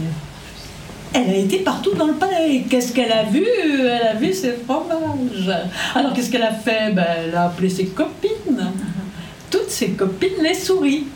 elle 1.13 1.29
a 1.29 1.35
été 1.35 1.59
partout 1.59 1.93
dans 1.93 2.07
le 2.07 2.13
palais. 2.13 2.63
Qu'est-ce 2.69 2.93
qu'elle 2.93 3.11
a 3.11 3.23
vu? 3.23 3.45
Elle 3.63 4.07
a 4.07 4.13
vu 4.13 4.33
ses 4.33 4.53
fromages. 4.53 5.51
Alors 5.93 6.13
qu'est-ce 6.13 6.31
qu'elle 6.31 6.43
a 6.43 6.53
fait? 6.53 6.93
Ben, 6.93 7.05
Elle 7.25 7.35
a 7.35 7.45
appelé 7.45 7.69
ses 7.69 7.87
copines. 7.87 8.71
Toutes 9.51 9.69
ses 9.69 9.89
copines, 9.89 10.41
les 10.41 10.53
souris. 10.53 11.07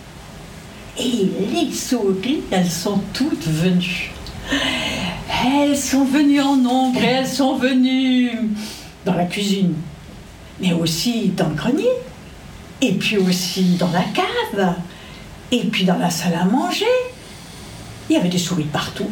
Et 1.00 1.30
les 1.54 1.72
souris, 1.72 2.42
elles 2.52 2.70
sont 2.70 3.00
toutes 3.14 3.48
venues. 3.48 4.12
Elles 5.46 5.78
sont 5.78 6.04
venues 6.04 6.42
en 6.42 6.58
nombre 6.58 7.02
et 7.02 7.08
elles 7.08 7.28
sont 7.28 7.56
venues 7.56 8.32
dans 9.06 9.14
la 9.14 9.26
cuisine, 9.26 9.74
mais 10.60 10.74
aussi 10.74 11.30
dans 11.30 11.50
le 11.50 11.56
grenier, 11.56 11.90
et 12.82 12.94
puis 12.94 13.18
aussi 13.18 13.76
dans 13.78 13.92
la 13.92 14.04
cave, 14.04 14.76
et 15.52 15.64
puis 15.64 15.86
dans 15.86 15.98
la 15.98 16.10
salle 16.10 16.36
à 16.36 16.46
manger. 16.46 16.86
Il 18.10 18.16
y 18.16 18.20
avait 18.20 18.30
des 18.30 18.38
souris 18.38 18.66
partout. 18.66 19.10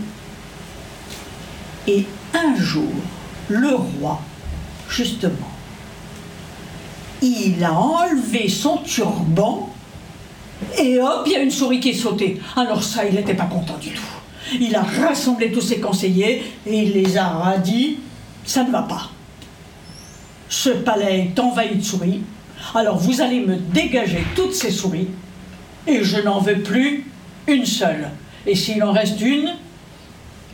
Et 1.88 2.06
un 2.34 2.56
jour, 2.56 2.92
le 3.48 3.74
roi, 3.74 4.22
justement, 4.90 5.32
il 7.22 7.64
a 7.64 7.74
enlevé 7.74 8.50
son 8.50 8.78
turban 8.78 9.68
et 10.78 10.99
hop, 10.99 11.24
il 11.26 11.32
y 11.32 11.36
a 11.36 11.41
une 11.41 11.51
souris 11.51 11.80
qui 11.80 11.89
est 11.89 11.93
sautée. 11.93 12.39
Alors 12.55 12.84
ça, 12.84 13.05
il 13.05 13.16
n'était 13.16 13.34
pas 13.34 13.45
content 13.45 13.78
du 13.78 13.91
tout. 13.91 14.01
Il 14.60 14.76
a 14.76 14.82
rassemblé 14.82 15.51
tous 15.51 15.62
ses 15.62 15.80
conseillers 15.80 16.43
et 16.66 16.78
il 16.84 16.93
les 16.93 17.18
a 17.18 17.28
radis. 17.28 17.97
Ça 18.45 18.64
ne 18.64 18.72
va 18.72 18.82
pas. 18.82 19.10
Ce 20.49 20.70
palais 20.70 21.32
est 21.32 21.39
envahi 21.39 21.76
de 21.76 21.84
souris. 21.84 22.22
Alors 22.76 22.97
vous 22.97 23.22
allez 23.22 23.39
me 23.39 23.55
dégager 23.55 24.24
toutes 24.36 24.53
ces 24.53 24.72
souris 24.72 25.07
et 25.88 26.03
je 26.03 26.20
n'en 26.22 26.39
veux 26.39 26.62
plus 26.62 27.05
une 27.47 27.66
seule. 27.66 28.10
Et 28.45 28.55
s'il 28.55 28.84
en 28.84 28.91
reste 28.91 29.22
une, 29.22 29.55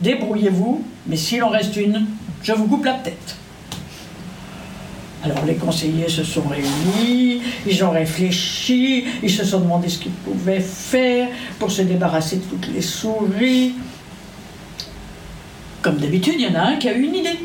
débrouillez-vous, 0.00 0.84
mais 1.06 1.16
s'il 1.16 1.42
en 1.42 1.48
reste 1.48 1.76
une, 1.76 2.06
je 2.42 2.52
vous 2.52 2.66
coupe 2.66 2.84
la 2.84 2.94
tête. 2.94 3.36
Alors 5.26 5.44
les 5.44 5.56
conseillers 5.56 6.08
se 6.08 6.22
sont 6.22 6.44
réunis, 6.44 7.42
ils 7.66 7.84
ont 7.84 7.90
réfléchi, 7.90 9.04
ils 9.24 9.30
se 9.30 9.44
sont 9.44 9.58
demandé 9.58 9.88
ce 9.88 9.98
qu'ils 9.98 10.12
pouvaient 10.12 10.60
faire 10.60 11.28
pour 11.58 11.68
se 11.68 11.82
débarrasser 11.82 12.36
de 12.36 12.42
toutes 12.42 12.68
les 12.72 12.80
souris. 12.80 13.74
Comme 15.82 15.96
d'habitude, 15.96 16.34
il 16.38 16.44
y 16.44 16.48
en 16.48 16.54
a 16.54 16.62
un 16.62 16.76
qui 16.76 16.88
a 16.88 16.96
eu 16.96 17.02
une 17.02 17.16
idée. 17.16 17.40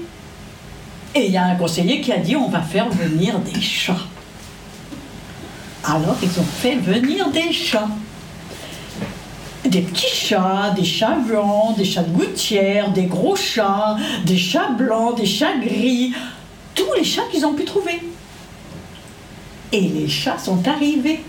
Et 1.15 1.25
il 1.25 1.31
y 1.31 1.37
a 1.37 1.45
un 1.45 1.55
conseiller 1.55 2.01
qui 2.01 2.11
a 2.13 2.17
dit 2.17 2.35
on 2.35 2.49
va 2.49 2.61
faire 2.61 2.87
venir 2.89 3.39
des 3.39 3.59
chats. 3.59 4.05
Alors 5.83 6.17
ils 6.21 6.39
ont 6.39 6.43
fait 6.43 6.75
venir 6.75 7.31
des 7.31 7.51
chats. 7.51 7.89
Des 9.65 9.81
petits 9.81 10.15
chats, 10.15 10.71
des 10.75 10.83
chats 10.83 11.17
blancs, 11.27 11.75
des 11.77 11.85
chats 11.85 12.03
de 12.03 12.11
gouttière, 12.11 12.91
des 12.91 13.05
gros 13.05 13.35
chats, 13.35 13.97
des 14.23 14.37
chats 14.37 14.69
blancs, 14.69 15.17
des 15.17 15.25
chats 15.25 15.57
gris, 15.59 16.13
tous 16.75 16.93
les 16.97 17.03
chats 17.03 17.27
qu'ils 17.31 17.45
ont 17.45 17.53
pu 17.53 17.65
trouver. 17.65 18.01
Et 19.71 19.81
les 19.81 20.07
chats 20.07 20.37
sont 20.37 20.67
arrivés. 20.67 21.21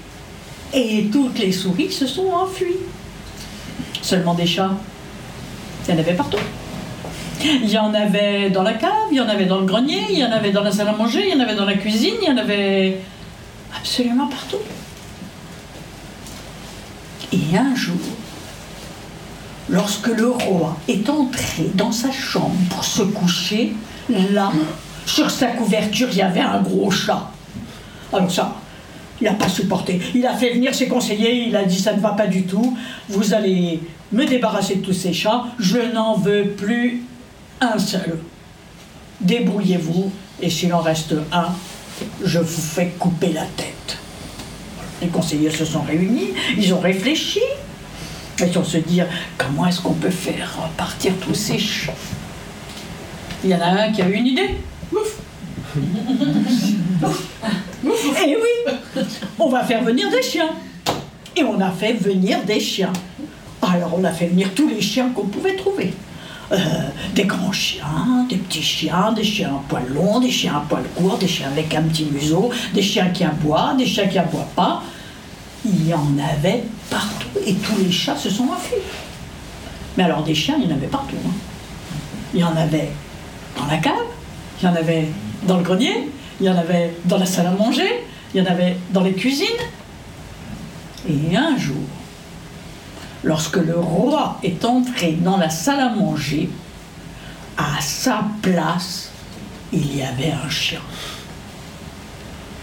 Et 0.74 1.08
toutes 1.12 1.38
les 1.38 1.52
souris 1.52 1.92
se 1.92 2.06
sont 2.06 2.28
enfuies. 2.28 2.78
Seulement 4.00 4.34
des 4.34 4.46
chats, 4.46 4.72
il 5.86 5.94
y 5.94 5.96
en 5.96 6.00
avait 6.00 6.14
partout. 6.14 6.38
Il 7.44 7.68
y 7.68 7.78
en 7.78 7.92
avait 7.92 8.50
dans 8.50 8.62
la 8.62 8.74
cave, 8.74 8.90
il 9.10 9.16
y 9.16 9.20
en 9.20 9.28
avait 9.28 9.46
dans 9.46 9.58
le 9.58 9.66
grenier, 9.66 10.06
il 10.10 10.18
y 10.18 10.24
en 10.24 10.30
avait 10.30 10.52
dans 10.52 10.62
la 10.62 10.70
salle 10.70 10.88
à 10.88 10.92
manger, 10.92 11.24
il 11.26 11.34
y 11.34 11.36
en 11.36 11.40
avait 11.40 11.56
dans 11.56 11.64
la 11.64 11.74
cuisine, 11.74 12.14
il 12.22 12.28
y 12.28 12.30
en 12.30 12.36
avait 12.36 13.00
absolument 13.76 14.28
partout. 14.28 14.58
Et 17.32 17.56
un 17.56 17.74
jour, 17.74 17.96
lorsque 19.68 20.08
le 20.08 20.28
roi 20.28 20.76
est 20.86 21.08
entré 21.10 21.70
dans 21.74 21.90
sa 21.90 22.12
chambre 22.12 22.54
pour 22.70 22.84
se 22.84 23.02
coucher, 23.02 23.72
là, 24.08 24.52
sur 25.06 25.30
sa 25.30 25.48
couverture, 25.48 26.08
il 26.10 26.18
y 26.18 26.22
avait 26.22 26.40
un 26.40 26.60
gros 26.60 26.90
chat. 26.90 27.30
Alors 28.12 28.30
ça, 28.30 28.56
il 29.20 29.24
n'a 29.24 29.34
pas 29.34 29.48
supporté. 29.48 30.00
Il 30.14 30.26
a 30.26 30.34
fait 30.34 30.54
venir 30.54 30.74
ses 30.74 30.88
conseillers, 30.88 31.46
il 31.46 31.56
a 31.56 31.64
dit 31.64 31.78
ça 31.78 31.94
ne 31.94 32.00
va 32.00 32.10
pas 32.10 32.26
du 32.26 32.44
tout, 32.44 32.76
vous 33.08 33.34
allez 33.34 33.80
me 34.12 34.24
débarrasser 34.26 34.76
de 34.76 34.84
tous 34.84 34.92
ces 34.92 35.12
chats, 35.12 35.44
je 35.58 35.78
n'en 35.78 36.16
veux 36.16 36.48
plus 36.48 37.02
un 37.60 37.78
seul. 37.78 38.18
Débrouillez-vous, 39.20 40.12
et 40.40 40.50
s'il 40.50 40.74
en 40.74 40.80
reste 40.80 41.14
un, 41.32 41.48
je 42.24 42.38
vous 42.38 42.62
fais 42.62 42.88
couper 42.98 43.32
la 43.32 43.44
tête. 43.56 43.98
Les 45.00 45.08
conseillers 45.08 45.50
se 45.50 45.64
sont 45.64 45.82
réunis, 45.82 46.30
ils 46.56 46.72
ont 46.74 46.80
réfléchi. 46.80 47.40
Ils 48.40 48.58
ont 48.58 48.64
se 48.64 48.78
dire 48.78 49.06
comment 49.38 49.66
est-ce 49.66 49.80
qu'on 49.80 49.92
peut 49.92 50.10
faire 50.10 50.52
partir 50.76 51.12
tous 51.20 51.34
ces 51.34 51.58
chats? 51.58 51.92
Il 53.44 53.50
y 53.50 53.54
en 53.54 53.60
a 53.60 53.66
un 53.66 53.92
qui 53.92 54.02
a 54.02 54.08
eu 54.08 54.14
une 54.14 54.26
idée. 54.26 54.56
Ouf. 54.92 55.18
Et 58.26 58.36
oui, 58.36 59.02
on 59.38 59.48
va 59.48 59.64
faire 59.64 59.82
venir 59.82 60.10
des 60.10 60.22
chiens. 60.22 60.50
Et 61.36 61.42
on 61.42 61.60
a 61.60 61.70
fait 61.70 61.94
venir 61.94 62.42
des 62.44 62.60
chiens. 62.60 62.92
Alors 63.62 63.92
on 63.96 64.04
a 64.04 64.10
fait 64.12 64.26
venir 64.26 64.50
tous 64.54 64.68
les 64.68 64.80
chiens 64.80 65.10
qu'on 65.10 65.26
pouvait 65.26 65.56
trouver. 65.56 65.94
Euh, 66.52 66.56
des 67.14 67.24
grands 67.24 67.52
chiens, 67.52 68.26
des 68.28 68.36
petits 68.36 68.62
chiens, 68.62 69.12
des 69.12 69.24
chiens 69.24 69.48
à 69.54 69.62
poil 69.68 69.84
long, 69.94 70.20
des 70.20 70.30
chiens 70.30 70.56
à 70.56 70.64
poil 70.68 70.82
court, 70.94 71.16
des 71.16 71.26
chiens 71.28 71.48
avec 71.48 71.74
un 71.74 71.82
petit 71.82 72.04
museau, 72.04 72.50
des 72.74 72.82
chiens 72.82 73.08
qui 73.08 73.24
aboient, 73.24 73.74
des 73.78 73.86
chiens 73.86 74.06
qui 74.06 74.18
aboient 74.18 74.48
pas. 74.54 74.82
Il 75.64 75.88
y 75.88 75.94
en 75.94 76.12
avait 76.18 76.64
partout 76.90 77.28
et 77.46 77.54
tous 77.54 77.78
les 77.78 77.90
chats 77.90 78.16
se 78.16 78.28
sont 78.28 78.44
enfuis. 78.44 78.82
Mais 79.96 80.04
alors 80.04 80.22
des 80.22 80.34
chiens, 80.34 80.56
il 80.58 80.68
y 80.68 80.72
en 80.72 80.76
avait 80.76 80.88
partout. 80.88 81.16
hein. 81.26 81.30
Il 82.34 82.40
y 82.40 82.44
en 82.44 82.56
avait 82.56 82.90
dans 83.56 83.66
la 83.66 83.78
cave, 83.78 83.94
il 84.62 84.66
y 84.66 84.68
en 84.68 84.76
avait 84.76 85.08
dans 85.46 85.56
le 85.56 85.64
grenier, 85.64 86.08
il 86.40 86.46
y 86.46 86.50
en 86.50 86.56
avait 86.56 86.94
dans 87.04 87.18
la 87.18 87.26
salle 87.26 87.46
à 87.46 87.50
manger, 87.50 88.04
il 88.32 88.42
y 88.42 88.46
en 88.46 88.50
avait 88.50 88.76
dans 88.92 89.02
les 89.02 89.12
cuisines. 89.12 89.46
Et 91.08 91.36
un 91.36 91.56
jour, 91.56 91.82
lorsque 93.24 93.56
le 93.56 93.76
roi 93.76 94.38
est 94.42 94.64
entré 94.64 95.12
dans 95.12 95.36
la 95.36 95.50
salle 95.50 95.80
à 95.80 95.88
manger, 95.88 96.48
à 97.58 97.80
sa 97.80 98.24
place, 98.40 99.10
il 99.72 99.96
y 99.96 100.02
avait 100.02 100.32
un 100.32 100.48
chien. 100.48 100.80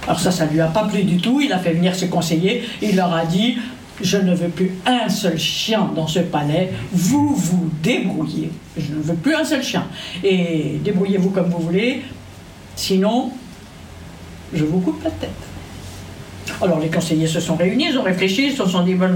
Alors 0.07 0.19
ça, 0.19 0.31
ça 0.31 0.45
ne 0.45 0.51
lui 0.51 0.61
a 0.61 0.67
pas 0.67 0.85
plu 0.85 1.03
du 1.03 1.17
tout. 1.17 1.41
Il 1.41 1.51
a 1.53 1.59
fait 1.59 1.73
venir 1.73 1.95
ses 1.95 2.07
conseillers. 2.07 2.67
Il 2.81 2.95
leur 2.95 3.13
a 3.13 3.25
dit, 3.25 3.57
je 4.01 4.17
ne 4.17 4.33
veux 4.33 4.49
plus 4.49 4.71
un 4.85 5.09
seul 5.09 5.37
chien 5.37 5.91
dans 5.95 6.07
ce 6.07 6.19
palais. 6.19 6.71
Vous 6.91 7.35
vous 7.35 7.69
débrouillez. 7.83 8.51
Je 8.77 8.93
ne 8.93 9.01
veux 9.01 9.15
plus 9.15 9.35
un 9.35 9.43
seul 9.43 9.63
chien. 9.63 9.85
Et 10.23 10.79
débrouillez-vous 10.83 11.29
comme 11.29 11.49
vous 11.49 11.59
voulez. 11.59 12.01
Sinon, 12.75 13.31
je 14.53 14.63
vous 14.63 14.79
coupe 14.79 15.03
la 15.03 15.11
tête. 15.11 15.29
Alors 16.61 16.79
les 16.79 16.89
conseillers 16.89 17.27
se 17.27 17.39
sont 17.39 17.55
réunis, 17.55 17.87
ils 17.91 17.97
ont 17.97 18.03
réfléchi, 18.03 18.47
ils 18.47 18.55
se 18.55 18.65
sont 18.65 18.83
dit, 18.83 18.95
bon, 18.95 19.09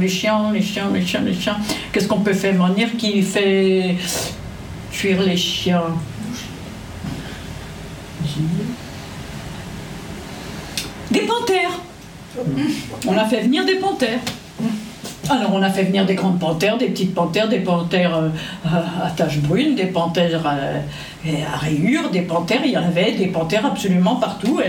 les 0.00 0.08
chiens, 0.08 0.50
les 0.52 0.62
chiens, 0.62 0.90
les 0.92 1.04
chiens, 1.04 1.20
les 1.20 1.34
chiens, 1.34 1.56
qu'est-ce 1.92 2.08
qu'on 2.08 2.20
peut 2.20 2.32
faire 2.32 2.54
venir 2.54 2.96
qui 2.96 3.22
fait 3.22 3.96
fuir 4.90 5.22
les 5.22 5.36
chiens? 5.36 5.82
Des 11.10 11.20
panthères. 11.20 11.80
On 13.06 13.16
a 13.16 13.24
fait 13.24 13.42
venir 13.42 13.64
des 13.64 13.76
panthères. 13.76 14.20
Alors 15.30 15.54
on 15.54 15.62
a 15.62 15.70
fait 15.70 15.84
venir 15.84 16.04
des 16.04 16.14
grandes 16.16 16.40
panthères, 16.40 16.76
des 16.76 16.86
petites 16.86 17.14
panthères, 17.14 17.48
des 17.48 17.60
panthères 17.60 18.16
euh, 18.16 18.28
à 19.02 19.10
taches 19.10 19.38
brunes, 19.38 19.76
des 19.76 19.86
panthères 19.86 20.42
euh, 20.44 20.80
à 21.52 21.56
rayures, 21.58 22.10
des 22.10 22.22
panthères, 22.22 22.60
il 22.64 22.72
y 22.72 22.76
en 22.76 22.82
avait 22.84 23.12
des 23.12 23.26
panthères 23.28 23.64
absolument 23.64 24.16
partout. 24.16 24.60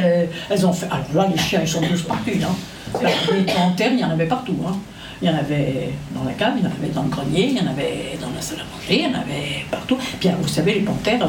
Elles, 0.49 0.65
ont 0.65 0.71
fait. 0.73 0.85
Alors 0.91 1.25
là, 1.27 1.31
les 1.35 1.41
chiens, 1.41 1.61
ils 1.63 1.67
sont 1.67 1.81
tous 1.81 2.03
partout. 2.03 2.31
Hein. 2.43 3.01
Les 3.35 3.51
panthères, 3.51 3.91
il 3.93 3.99
y 3.99 4.03
en 4.05 4.11
avait 4.11 4.27
partout. 4.27 4.55
hein. 4.67 4.75
Il 5.21 5.27
y 5.27 5.31
en 5.31 5.37
avait 5.37 5.89
dans 6.15 6.23
la 6.23 6.33
cave, 6.33 6.53
il 6.57 6.63
y 6.63 6.67
en 6.67 6.71
avait 6.71 6.93
dans 6.93 7.03
le 7.03 7.09
grenier, 7.09 7.47
il 7.51 7.57
y 7.57 7.61
en 7.61 7.71
avait 7.71 8.17
dans 8.21 8.29
la 8.35 8.41
salle 8.41 8.59
à 8.59 8.75
manger, 8.75 9.03
il 9.05 9.11
y 9.11 9.15
en 9.15 9.19
avait 9.19 9.65
partout. 9.71 9.97
Puis 10.19 10.29
vous 10.39 10.47
savez, 10.47 10.75
les 10.75 10.81
panthères, 10.81 11.23
euh, 11.23 11.27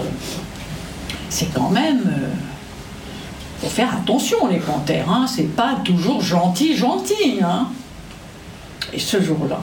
c'est 1.30 1.52
quand 1.54 1.70
même. 1.70 2.00
euh, 2.06 2.28
faut 3.60 3.68
faire 3.68 3.94
attention, 3.94 4.46
les 4.48 4.58
panthères. 4.58 5.10
Hein. 5.10 5.26
C'est 5.28 5.54
pas 5.54 5.76
toujours 5.84 6.20
gentil, 6.20 6.76
gentil. 6.76 7.40
Hein. 7.42 7.68
Et 8.92 8.98
ce 8.98 9.20
jour-là, 9.20 9.60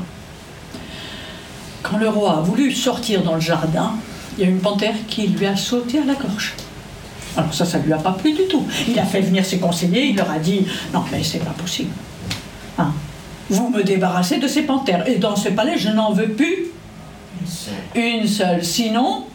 quand 1.83 1.97
le 1.97 2.09
roi 2.09 2.37
a 2.37 2.41
voulu 2.41 2.71
sortir 2.71 3.23
dans 3.23 3.35
le 3.35 3.41
jardin, 3.41 3.93
il 4.37 4.43
y 4.43 4.47
a 4.47 4.49
une 4.49 4.59
panthère 4.59 4.95
qui 5.07 5.27
lui 5.27 5.45
a 5.45 5.55
sauté 5.55 5.99
à 5.99 6.05
la 6.05 6.15
gorge. 6.15 6.53
Alors 7.37 7.53
ça, 7.53 7.65
ça 7.65 7.79
lui 7.79 7.93
a 7.93 7.97
pas 7.97 8.11
plu 8.11 8.33
du 8.33 8.45
tout. 8.49 8.65
Il 8.87 8.97
a 8.99 9.05
fait 9.05 9.21
venir 9.21 9.45
ses 9.45 9.59
conseillers, 9.59 10.07
il 10.07 10.17
leur 10.17 10.29
a 10.29 10.39
dit 10.39 10.65
non 10.93 11.03
mais 11.11 11.23
c'est 11.23 11.39
pas 11.39 11.51
possible. 11.51 11.91
Hein. 12.77 12.91
Vous 13.49 13.69
me 13.69 13.83
débarrassez 13.83 14.37
de 14.37 14.47
ces 14.47 14.63
panthères 14.63 15.07
et 15.07 15.15
dans 15.15 15.35
ce 15.35 15.49
palais, 15.49 15.77
je 15.77 15.89
n'en 15.89 16.13
veux 16.13 16.29
plus 16.29 16.67
une 17.95 18.27
seule. 18.27 18.63
Sinon, 18.63 19.25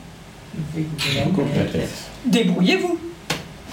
débrouillez-vous. 2.27 2.99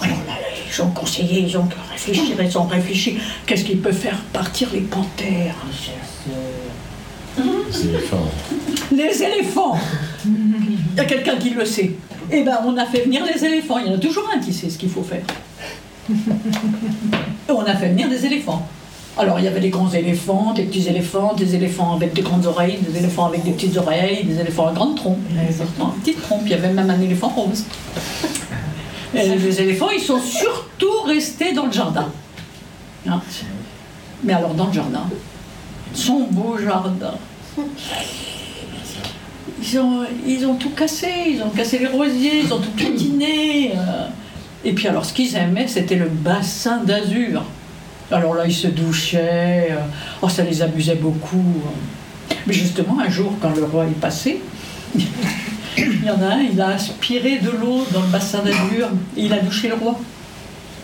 Alors 0.00 0.16
là, 0.26 0.34
ils 0.76 0.82
ont 0.82 0.90
conseillé, 0.90 1.40
ils 1.40 1.56
ont 1.56 1.68
réfléchi, 1.90 2.34
ils 2.38 2.58
ont 2.58 2.64
réfléchi. 2.64 3.18
Qu'est-ce 3.46 3.64
qui 3.64 3.76
peut 3.76 3.92
faire? 3.92 4.18
Partir 4.32 4.68
les 4.72 4.80
panthères 4.80 5.54
Les 8.92 9.22
éléphants 9.22 9.78
Il 10.24 10.96
y 10.96 11.00
a 11.00 11.04
quelqu'un 11.04 11.36
qui 11.36 11.50
le 11.50 11.64
sait. 11.64 11.92
Eh 12.30 12.42
ben, 12.42 12.58
on 12.64 12.76
a 12.76 12.86
fait 12.86 13.02
venir 13.02 13.22
les 13.24 13.44
éléphants. 13.44 13.78
Il 13.78 13.86
y 13.86 13.90
en 13.90 13.94
a 13.94 13.98
toujours 13.98 14.24
un 14.34 14.38
qui 14.38 14.52
sait 14.52 14.70
ce 14.70 14.78
qu'il 14.78 14.90
faut 14.90 15.02
faire. 15.02 15.24
Et 16.10 16.12
on 17.52 17.64
a 17.64 17.74
fait 17.74 17.88
venir 17.88 18.08
des 18.08 18.24
éléphants. 18.24 18.66
Alors, 19.16 19.38
il 19.38 19.44
y 19.44 19.48
avait 19.48 19.60
des 19.60 19.70
grands 19.70 19.90
éléphants, 19.90 20.52
des 20.54 20.64
petits 20.64 20.88
éléphants, 20.88 21.34
des 21.34 21.54
éléphants 21.54 21.94
avec 21.94 22.14
des 22.14 22.22
grandes 22.22 22.46
oreilles, 22.46 22.78
des 22.80 22.98
éléphants 22.98 23.26
avec 23.26 23.44
des 23.44 23.52
petites 23.52 23.76
oreilles, 23.76 24.24
des 24.24 24.40
éléphants 24.40 24.66
à 24.66 24.72
grande 24.72 24.96
trompe, 24.96 25.20
des 25.28 25.54
éléphants 25.54 25.86
à 25.86 25.94
petite 26.00 26.20
trompe. 26.20 26.42
Il 26.46 26.50
y 26.50 26.54
avait 26.54 26.72
même 26.72 26.90
un 26.90 27.00
éléphant 27.00 27.28
rose. 27.28 27.64
Les 29.14 29.60
éléphants, 29.60 29.90
ils 29.90 30.00
sont 30.02 30.20
surtout 30.20 31.02
restés 31.06 31.52
dans 31.52 31.66
le 31.66 31.72
jardin. 31.72 32.10
Hein. 33.08 33.20
Mais 34.22 34.32
alors, 34.32 34.54
dans 34.54 34.66
le 34.66 34.72
jardin, 34.72 35.04
son 35.92 36.24
beau 36.30 36.58
jardin. 36.58 37.14
Ils 39.62 39.78
ont, 39.78 40.04
ils 40.26 40.46
tout 40.58 40.70
cassé, 40.70 41.08
ils 41.28 41.42
ont 41.42 41.50
cassé 41.50 41.78
les 41.78 41.86
rosiers, 41.86 42.40
ils 42.44 42.52
ont 42.52 42.58
tout 42.58 42.70
piétiné. 42.70 43.72
euh. 43.76 44.08
Et 44.64 44.72
puis 44.72 44.88
alors, 44.88 45.04
ce 45.04 45.12
qu'ils 45.12 45.36
aimaient, 45.36 45.68
c'était 45.68 45.96
le 45.96 46.08
bassin 46.08 46.78
d'azur. 46.78 47.44
Alors 48.10 48.34
là, 48.34 48.46
ils 48.46 48.54
se 48.54 48.68
douchaient, 48.68 49.68
euh, 49.70 49.76
oh, 50.22 50.28
ça 50.28 50.42
les 50.42 50.62
amusait 50.62 50.96
beaucoup. 50.96 51.62
Mais 52.46 52.52
justement, 52.52 52.98
un 53.00 53.08
jour, 53.08 53.32
quand 53.40 53.54
le 53.54 53.64
roi 53.64 53.84
est 53.86 54.00
passé, 54.00 54.40
il 55.76 56.04
y 56.04 56.10
en 56.10 56.22
a 56.22 56.34
un, 56.34 56.40
il 56.40 56.60
a 56.60 56.68
aspiré 56.68 57.38
de 57.38 57.50
l'eau 57.50 57.86
dans 57.92 58.00
le 58.00 58.08
bassin 58.08 58.38
d'azur 58.42 58.88
et 59.16 59.22
il 59.22 59.32
a 59.32 59.38
douché 59.38 59.68
le 59.68 59.74
roi. 59.74 59.98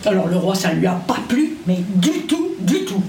Alors 0.05 0.27
le 0.27 0.37
roi, 0.37 0.55
ça 0.55 0.73
lui 0.73 0.87
a 0.87 0.93
pas 0.93 1.19
plu, 1.27 1.57
mais 1.67 1.79
du 1.95 2.11
tout, 2.27 2.51
du 2.59 2.85
tout. 2.85 3.03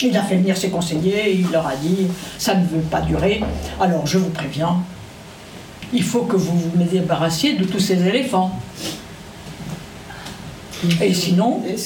Il 0.00 0.16
a 0.16 0.22
fait 0.22 0.36
venir 0.36 0.56
ses 0.56 0.70
conseillers 0.70 1.30
et 1.30 1.34
il 1.34 1.50
leur 1.50 1.66
a 1.66 1.76
dit 1.76 2.06
ça 2.38 2.54
ne 2.54 2.64
veut 2.64 2.82
pas 2.90 3.00
durer. 3.00 3.42
Alors 3.80 4.06
je 4.06 4.18
vous 4.18 4.30
préviens, 4.30 4.76
il 5.92 6.02
faut 6.02 6.22
que 6.22 6.36
vous 6.36 6.58
vous 6.58 6.82
débarrassiez 6.84 7.54
de 7.54 7.64
tous 7.64 7.80
ces 7.80 8.06
éléphants. 8.06 8.58
Et 11.00 11.12
sinon. 11.12 11.62
Et 11.66 11.76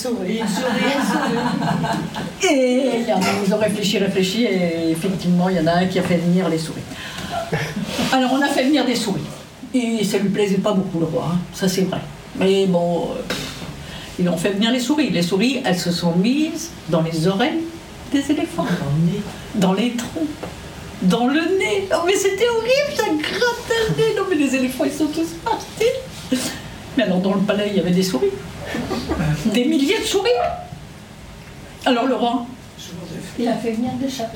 Et 2.42 2.90
il 3.00 3.08
y 3.08 3.12
en 3.12 3.20
a, 3.20 3.24
ils 3.46 3.54
ont 3.54 3.58
réfléchi, 3.58 3.96
réfléchi, 3.98 4.44
et 4.44 4.90
effectivement, 4.90 5.48
il 5.48 5.56
y 5.56 5.60
en 5.60 5.66
a 5.66 5.72
un 5.72 5.86
qui 5.86 5.98
a 5.98 6.02
fait 6.02 6.18
venir 6.18 6.48
les 6.50 6.58
souris. 6.58 6.82
Alors, 8.12 8.32
on 8.34 8.42
a 8.42 8.48
fait 8.48 8.64
venir 8.64 8.84
des 8.84 8.94
souris. 8.94 9.22
Et 9.74 10.04
ça 10.04 10.18
lui 10.18 10.28
plaisait 10.28 10.58
pas 10.58 10.72
beaucoup, 10.72 11.00
le 11.00 11.06
roi, 11.06 11.30
hein, 11.32 11.38
ça 11.54 11.66
c'est 11.66 11.82
vrai. 11.82 12.00
Mais 12.36 12.66
bon, 12.66 13.08
pff, 13.26 13.38
ils 14.18 14.28
ont 14.28 14.36
fait 14.36 14.50
venir 14.50 14.70
les 14.70 14.80
souris. 14.80 15.08
Les 15.08 15.22
souris, 15.22 15.62
elles 15.64 15.78
se 15.78 15.90
sont 15.90 16.14
mises 16.16 16.70
dans 16.90 17.00
les 17.00 17.26
oreilles 17.26 17.60
des 18.12 18.30
éléphants, 18.30 18.66
dans 19.54 19.72
les 19.72 19.92
troncs, 19.92 20.28
dans 21.00 21.26
le 21.26 21.40
nez. 21.58 21.88
Oh, 21.94 22.02
mais 22.06 22.14
c'était 22.14 22.48
horrible, 22.50 22.94
ça 22.94 23.04
grattait 23.04 23.88
le 23.88 23.96
nez. 23.96 24.14
Non, 24.14 24.24
mais 24.28 24.36
les 24.36 24.54
éléphants, 24.54 24.84
ils 24.84 24.92
sont 24.92 25.06
tous 25.06 25.28
partis. 25.42 26.38
Mais 26.98 27.04
alors, 27.04 27.20
dans 27.20 27.34
le 27.34 27.40
palais, 27.40 27.68
il 27.70 27.76
y 27.76 27.80
avait 27.80 27.90
des 27.90 28.02
souris. 28.02 28.28
Des 29.46 29.64
milliers 29.64 29.98
de 29.98 30.04
souris. 30.04 30.30
Alors, 31.86 32.06
le 32.06 32.14
roi, 32.14 32.46
il 33.38 33.48
a 33.48 33.56
fait 33.56 33.72
venir 33.72 33.92
des 33.94 34.08
chats. 34.08 34.30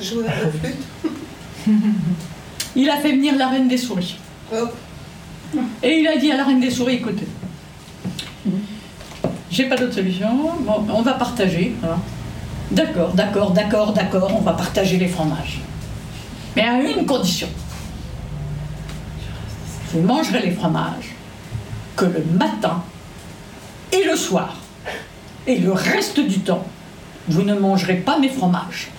Il 2.77 2.89
a 2.91 2.97
fait 2.97 3.11
venir 3.11 3.35
la 3.35 3.47
reine 3.49 3.67
des 3.67 3.77
souris. 3.77 4.17
Et 5.81 5.99
il 5.99 6.07
a 6.07 6.15
dit 6.17 6.31
à 6.31 6.37
la 6.37 6.43
reine 6.45 6.59
des 6.59 6.69
souris, 6.69 6.95
écoutez, 6.95 7.27
j'ai 9.49 9.65
pas 9.65 9.75
d'autre 9.75 9.95
solution, 9.95 10.29
bon, 10.59 10.85
on 10.93 11.01
va 11.01 11.13
partager. 11.13 11.73
hein. 11.83 11.97
D'accord, 12.69 13.13
d'accord, 13.13 13.51
d'accord, 13.51 13.93
d'accord, 13.93 14.31
on 14.35 14.41
va 14.41 14.53
partager 14.53 14.97
les 14.97 15.07
fromages. 15.07 15.59
Mais 16.55 16.63
à 16.63 16.79
une 16.81 17.05
condition. 17.05 17.47
Vous 19.93 20.01
mangerez 20.01 20.41
les 20.41 20.51
fromages 20.51 21.15
que 21.95 22.05
le 22.05 22.23
matin 22.37 22.83
et 23.91 24.03
le 24.03 24.15
soir. 24.15 24.55
Et 25.47 25.57
le 25.57 25.71
reste 25.71 26.19
du 26.19 26.39
temps, 26.39 26.65
vous 27.29 27.41
ne 27.41 27.55
mangerez 27.55 27.95
pas 27.95 28.19
mes 28.19 28.29
fromages. 28.29 28.89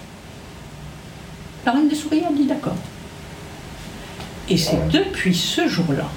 La 1.64 1.72
reine 1.72 1.88
des 1.88 1.94
souris 1.94 2.24
a 2.28 2.32
dit 2.32 2.46
d'accord. 2.46 2.76
Et 4.50 4.56
c'est 4.56 4.88
depuis 4.90 5.34
ce 5.34 5.68
jour-là 5.68 6.08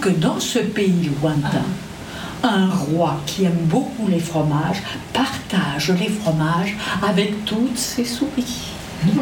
que 0.00 0.08
dans 0.10 0.40
ce 0.40 0.58
pays 0.58 1.10
lointain, 1.22 1.64
un 2.42 2.68
roi 2.68 3.20
qui 3.26 3.44
aime 3.44 3.64
beaucoup 3.64 4.06
les 4.08 4.18
fromages 4.18 4.82
partage 5.12 5.92
les 5.98 6.08
fromages 6.08 6.76
avec 7.02 7.44
toutes 7.44 7.78
ses 7.78 8.04
souris. 8.04 8.70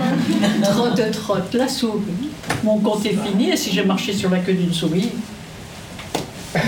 trotte, 0.62 1.10
trotte, 1.12 1.54
la 1.54 1.68
souris. 1.68 2.30
Mon 2.62 2.78
compte 2.78 3.06
est 3.06 3.16
fini 3.16 3.50
et 3.50 3.56
si 3.56 3.72
j'ai 3.72 3.84
marché 3.84 4.12
sur 4.12 4.30
la 4.30 4.38
queue 4.38 4.54
d'une 4.54 4.72
souris. 4.72 5.10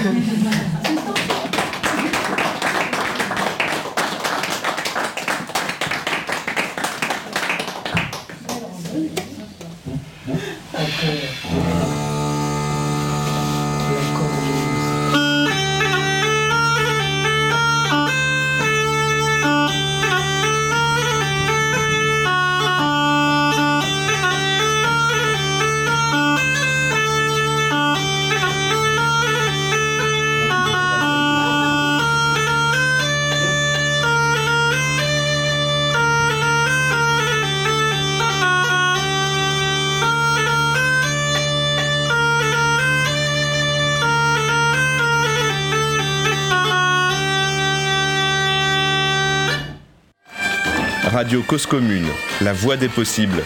Radio 51.24 51.42
Cause 51.42 51.64
Commune, 51.64 52.04
la 52.42 52.52
voix 52.52 52.76
des 52.76 52.90
possibles. 52.90 53.42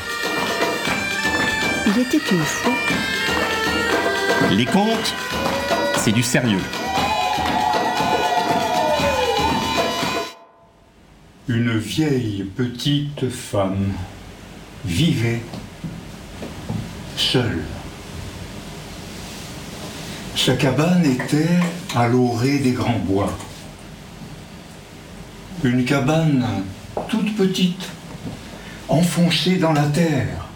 Il 1.86 2.02
était 2.02 2.18
une 2.32 2.40
fois. 2.40 2.72
Les 4.50 4.66
contes, 4.66 5.14
c'est 5.96 6.10
du 6.10 6.24
sérieux. 6.24 6.58
Une 11.46 11.78
vieille 11.78 12.50
petite 12.56 13.30
femme 13.30 13.92
vivait 14.84 15.42
seule. 17.16 17.62
Sa 20.34 20.56
cabane 20.56 21.04
était 21.04 21.60
à 21.94 22.08
l'orée 22.08 22.58
des 22.58 22.72
grands 22.72 22.98
bois. 22.98 23.38
Une 25.62 25.84
cabane 25.84 26.64
toute 27.06 27.36
petite, 27.36 27.88
enfoncée 28.88 29.56
dans 29.56 29.72
la 29.72 29.86
terre. 29.86 30.46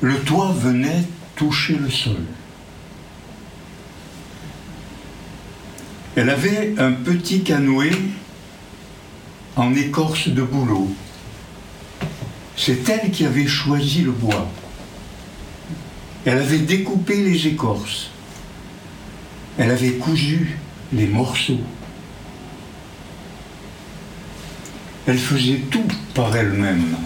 Le 0.00 0.18
toit 0.20 0.52
venait 0.52 1.04
toucher 1.36 1.76
le 1.76 1.90
sol. 1.90 2.22
Elle 6.16 6.30
avait 6.30 6.74
un 6.78 6.92
petit 6.92 7.42
canoë 7.42 7.90
en 9.56 9.74
écorce 9.74 10.28
de 10.28 10.42
bouleau. 10.42 10.94
C'est 12.56 12.88
elle 12.88 13.10
qui 13.10 13.24
avait 13.24 13.46
choisi 13.46 14.02
le 14.02 14.12
bois. 14.12 14.48
Elle 16.24 16.38
avait 16.38 16.60
découpé 16.60 17.16
les 17.16 17.46
écorces. 17.48 18.10
Elle 19.58 19.70
avait 19.70 19.94
cousu 19.94 20.58
les 20.92 21.06
morceaux. 21.06 21.60
Elle 25.06 25.18
faisait 25.18 25.60
tout 25.70 25.86
par 26.14 26.34
elle-même. 26.34 26.96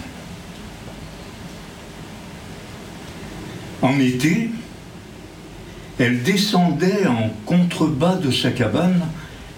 En 3.81 3.99
été, 3.99 4.49
elle 5.97 6.23
descendait 6.23 7.07
en 7.07 7.29
contrebas 7.45 8.15
de 8.15 8.31
sa 8.31 8.51
cabane 8.51 9.01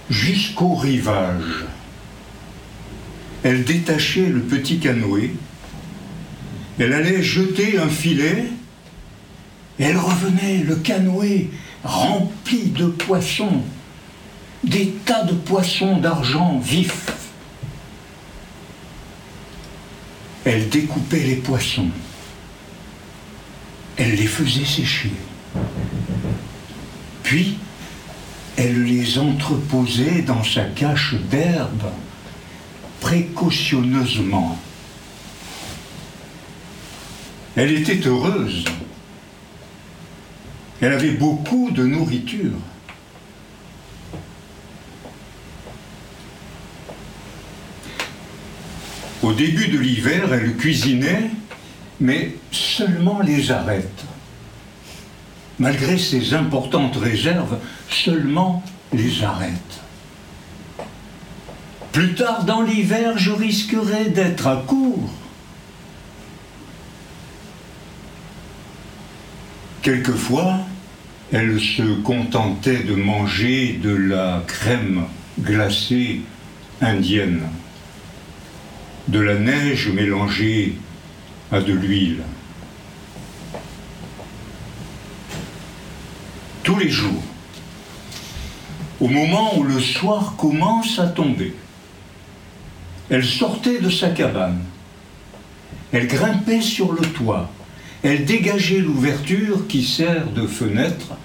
jusqu'au 0.09 0.75
rivage. 0.75 1.65
Elle 3.43 3.63
détachait 3.63 4.27
le 4.27 4.41
petit 4.41 4.79
canoë, 4.79 5.35
elle 6.79 6.93
allait 6.93 7.21
jeter 7.21 7.77
un 7.77 7.89
filet, 7.89 8.45
et 9.79 9.83
elle 9.83 9.97
revenait, 9.97 10.63
le 10.63 10.75
canoë 10.75 11.49
rempli 11.83 12.69
de 12.69 12.87
poissons, 12.87 13.61
des 14.63 14.93
tas 15.05 15.23
de 15.23 15.33
poissons 15.33 15.97
d'argent 15.97 16.59
vif. 16.59 17.20
Elle 20.43 20.69
découpait 20.69 21.23
les 21.23 21.35
poissons, 21.35 21.89
elle 23.97 24.15
les 24.15 24.27
faisait 24.27 24.65
sécher. 24.65 25.11
Puis, 27.21 27.57
elle 28.57 28.83
les 28.83 29.17
entreposait 29.19 30.23
dans 30.23 30.43
sa 30.43 30.63
cache 30.63 31.15
d'herbe 31.29 31.91
précautionneusement. 32.99 34.57
Elle 37.55 37.73
était 37.73 38.07
heureuse. 38.07 38.65
Elle 40.81 40.93
avait 40.93 41.11
beaucoup 41.11 41.69
de 41.71 41.85
nourriture. 41.85 42.57
Au 49.21 49.33
début 49.33 49.67
de 49.67 49.77
l'hiver, 49.77 50.33
elle 50.33 50.55
cuisinait, 50.55 51.29
mais 51.99 52.35
seulement 52.51 53.21
les 53.21 53.51
arêtes. 53.51 54.05
Malgré 55.59 55.97
ses 55.97 56.33
importantes 56.33 56.97
réserves, 56.97 57.57
seulement 57.87 58.63
les 58.93 59.23
arêtes. 59.23 59.81
Plus 61.91 62.15
tard 62.15 62.45
dans 62.45 62.61
l'hiver, 62.61 63.17
je 63.17 63.31
risquerais 63.31 64.09
d'être 64.09 64.47
à 64.47 64.63
court. 64.65 65.09
Quelquefois, 69.81 70.59
elle 71.31 71.59
se 71.59 72.01
contentait 72.01 72.83
de 72.83 72.95
manger 72.95 73.79
de 73.81 73.93
la 73.93 74.43
crème 74.47 75.05
glacée 75.39 76.21
indienne, 76.81 77.41
de 79.07 79.19
la 79.19 79.35
neige 79.35 79.89
mélangée 79.89 80.75
à 81.51 81.61
de 81.61 81.73
l'huile. 81.73 82.23
Tous 86.63 86.77
les 86.77 86.89
jours, 86.89 87.23
au 88.99 89.07
moment 89.07 89.57
où 89.57 89.63
le 89.63 89.79
soir 89.79 90.35
commence 90.37 90.99
à 90.99 91.07
tomber, 91.07 91.55
elle 93.09 93.25
sortait 93.25 93.79
de 93.79 93.89
sa 93.89 94.09
cabane, 94.09 94.63
elle 95.91 96.07
grimpait 96.07 96.61
sur 96.61 96.93
le 96.93 97.01
toit, 97.01 97.51
elle 98.03 98.25
dégageait 98.25 98.79
l'ouverture 98.79 99.67
qui 99.67 99.83
sert 99.83 100.27
de 100.27 100.47
fenêtre 100.47 101.17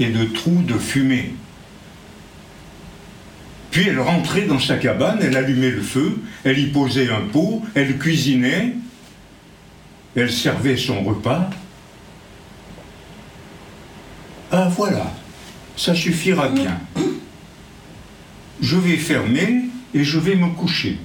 et 0.00 0.08
de 0.08 0.24
trou 0.24 0.62
de 0.62 0.74
fumée. 0.74 1.34
Puis 3.70 3.88
elle 3.88 4.00
rentrait 4.00 4.46
dans 4.46 4.58
sa 4.58 4.76
cabane, 4.76 5.18
elle 5.22 5.36
allumait 5.36 5.70
le 5.70 5.82
feu, 5.82 6.18
elle 6.44 6.58
y 6.58 6.66
posait 6.66 7.10
un 7.10 7.20
pot, 7.20 7.62
elle 7.74 7.98
cuisinait, 7.98 8.74
elle 10.16 10.32
servait 10.32 10.76
son 10.76 11.02
repas. 11.02 11.50
Ah 14.50 14.68
voilà, 14.74 15.12
ça 15.76 15.94
suffira 15.94 16.48
bien. 16.48 16.80
Je 18.60 18.76
vais 18.76 18.96
fermer 18.96 19.64
et 19.94 20.04
je 20.04 20.18
vais 20.18 20.34
me 20.34 20.48
coucher. 20.48 20.98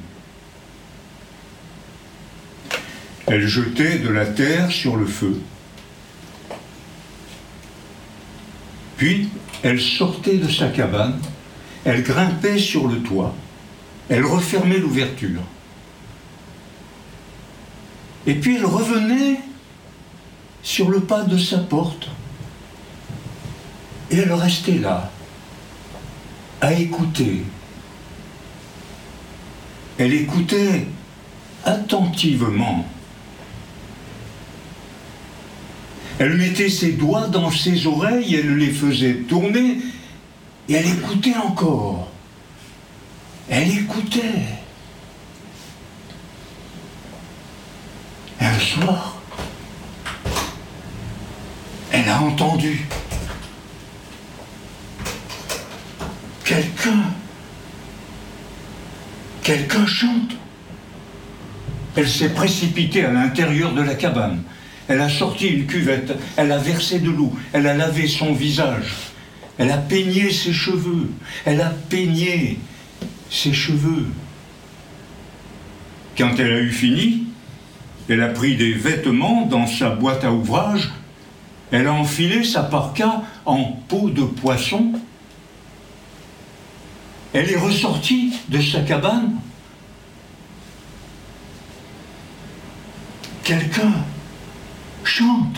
Elle 3.28 3.48
jetait 3.48 4.00
de 4.00 4.10
la 4.10 4.26
terre 4.26 4.72
sur 4.72 4.96
le 4.96 5.06
feu. 5.06 5.42
Puis, 8.98 9.30
elle 9.64 9.82
sortait 9.82 10.38
de 10.38 10.50
sa 10.50 10.70
cabane, 10.70 11.20
elle 11.86 12.04
grimpait 12.04 12.60
sur 12.60 12.88
le 12.88 13.00
toit, 13.00 13.34
elle 14.10 14.26
refermait 14.26 14.78
l'ouverture. 14.78 15.42
Et 18.26 18.36
puis 18.36 18.56
elle 18.56 18.66
revenait 18.66 19.40
sur 20.62 20.90
le 20.90 21.02
pas 21.02 21.24
de 21.24 21.38
sa 21.38 21.58
porte. 21.58 22.10
Et 24.12 24.18
elle 24.18 24.34
restait 24.34 24.78
là, 24.78 25.12
à 26.62 26.74
écouter. 26.74 27.44
Elle 29.98 30.14
écoutait 30.14 30.88
attentivement. 31.66 32.86
Elle 36.20 36.36
mettait 36.36 36.70
ses 36.70 36.94
doigts 36.94 37.28
dans 37.28 37.52
ses 37.52 37.88
oreilles, 37.88 38.36
elle 38.36 38.58
les 38.58 38.72
faisait 38.72 39.16
tourner, 39.28 39.78
et 40.70 40.74
elle 40.74 40.88
écoutait 40.88 41.36
encore. 41.36 42.10
Elle 43.50 43.70
écoutait. 43.78 44.48
Un 48.40 48.60
soir, 48.60 49.22
elle 51.92 52.10
a 52.10 52.22
entendu 52.22 52.86
quelqu'un, 56.44 57.04
quelqu'un 59.42 59.86
chante. 59.86 60.32
Elle 61.96 62.10
s'est 62.10 62.34
précipitée 62.34 63.06
à 63.06 63.12
l'intérieur 63.12 63.74
de 63.74 63.82
la 63.82 63.96
cabane. 63.96 64.44
Elle 64.88 65.00
a 65.00 65.10
sorti 65.10 65.48
une 65.48 65.66
cuvette, 65.66 66.14
elle 66.36 66.52
a 66.52 66.58
versé 66.58 67.00
de 67.00 67.10
l'eau, 67.10 67.34
elle 67.54 67.68
a 67.68 67.74
lavé 67.74 68.08
son 68.08 68.34
visage, 68.34 69.13
elle 69.58 69.72
a 69.72 69.78
peigné 69.78 70.32
ses 70.32 70.54
cheveux, 70.54 71.10
elle 71.46 71.62
a 71.62 71.70
peigné 71.70 72.60
ses 73.30 73.54
cheveux. 73.54 74.08
Quand 76.18 76.36
elle 76.38 76.54
a 76.54 76.60
eu 76.60 76.72
fini, 76.72 77.28
elle 78.10 78.22
a 78.22 78.30
pris 78.30 78.56
des 78.56 78.74
vêtements 78.74 79.46
dans 79.46 79.68
sa 79.68 79.90
boîte 79.90 80.24
à 80.24 80.32
ouvrage, 80.32 80.92
elle 81.72 81.88
a 81.88 81.94
enfilé 81.94 82.44
sa 82.44 82.64
parka 82.64 83.24
en 83.46 83.64
peau 83.88 84.10
de 84.10 84.24
poisson, 84.24 84.94
elle 87.34 87.50
est 87.50 87.58
ressortie 87.58 88.34
de 88.50 88.62
sa 88.62 88.82
cabane. 88.82 89.38
Quelqu'un 93.44 93.92
chante. 95.04 95.58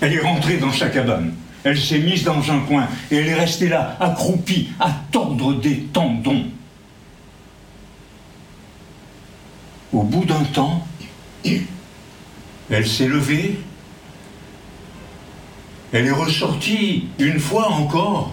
Elle 0.00 0.14
est 0.14 0.20
rentrée 0.20 0.56
dans 0.56 0.72
sa 0.72 0.88
cabane. 0.88 1.34
Elle 1.62 1.78
s'est 1.78 1.98
mise 1.98 2.24
dans 2.24 2.50
un 2.50 2.60
coin 2.60 2.88
et 3.10 3.16
elle 3.16 3.28
est 3.28 3.34
restée 3.34 3.68
là, 3.68 3.96
accroupie, 4.00 4.70
à 4.80 4.90
tordre 5.10 5.54
des 5.54 5.80
tendons. 5.92 6.46
Au 9.92 10.02
bout 10.02 10.24
d'un 10.24 10.44
temps, 10.44 10.86
elle 12.70 12.86
s'est 12.86 13.08
levée. 13.08 13.58
Elle 15.92 16.06
est 16.06 16.12
ressortie 16.12 17.08
une 17.18 17.40
fois 17.40 17.68
encore. 17.68 18.32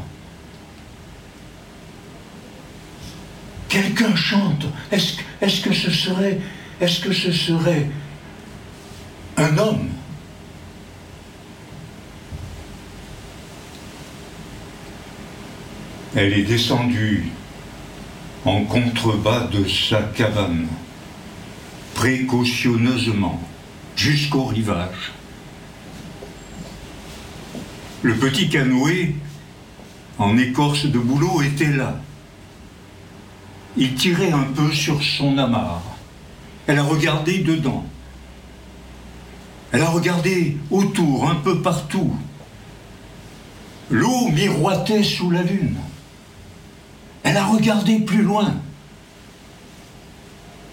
Quelqu'un 3.68 4.16
chante. 4.16 4.68
Est-ce 4.92 5.18
est 5.42 5.62
que 5.62 5.74
ce 5.74 5.92
serait, 5.92 6.40
est-ce 6.80 7.02
que 7.02 7.12
ce 7.12 7.32
serait 7.32 7.90
un 9.36 9.58
homme? 9.58 9.90
Elle 16.18 16.34
est 16.34 16.46
descendue 16.46 17.28
en 18.44 18.64
contrebas 18.64 19.50
de 19.54 19.70
sa 19.70 20.02
cabane, 20.02 20.66
précautionneusement, 21.94 23.40
jusqu'au 23.96 24.46
rivage. 24.46 25.12
Le 28.02 28.16
petit 28.16 28.50
canoë, 28.50 29.14
en 30.18 30.40
écorce 30.40 30.88
de 30.88 30.98
bouleau, 30.98 31.44
était 31.44 31.72
là. 31.72 32.00
Il 33.78 33.94
tirait 33.94 34.32
un 34.32 34.48
peu 34.56 34.72
sur 34.72 35.04
son 35.04 35.38
amarre. 35.38 35.84
Elle 36.66 36.80
a 36.80 36.84
regardé 36.84 37.44
dedans. 37.44 37.86
Elle 39.72 39.84
a 39.84 39.90
regardé 39.92 40.58
autour, 40.72 41.30
un 41.30 41.36
peu 41.36 41.62
partout. 41.62 42.12
L'eau 43.92 44.30
miroitait 44.30 45.04
sous 45.04 45.30
la 45.30 45.44
lune. 45.44 45.78
Elle 47.28 47.36
a 47.36 47.46
regardé 47.46 48.00
plus 48.00 48.22
loin. 48.24 48.54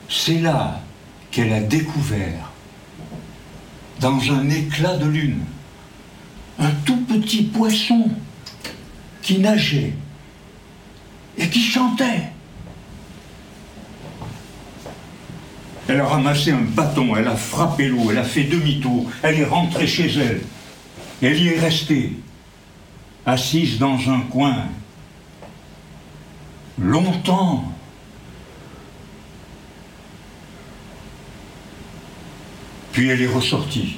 C'est 0.08 0.38
là 0.38 0.80
qu'elle 1.32 1.52
a 1.52 1.58
découvert, 1.58 2.52
dans 3.98 4.20
un 4.30 4.48
éclat 4.48 4.96
de 4.96 5.06
lune, 5.06 5.40
un 6.60 6.70
tout 6.84 7.00
petit 7.06 7.42
poisson 7.42 8.08
qui 9.20 9.40
nageait 9.40 9.94
et 11.36 11.48
qui 11.48 11.60
chantait. 11.60 12.22
Elle 15.88 16.00
a 16.00 16.06
ramassé 16.06 16.52
un 16.52 16.62
bâton, 16.62 17.16
elle 17.16 17.26
a 17.26 17.34
frappé 17.34 17.88
l'eau, 17.88 18.12
elle 18.12 18.18
a 18.18 18.24
fait 18.24 18.44
demi-tour, 18.44 19.10
elle 19.24 19.40
est 19.40 19.44
rentrée 19.44 19.88
chez 19.88 20.08
elle. 20.20 20.42
Elle 21.20 21.42
y 21.42 21.48
est 21.48 21.58
restée, 21.58 22.12
assise 23.26 23.80
dans 23.80 23.98
un 24.08 24.20
coin, 24.20 24.68
longtemps. 26.78 27.72
Puis 32.92 33.08
elle 33.08 33.22
est 33.22 33.32
ressortie. 33.32 33.96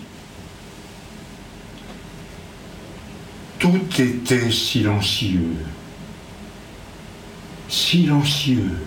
Tout 3.58 3.80
était 3.98 4.50
silencieux. 4.50 5.56
Silencieux. 7.68 8.86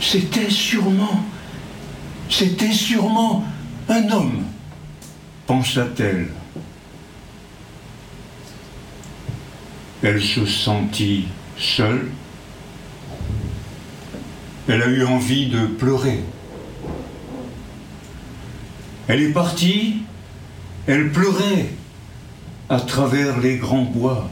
C'était 0.00 0.50
sûrement, 0.50 1.24
c'était 2.28 2.72
sûrement 2.72 3.44
un 3.88 4.08
homme, 4.10 4.44
pensa-t-elle. 5.46 6.30
Elle 10.02 10.22
se 10.22 10.46
sentit 10.46 11.26
seule. 11.58 12.08
Elle 14.68 14.82
a 14.82 14.86
eu 14.86 15.04
envie 15.04 15.48
de 15.48 15.66
pleurer. 15.66 16.20
Elle 19.08 19.22
est 19.22 19.32
partie, 19.32 20.02
elle 20.86 21.10
pleurait 21.10 21.66
à 22.68 22.80
travers 22.80 23.40
les 23.40 23.56
grands 23.56 23.82
bois. 23.82 24.30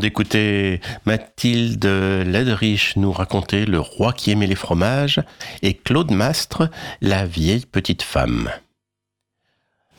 D'écouter 0.00 0.80
Mathilde 1.06 1.84
Lederich 1.84 2.96
nous 2.96 3.12
raconter 3.12 3.66
Le 3.66 3.78
roi 3.78 4.12
qui 4.12 4.32
aimait 4.32 4.48
les 4.48 4.56
fromages 4.56 5.22
et 5.62 5.74
Claude 5.74 6.10
Mastre, 6.10 6.68
La 7.00 7.26
vieille 7.26 7.66
petite 7.66 8.02
femme. 8.02 8.50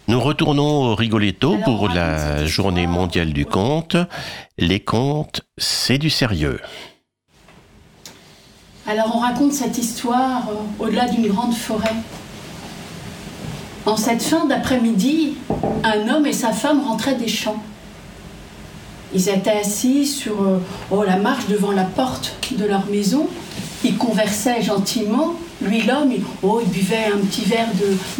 Nous 0.07 0.19
retournons 0.19 0.91
au 0.91 0.95
Rigoletto 0.95 1.57
pour 1.63 1.87
la 1.87 2.45
journée 2.45 2.87
mondiale 2.87 3.31
du 3.31 3.45
conte. 3.45 3.95
Les 4.57 4.81
contes, 4.81 5.41
c'est 5.57 5.99
du 5.99 6.09
sérieux. 6.09 6.59
Alors 8.87 9.15
on 9.15 9.19
raconte 9.19 9.53
cette 9.53 9.77
histoire 9.77 10.49
euh, 10.49 10.83
au-delà 10.83 11.07
d'une 11.07 11.27
grande 11.27 11.53
forêt. 11.53 11.93
En 13.85 13.95
cette 13.95 14.21
fin 14.21 14.45
d'après-midi, 14.45 15.35
un 15.83 16.09
homme 16.09 16.25
et 16.25 16.33
sa 16.33 16.51
femme 16.51 16.81
rentraient 16.81 17.15
des 17.15 17.27
champs. 17.27 17.61
Ils 19.13 19.29
étaient 19.29 19.59
assis 19.59 20.05
sur 20.05 20.41
euh, 20.41 20.59
oh, 20.89 21.03
la 21.03 21.17
marche 21.17 21.47
devant 21.47 21.71
la 21.71 21.83
porte 21.83 22.35
de 22.51 22.65
leur 22.65 22.85
maison. 22.87 23.27
Ils 23.83 23.97
conversaient 23.97 24.61
gentiment. 24.61 25.33
Lui, 25.61 25.81
l'homme, 25.81 26.11
il, 26.11 26.23
oh, 26.43 26.61
il 26.63 26.69
buvait 26.69 27.09
un 27.13 27.17
petit 27.17 27.43
verre 27.43 27.67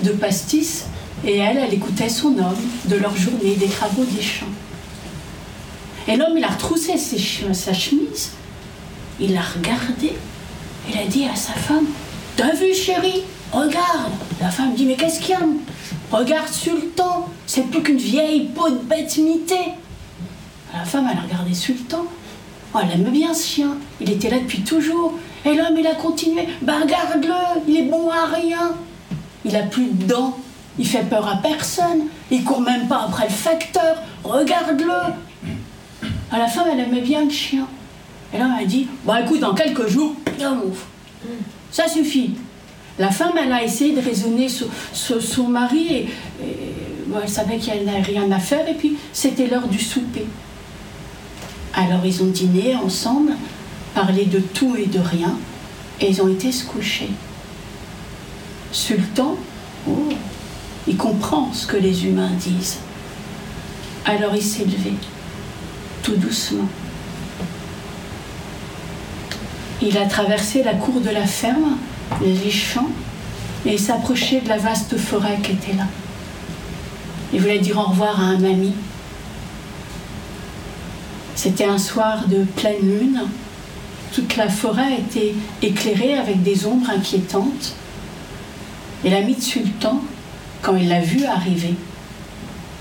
de, 0.04 0.12
pastis. 0.12 0.86
Et 1.26 1.38
elle, 1.38 1.58
elle 1.58 1.74
écoutait 1.74 2.10
son 2.10 2.30
homme 2.30 2.58
de 2.86 2.96
leur 2.96 3.16
journée, 3.16 3.56
des 3.56 3.68
travaux 3.68 4.04
des 4.04 4.22
champs. 4.22 4.46
Et 6.08 6.18
l'homme, 6.18 6.38
il 6.38 6.44
a 6.44 6.50
retroussé 6.50 6.98
sa 6.98 7.74
chemise. 7.74 8.32
Il 9.20 9.34
l'a 9.34 9.42
regardé. 9.42 10.14
Il 10.90 10.98
a 10.98 11.06
dit 11.06 11.26
à 11.26 11.36
sa 11.36 11.54
femme 11.54 11.86
T'as 12.36 12.54
vu, 12.54 12.74
chérie? 12.74 13.22
Regarde 13.52 14.12
La 14.40 14.50
femme 14.50 14.74
dit 14.74 14.86
Mais 14.86 14.96
qu'est-ce 14.96 15.20
qu'il 15.20 15.32
y 15.32 15.34
a? 15.34 15.40
Regarde, 16.12 16.52
Sultan 16.52 17.30
C'est 17.46 17.70
plus 17.70 17.84
qu'une 17.84 17.98
vieille 17.98 18.50
peau 18.56 18.70
de 18.70 18.78
bête 18.78 19.16
mitée. 19.18 19.74
La 20.73 20.85
femme, 20.85 21.07
elle 21.11 21.18
a 21.18 21.22
regardé 21.22 21.53
Sultan. 21.53 22.06
Oh, 22.73 22.80
elle 22.81 23.02
aime 23.02 23.11
bien 23.11 23.34
ce 23.34 23.45
chien. 23.45 23.77
Il 23.99 24.10
était 24.10 24.30
là 24.30 24.39
depuis 24.39 24.61
toujours. 24.61 25.14
Et 25.45 25.53
l'homme, 25.53 25.77
il 25.77 25.88
a 25.88 25.95
continué. 25.95 26.48
Bah, 26.61 26.80
regarde-le, 26.81 27.61
il 27.68 27.77
est 27.77 27.89
bon 27.89 28.10
à 28.10 28.34
rien. 28.34 28.73
Il 29.43 29.56
a 29.56 29.64
plus 29.64 29.88
de 29.88 30.06
dents. 30.06 30.38
Il 30.80 30.88
fait 30.88 31.03
peur 31.03 31.27
à 31.27 31.38
personne. 31.38 32.07
Il 32.30 32.43
court 32.43 32.61
même 32.61 32.88
pas 32.88 33.03
après 33.07 33.26
le 33.26 33.34
facteur. 33.34 33.98
Regarde-le. 34.23 36.07
À 36.31 36.38
la 36.38 36.48
femme, 36.48 36.68
elle 36.72 36.80
aimait 36.80 37.02
bien 37.02 37.26
le 37.26 37.30
chien. 37.30 37.68
Et 38.34 38.38
l'homme 38.38 38.56
a 38.57 38.64
dit 38.64 38.88
Bon, 39.03 39.15
écoute, 39.15 39.41
dans 39.41 39.53
quelques 39.53 39.88
jours. 39.88 40.15
Ça 41.72 41.88
suffit. 41.88 42.35
La 42.98 43.10
femme, 43.10 43.34
elle 43.41 43.52
a 43.52 43.64
essayé 43.64 43.93
de 43.93 44.02
raisonner 44.02 44.48
sur, 44.48 44.69
son 44.93 45.48
mari 45.48 45.88
et, 45.93 46.10
elle 47.22 47.27
savait 47.30 47.57
qu'elle 47.57 47.84
n'avait 47.84 48.02
rien 48.02 48.31
à 48.31 48.39
faire. 48.39 48.68
Et 48.69 48.73
puis, 48.73 48.95
c'était 49.11 49.48
l'heure 49.48 49.68
du 49.68 49.80
souper. 49.80 50.26
Alors, 51.73 52.06
ils 52.06 52.22
ont 52.22 52.27
dîné 52.27 52.76
ensemble, 52.76 53.34
parlé 53.93 54.26
de 54.26 54.39
tout 54.39 54.76
et 54.76 54.85
de 54.85 54.99
rien, 54.99 55.34
et 55.99 56.10
ils 56.10 56.22
ont 56.22 56.27
été 56.27 56.52
se 56.52 56.65
coucher. 56.65 57.10
Sultan, 58.72 59.35
oh, 59.88 60.10
il 60.88 60.98
comprend 60.98 61.52
ce 61.53 61.68
que 61.68 61.77
les 61.77 62.06
humains 62.06 62.31
disent. 62.39 62.77
Alors 64.06 64.35
il 64.35 64.41
s'est 64.41 64.65
levé, 64.65 64.93
tout 66.02 66.15
doucement. 66.15 66.68
Il 69.81 69.98
a 69.98 70.06
traversé 70.06 70.64
la 70.64 70.73
cour 70.73 71.02
de 71.02 71.10
la 71.10 71.26
ferme, 71.26 71.77
les 72.23 72.52
champs, 72.52 72.89
et 73.65 73.77
s'approchait 73.77 74.41
de 74.41 74.49
la 74.49 74.57
vaste 74.57 74.98
forêt 74.98 75.39
qui 75.43 75.52
était 75.52 75.73
là. 75.73 75.85
Il 77.34 77.41
voulait 77.41 77.60
dire 77.60 77.77
au 77.77 77.84
revoir 77.84 78.19
à 78.19 78.23
un 78.23 78.43
ami. 78.43 78.73
C'était 81.36 81.66
un 81.66 81.78
soir 81.78 82.28
de 82.28 82.44
pleine 82.44 82.82
lune. 82.82 83.22
Toute 84.14 84.36
la 84.36 84.49
forêt 84.49 84.94
était 84.99 85.34
éclairée 85.62 86.16
avec 86.16 86.44
des 86.44 86.66
ombres 86.66 86.90
inquiétantes. 86.90 87.76
Et 89.03 89.10
l'ami 89.10 89.36
de 89.36 89.41
Sultan, 89.41 90.02
quand 90.62 90.76
il 90.76 90.90
l'a 90.90 91.02
vu 91.02 91.24
arriver, 91.26 91.76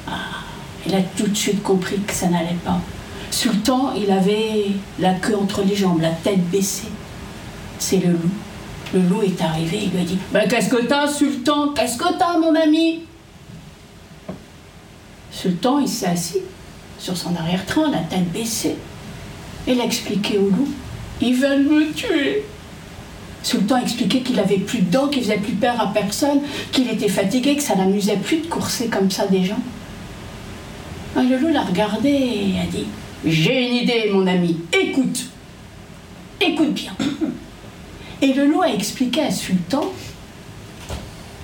ah, 0.09 0.13
il 0.87 0.95
a 0.95 1.01
tout 1.01 1.27
de 1.27 1.37
suite 1.37 1.63
compris 1.63 1.99
que 2.01 2.13
ça 2.13 2.27
n'allait 2.27 2.59
pas. 2.65 2.81
Sultan, 3.31 3.93
il 3.97 4.11
avait 4.11 4.67
la 4.99 5.15
queue 5.15 5.37
entre 5.37 5.63
les 5.63 5.77
jambes, 5.77 6.01
la 6.01 6.11
tête 6.11 6.45
baissée. 6.51 6.89
C'est 7.79 7.99
le 7.99 8.13
loup. 8.13 8.31
Le 8.93 9.01
loup 9.03 9.23
est 9.23 9.41
arrivé, 9.41 9.85
il 9.85 9.91
lui 9.93 10.01
a 10.01 10.05
dit 10.05 10.19
Ben, 10.33 10.49
Qu'est-ce 10.49 10.69
que 10.69 10.85
t'as, 10.85 11.07
Sultan? 11.07 11.69
Qu'est-ce 11.69 11.97
que 11.97 12.19
t'as, 12.19 12.37
mon 12.39 12.55
ami? 12.57 13.05
Sultan, 15.31 15.79
il 15.79 15.89
s'est 15.89 16.07
assis 16.07 16.41
sur 17.01 17.17
son 17.17 17.35
arrière-train, 17.35 17.91
la 17.91 17.99
tête 17.99 18.31
baissée. 18.31 18.77
Il 19.67 19.81
a 19.81 19.85
expliqué 19.85 20.39
au 20.39 20.49
loup 20.51 20.69
Ils 21.21 21.35
veulent 21.35 21.65
me 21.65 21.93
tuer. 21.93 22.45
Sultan 23.43 23.77
a 23.77 23.81
expliqué 23.81 24.21
qu'il 24.21 24.39
avait 24.39 24.59
plus 24.59 24.81
de 24.81 24.91
dents, 24.91 25.09
qu'il 25.09 25.23
faisait 25.23 25.39
plus 25.39 25.55
peur 25.55 25.81
à 25.81 25.93
personne, 25.93 26.43
qu'il 26.73 26.89
était 26.91 27.09
fatigué, 27.09 27.57
que 27.57 27.63
ça 27.63 27.75
l'amusait 27.75 28.19
plus 28.19 28.39
de 28.39 28.47
courser 28.47 28.89
comme 28.89 29.11
ça 29.11 29.27
des 29.27 29.45
gens. 29.45 29.61
Ah, 31.17 31.23
le 31.23 31.39
loup 31.39 31.49
l'a 31.49 31.63
regardé 31.63 32.11
et 32.11 32.61
a 32.61 32.67
dit 32.71 32.87
J'ai 33.25 33.67
une 33.67 33.75
idée, 33.77 34.11
mon 34.13 34.27
ami, 34.27 34.59
écoute. 34.73 35.27
Écoute 36.41 36.75
bien. 36.75 36.93
Et 38.23 38.35
le 38.35 38.45
loup 38.45 38.61
a 38.61 38.69
expliqué 38.69 39.23
à 39.23 39.31
Sultan 39.31 39.91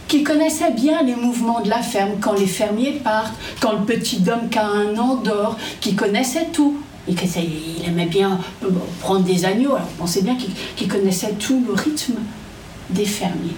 qu'il 0.08 0.22
connaissait 0.24 0.70
bien 0.72 1.02
les 1.02 1.14
mouvements 1.16 1.60
de 1.60 1.68
la 1.68 1.82
ferme, 1.82 2.12
quand 2.20 2.32
les 2.34 2.46
fermiers 2.46 3.00
partent, 3.02 3.34
quand 3.60 3.72
le 3.72 3.84
petit 3.84 4.22
homme 4.28 4.48
qui 4.48 4.58
a 4.58 4.66
un 4.66 4.96
an 4.96 5.16
dort, 5.16 5.56
qu'il 5.80 5.96
connaissait 5.96 6.46
tout. 6.52 6.76
Ça- 7.26 7.40
il 7.40 7.86
aimait 7.86 8.06
bien 8.06 8.38
euh, 8.64 8.68
prendre 9.00 9.20
des 9.24 9.44
agneaux, 9.44 9.74
alors 9.76 9.88
on 10.00 10.06
bien 10.22 10.34
qu'il 10.34 10.50
qu'il 10.74 10.88
connaissait 10.88 11.34
tout 11.34 11.62
le 11.66 11.72
rythme 11.72 12.14
des 12.90 13.04
fermiers. 13.04 13.54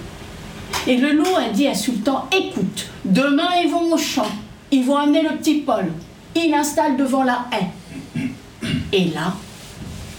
Et 0.85 0.97
le 0.97 1.13
loup 1.13 1.35
a 1.35 1.49
dit 1.49 1.67
à 1.67 1.73
Sultan, 1.73 2.27
écoute, 2.31 2.87
demain 3.05 3.49
ils 3.63 3.69
vont 3.71 3.91
au 3.91 3.97
champ, 3.97 4.27
ils 4.71 4.85
vont 4.85 4.97
amener 4.97 5.23
le 5.23 5.35
petit 5.37 5.55
Paul, 5.61 5.91
il 6.35 6.51
l'installe 6.51 6.95
devant 6.95 7.23
la 7.23 7.45
haie. 7.51 8.27
Et 8.93 9.05
là, 9.05 9.33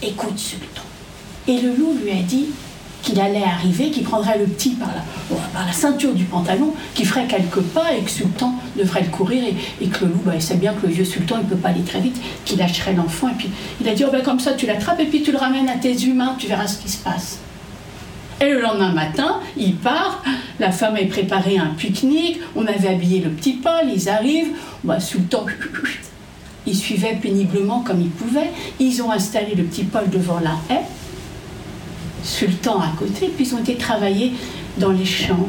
écoute 0.01 0.37
Sultan. 0.37 0.81
Et 1.47 1.59
le 1.61 1.73
loup 1.73 1.95
lui 2.03 2.11
a 2.11 2.21
dit 2.21 2.47
qu'il 3.01 3.19
allait 3.19 3.43
arriver, 3.43 3.89
qu'il 3.89 4.03
prendrait 4.03 4.37
le 4.37 4.45
petit 4.45 4.71
par 4.71 4.89
la, 4.89 5.73
ceinture 5.73 6.13
du 6.13 6.25
pantalon, 6.25 6.73
qu'il 6.93 7.05
ferait 7.05 7.25
quelques 7.25 7.61
pas 7.61 7.93
et 7.93 8.01
que 8.01 8.09
Sultan 8.09 8.53
devrait 8.77 9.01
le 9.03 9.09
courir. 9.09 9.43
Et, 9.81 9.87
que 9.87 10.05
le 10.05 10.11
loup, 10.11 10.21
bah, 10.25 10.33
il 10.35 10.41
sait 10.41 10.55
bien 10.55 10.73
que 10.73 10.87
le 10.87 10.93
vieux 10.93 11.05
Sultan, 11.05 11.37
il 11.39 11.45
ne 11.45 11.49
peut 11.49 11.55
pas 11.55 11.69
aller 11.69 11.81
très 11.81 11.99
vite, 11.99 12.19
qu'il 12.45 12.59
lâcherait 12.59 12.93
l'enfant. 12.93 13.29
Et 13.29 13.33
puis 13.37 13.49
il 13.81 13.89
a 13.89 13.93
dit, 13.93 14.03
oh, 14.05 14.11
ben, 14.11 14.21
comme 14.21 14.39
ça 14.39 14.53
tu 14.53 14.65
l'attrapes 14.65 14.99
et 14.99 15.05
puis 15.05 15.21
tu 15.21 15.31
le 15.31 15.37
ramènes 15.37 15.69
à 15.69 15.75
tes 15.75 16.03
humains, 16.05 16.35
tu 16.37 16.47
verras 16.47 16.67
ce 16.67 16.79
qui 16.79 16.89
se 16.89 16.97
passe. 16.97 17.39
Et 18.41 18.49
le 18.49 18.59
lendemain 18.59 18.91
matin, 18.91 19.39
il 19.55 19.75
part, 19.75 20.23
la 20.59 20.71
femme 20.71 20.95
a 20.95 21.05
préparé 21.05 21.59
un 21.59 21.73
pique-nique, 21.77 22.39
on 22.55 22.65
avait 22.65 22.89
habillé 22.89 23.19
le 23.21 23.29
petit 23.29 23.53
Paul, 23.53 23.83
ils 23.93 24.09
arrivent, 24.09 24.53
bah, 24.83 24.99
Sultan, 24.99 25.45
il 26.65 26.75
suivait 26.75 27.17
péniblement 27.21 27.81
comme 27.81 28.01
il 28.01 28.09
pouvait, 28.09 28.49
ils 28.79 29.01
ont 29.03 29.11
installé 29.11 29.53
le 29.55 29.63
petit 29.63 29.83
Paul 29.83 30.09
devant 30.09 30.39
la 30.39 30.55
haie, 30.69 30.81
Sultan 32.23 32.79
à 32.79 32.91
côté, 32.97 33.31
puis 33.35 33.45
ils 33.45 33.55
ont 33.55 33.59
été 33.59 33.75
travailler 33.75 34.33
dans 34.77 34.91
les 34.91 35.05
champs. 35.05 35.47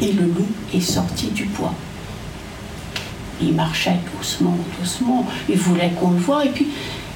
Et 0.00 0.12
le 0.12 0.24
loup 0.24 0.48
est 0.74 0.80
sorti 0.80 1.26
du 1.28 1.44
bois. 1.44 1.74
Il 3.40 3.54
marchait 3.54 3.96
doucement, 4.16 4.56
doucement, 4.78 5.26
il 5.48 5.56
voulait 5.56 5.92
qu'on 6.00 6.10
le 6.10 6.18
voie, 6.18 6.44
et 6.44 6.50
puis 6.50 6.68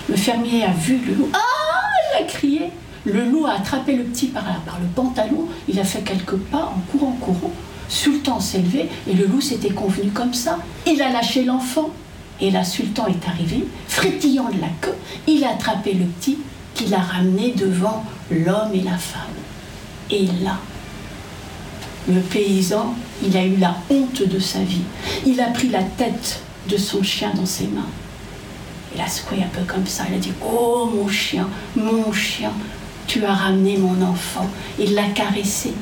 le 0.09 0.16
fermier 0.16 0.64
a 0.64 0.72
vu 0.72 0.98
le 1.06 1.14
loup. 1.14 1.28
Ah 1.32 2.18
Il 2.18 2.24
a 2.24 2.26
crié 2.26 2.70
Le 3.05 3.24
loup 3.24 3.47
a 3.47 3.55
attrapé 3.55 3.94
le 3.97 4.05
petit 4.05 4.26
par, 4.26 4.44
par 4.44 4.78
le 4.80 4.86
pantalon, 4.94 5.47
il 5.68 5.78
a 5.80 5.84
fait 5.84 6.02
quelques 6.02 6.36
pas 6.36 6.72
en 6.74 6.80
courant, 6.90 7.16
courant. 7.20 7.52
Sultan 7.88 8.38
s'est 8.38 8.59
levé, 8.59 8.88
et 9.09 9.14
le 9.14 9.26
loup 9.26 9.40
s'était 9.40 9.70
convenu 9.70 10.10
comme 10.10 10.34
ça. 10.34 10.59
Il 10.86 11.01
a 11.02 11.10
lâché 11.10 11.44
l'enfant. 11.44 11.90
Et 12.40 12.51
là, 12.51 12.64
Sultan 12.64 13.06
est 13.06 13.28
arrivé, 13.28 13.66
frétillant 13.86 14.48
de 14.48 14.60
la 14.60 14.68
queue, 14.80 14.94
il 15.26 15.44
a 15.44 15.51
attrapé 15.51 15.92
le 15.92 16.06
petit, 16.06 16.38
qu'il 16.81 16.94
a 16.94 17.01
ramené 17.01 17.52
devant 17.52 18.05
l'homme 18.31 18.73
et 18.73 18.81
la 18.81 18.97
femme. 18.97 19.20
Et 20.11 20.27
là, 20.43 20.59
le 22.09 22.20
paysan, 22.20 22.94
il 23.23 23.36
a 23.36 23.44
eu 23.44 23.57
la 23.57 23.77
honte 23.90 24.23
de 24.23 24.39
sa 24.39 24.61
vie. 24.61 24.82
Il 25.27 25.40
a 25.40 25.48
pris 25.48 25.69
la 25.69 25.82
tête 25.82 26.40
de 26.69 26.78
son 26.78 27.02
chien 27.02 27.32
dans 27.35 27.44
ses 27.44 27.66
mains. 27.66 27.89
Il 28.94 29.01
a 29.01 29.07
secoué 29.07 29.43
un 29.43 29.48
peu 29.48 29.65
comme 29.66 29.86
ça. 29.86 30.05
Il 30.09 30.15
a 30.15 30.19
dit 30.19 30.32
Oh 30.43 30.90
mon 30.93 31.07
chien, 31.09 31.48
mon 31.77 32.12
chien, 32.12 32.52
tu 33.07 33.24
as 33.24 33.35
ramené 33.35 33.77
mon 33.77 34.01
enfant. 34.02 34.48
Il 34.78 34.94
l'a 34.94 35.09
caressé. 35.15 35.74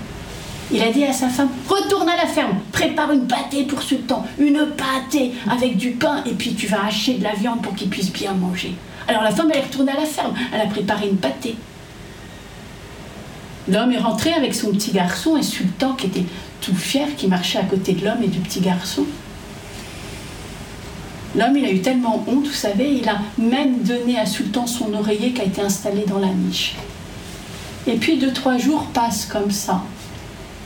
Il 0.73 0.83
a 0.83 0.91
dit 0.91 1.05
à 1.05 1.13
sa 1.13 1.29
femme 1.29 1.49
Retourne 1.69 2.09
à 2.09 2.17
la 2.17 2.27
ferme, 2.27 2.59
prépare 2.73 3.13
une 3.13 3.29
pâtée 3.29 3.63
pour 3.65 3.83
Sultan, 3.83 4.27
une 4.39 4.67
pâtée 4.77 5.33
avec 5.49 5.77
du 5.77 5.93
pain, 5.93 6.25
et 6.27 6.33
puis 6.33 6.55
tu 6.55 6.67
vas 6.67 6.87
hacher 6.87 7.15
de 7.15 7.23
la 7.23 7.35
viande 7.35 7.63
pour 7.63 7.75
qu'il 7.75 7.89
puisse 7.89 8.13
bien 8.13 8.35
manger. 8.35 8.75
Alors 9.09 9.23
la 9.23 9.31
femme, 9.31 9.51
elle 9.51 9.61
est 9.61 9.65
retournée 9.65 9.93
à 9.93 9.97
la 10.01 10.05
ferme, 10.05 10.35
elle 10.53 10.61
a 10.61 10.67
préparé 10.67 11.09
une 11.09 11.17
pâtée. 11.17 11.57
L'homme 13.67 13.91
est 13.93 13.99
rentré 13.99 14.35
avec 14.35 14.55
son 14.55 14.71
petit 14.71 14.93
garçon 14.93 15.39
et 15.39 15.43
Sultan, 15.43 15.95
qui 15.95 16.07
était 16.07 16.25
tout 16.61 16.75
fier, 16.75 17.09
qui 17.17 17.27
marchait 17.27 17.59
à 17.59 17.65
côté 17.65 17.93
de 17.93 18.05
l'homme 18.05 18.23
et 18.23 18.29
du 18.29 18.39
petit 18.39 18.61
garçon. 18.61 19.05
L'homme, 21.35 21.57
il 21.57 21.65
a 21.65 21.71
eu 21.71 21.81
tellement 21.81 22.23
honte, 22.27 22.47
vous 22.47 22.53
savez, 22.53 22.99
il 23.03 23.09
a 23.09 23.19
même 23.39 23.83
donné 23.83 24.19
à 24.19 24.27
Sultan 24.27 24.67
son 24.67 24.93
oreiller 24.93 25.33
qui 25.33 25.41
a 25.41 25.45
été 25.45 25.63
installé 25.63 26.05
dans 26.07 26.19
la 26.19 26.29
niche. 26.29 26.77
Et 27.87 27.97
puis 27.97 28.19
deux, 28.19 28.33
trois 28.33 28.59
jours 28.59 28.85
passent 28.93 29.27
comme 29.27 29.51
ça. 29.51 29.83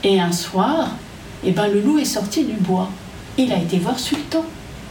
Et 0.03 0.19
un 0.19 0.33
soir, 0.33 0.91
eh 1.45 1.51
ben, 1.51 1.67
le 1.67 1.79
loup 1.79 1.97
est 1.97 2.05
sorti 2.05 2.43
du 2.43 2.53
bois. 2.53 2.89
Il 3.37 3.53
a 3.53 3.57
été 3.57 3.77
voir 3.77 3.99
Sultan. 3.99 4.43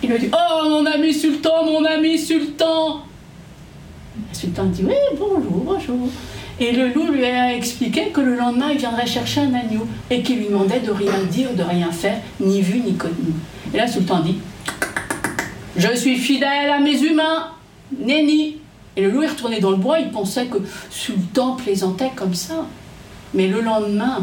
Il 0.03 0.09
lui 0.09 0.17
a 0.17 0.19
dit 0.19 0.31
Oh 0.33 0.69
mon 0.69 0.87
ami 0.87 1.13
Sultan, 1.13 1.65
mon 1.67 1.85
ami 1.85 2.19
Sultan 2.19 3.03
Le 4.15 4.35
Sultan 4.35 4.65
dit 4.67 4.85
Oui, 4.85 4.95
bonjour, 5.19 5.63
bonjour. 5.65 6.09
Et 6.61 6.73
le 6.73 6.93
loup 6.93 7.11
lui 7.11 7.25
a 7.25 7.55
expliqué 7.55 8.09
que 8.09 8.21
le 8.21 8.37
lendemain, 8.37 8.71
il 8.71 8.79
viendrait 8.79 9.07
chercher 9.07 9.41
un 9.41 9.55
agneau 9.55 9.87
et 10.11 10.23
qu'il 10.23 10.39
lui 10.39 10.47
demandait 10.47 10.81
de 10.81 10.91
rien 10.91 11.23
dire, 11.31 11.55
de 11.55 11.63
rien 11.63 11.91
faire, 11.91 12.19
ni 12.39 12.61
vu, 12.61 12.81
ni 12.81 12.95
connu. 12.95 13.33
Et 13.73 13.77
là, 13.77 13.87
Sultan 13.87 14.21
dit 14.21 14.37
Je 15.77 15.95
suis 15.97 16.17
fidèle 16.17 16.71
à 16.71 16.79
mes 16.79 17.01
humains, 17.03 17.49
nenni. 17.99 18.57
Et 18.97 19.01
le 19.01 19.11
loup 19.11 19.23
est 19.23 19.29
retourné 19.29 19.61
dans 19.61 19.71
le 19.71 19.77
bois, 19.77 19.99
il 19.99 20.11
pensait 20.11 20.47
que 20.47 20.59
Sultan 20.91 21.57
plaisantait 21.57 22.13
comme 22.15 22.35
ça. 22.35 22.67
Mais 23.33 23.49
le 23.49 23.63
lendemain, 23.63 24.23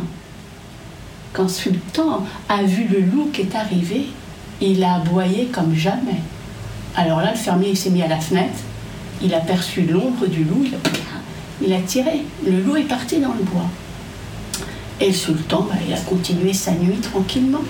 quand 1.34 1.50
Sultan 1.50 2.26
a 2.48 2.62
vu 2.64 2.88
le 2.88 3.00
loup 3.00 3.30
qui 3.34 3.42
est 3.42 3.56
arrivé, 3.56 4.06
il 4.62 4.84
a 4.84 4.96
aboyé 4.96 5.46
comme 5.46 5.74
jamais. 5.74 6.20
Alors 6.96 7.22
là, 7.22 7.32
le 7.32 7.38
fermier 7.38 7.74
s'est 7.74 7.90
mis 7.90 8.04
à 8.04 8.08
la 8.08 8.20
fenêtre, 8.20 8.60
il 9.22 9.34
a 9.34 9.40
perçu 9.40 9.82
l'ombre 9.82 10.28
du 10.28 10.44
loup, 10.44 10.66
il 11.62 11.74
a, 11.74 11.80
tiré. 11.82 12.24
Le 12.46 12.62
loup 12.62 12.78
est 12.78 12.84
parti 12.84 13.20
dans 13.20 13.34
le 13.34 13.44
bois. 13.44 13.70
Et 15.02 15.08
le 15.08 15.14
sultan, 15.14 15.68
bah, 15.70 15.76
il 15.88 15.94
a 15.94 16.00
continué 16.00 16.54
sa 16.54 16.72
nuit 16.72 16.98
tranquillement. 16.98 17.64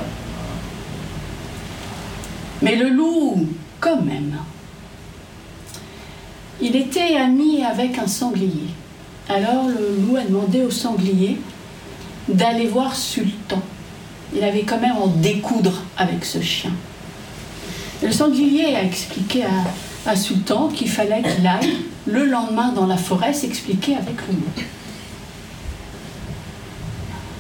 Mais 2.62 2.76
le 2.76 2.90
loup, 2.90 3.48
quand 3.80 4.02
même, 4.02 4.36
il 6.62 6.76
était 6.76 7.16
ami 7.16 7.64
avec 7.64 7.98
un 7.98 8.08
sanglier. 8.08 8.70
Alors 9.30 9.68
le 9.68 9.98
loup 10.02 10.18
a 10.18 10.24
demandé 10.24 10.64
au 10.64 10.72
sanglier 10.72 11.38
d'aller 12.28 12.68
voir 12.68 12.96
Sultan. 12.96 13.62
Il 14.36 14.44
avait 14.44 14.64
quand 14.64 14.80
même 14.80 14.98
en 14.98 15.08
découdre 15.08 15.84
avec 15.98 16.26
ce 16.26 16.42
chien. 16.42 16.72
Le 18.04 18.12
sanglier 18.12 18.76
a 18.76 18.84
expliqué 18.84 19.44
à, 19.44 19.50
à 20.10 20.16
Sultan 20.16 20.70
qu'il 20.70 20.90
fallait 20.90 21.22
qu'il 21.22 21.46
aille 21.46 21.78
le 22.08 22.26
lendemain 22.26 22.72
dans 22.72 22.88
la 22.88 22.98
forêt 22.98 23.32
s'expliquer 23.32 23.96
avec 23.96 24.16
le 24.28 24.34
loup. 24.34 24.66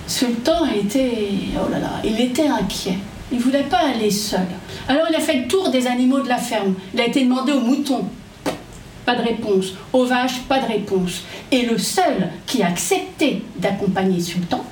Sultan 0.06 0.66
était, 0.68 1.30
oh 1.56 1.70
là 1.72 1.80
là, 1.80 1.92
il 2.04 2.20
était 2.22 2.48
inquiet. 2.48 2.98
Il 3.32 3.40
ne 3.40 3.44
voulait 3.44 3.64
pas 3.64 3.90
aller 3.94 4.12
seul. 4.12 4.46
Alors 4.88 5.06
il 5.10 5.16
a 5.16 5.20
fait 5.20 5.38
le 5.38 5.48
tour 5.48 5.70
des 5.72 5.88
animaux 5.88 6.20
de 6.20 6.30
la 6.30 6.38
ferme. 6.38 6.76
Il 6.94 7.02
a 7.02 7.08
été 7.08 7.24
demandé 7.24 7.54
aux 7.54 7.62
moutons. 7.62 8.08
Pas 9.06 9.16
de 9.16 9.24
réponse. 9.24 9.74
Aux 9.92 10.06
vaches, 10.06 10.42
pas 10.48 10.60
de 10.60 10.68
réponse. 10.68 11.24
Et 11.52 11.64
le 11.64 11.78
seul 11.80 12.30
qui 12.46 12.62
a 12.62 12.68
accepté 12.68 13.44
d'accompagner 13.58 14.20
Sultan, 14.20 14.64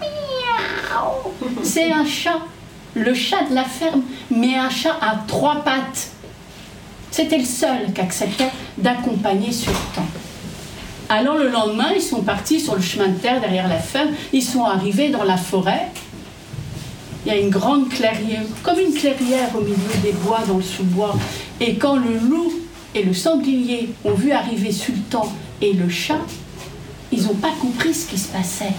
c'est 1.63 1.91
un 1.91 2.05
chat. 2.05 2.39
Le 2.93 3.13
chat 3.13 3.43
de 3.49 3.55
la 3.55 3.63
ferme, 3.63 4.01
mais 4.31 4.55
un 4.55 4.69
chat 4.69 4.97
à 5.01 5.17
trois 5.27 5.63
pattes. 5.63 6.11
C'était 7.11 7.37
le 7.37 7.45
seul 7.45 7.93
qui 7.93 8.01
acceptait 8.01 8.51
d'accompagner 8.77 9.51
Sultan. 9.51 10.05
Alors 11.09 11.37
le 11.37 11.49
lendemain, 11.49 11.91
ils 11.95 12.01
sont 12.01 12.21
partis 12.21 12.59
sur 12.59 12.75
le 12.75 12.81
chemin 12.81 13.07
de 13.07 13.17
terre 13.17 13.39
derrière 13.39 13.67
la 13.67 13.79
ferme. 13.79 14.09
Ils 14.33 14.43
sont 14.43 14.65
arrivés 14.65 15.09
dans 15.09 15.23
la 15.23 15.37
forêt. 15.37 15.87
Il 17.25 17.31
y 17.31 17.35
a 17.35 17.39
une 17.39 17.49
grande 17.49 17.89
clairière, 17.89 18.43
comme 18.63 18.79
une 18.79 18.93
clairière 18.93 19.49
au 19.55 19.61
milieu 19.61 19.75
des 20.03 20.11
bois, 20.11 20.39
dans 20.47 20.57
le 20.57 20.63
sous-bois. 20.63 21.15
Et 21.59 21.75
quand 21.75 21.95
le 21.95 22.17
loup 22.17 22.53
et 22.93 23.03
le 23.03 23.13
sanglier 23.13 23.89
ont 24.05 24.13
vu 24.13 24.31
arriver 24.31 24.71
Sultan 24.71 25.31
et 25.61 25.73
le 25.73 25.89
chat, 25.89 26.19
ils 27.11 27.23
n'ont 27.23 27.35
pas 27.35 27.53
compris 27.59 27.93
ce 27.93 28.07
qui 28.07 28.17
se 28.17 28.27
passait. 28.27 28.73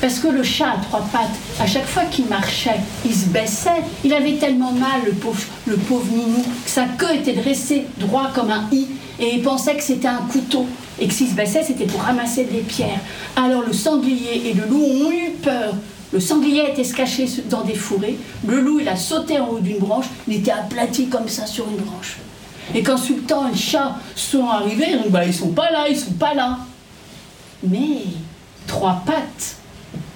Parce 0.00 0.18
que 0.18 0.28
le 0.28 0.42
chat 0.42 0.72
à 0.72 0.76
trois 0.76 1.00
pattes, 1.00 1.36
à 1.58 1.66
chaque 1.66 1.86
fois 1.86 2.04
qu'il 2.04 2.26
marchait, 2.26 2.80
il 3.04 3.14
se 3.14 3.26
baissait. 3.26 3.82
Il 4.04 4.12
avait 4.12 4.34
tellement 4.34 4.72
mal, 4.72 5.00
le 5.06 5.12
pauvre, 5.12 5.40
le 5.66 5.76
que 5.76 6.70
sa 6.70 6.84
queue 6.84 7.14
était 7.14 7.32
dressée 7.32 7.86
droit 7.98 8.30
comme 8.34 8.50
un 8.50 8.68
i, 8.72 8.86
et 9.18 9.34
il 9.34 9.42
pensait 9.42 9.74
que 9.74 9.82
c'était 9.82 10.08
un 10.08 10.22
couteau, 10.30 10.66
et 11.00 11.08
que 11.08 11.14
s'il 11.14 11.28
se 11.28 11.34
baissait, 11.34 11.62
c'était 11.62 11.86
pour 11.86 12.02
ramasser 12.02 12.44
des 12.44 12.60
pierres. 12.60 13.00
Alors 13.36 13.62
le 13.62 13.72
sanglier 13.72 14.48
et 14.48 14.52
le 14.52 14.66
loup 14.66 14.84
ont 14.84 15.10
eu 15.10 15.30
peur. 15.42 15.74
Le 16.12 16.20
sanglier 16.20 16.70
était 16.70 16.84
se 16.84 16.94
cacher 16.94 17.28
dans 17.50 17.62
des 17.62 17.74
fourrés. 17.74 18.18
Le 18.46 18.60
loup, 18.60 18.78
il 18.80 18.88
a 18.88 18.96
sauté 18.96 19.40
en 19.40 19.48
haut 19.48 19.58
d'une 19.58 19.78
branche. 19.78 20.06
Il 20.28 20.34
était 20.36 20.52
aplati 20.52 21.08
comme 21.08 21.28
ça 21.28 21.46
sur 21.46 21.66
une 21.68 21.84
branche. 21.84 22.18
Et 22.74 22.82
quand 22.82 22.96
Sultan 22.96 23.48
et 23.48 23.52
le 23.52 23.56
chat 23.56 23.96
sont 24.14 24.46
arrivés, 24.46 24.86
ils 24.90 24.98
ont 24.98 25.02
dit, 25.02 25.08
bah, 25.08 25.24
ils 25.24 25.34
sont 25.34 25.50
pas 25.50 25.70
là, 25.70 25.86
ils 25.88 25.96
sont 25.96 26.12
pas 26.12 26.34
là. 26.34 26.58
Mais 27.62 28.02
trois 28.66 29.02
pattes, 29.04 29.56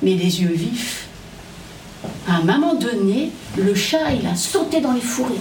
mais 0.02 0.14
les 0.14 0.42
yeux 0.42 0.52
vifs. 0.52 1.08
À 2.28 2.36
un 2.36 2.44
moment 2.44 2.74
donné, 2.74 3.30
le 3.56 3.74
chat, 3.74 4.12
il 4.12 4.26
a 4.26 4.34
sauté 4.34 4.80
dans 4.80 4.92
les 4.92 5.00
fourrés. 5.00 5.34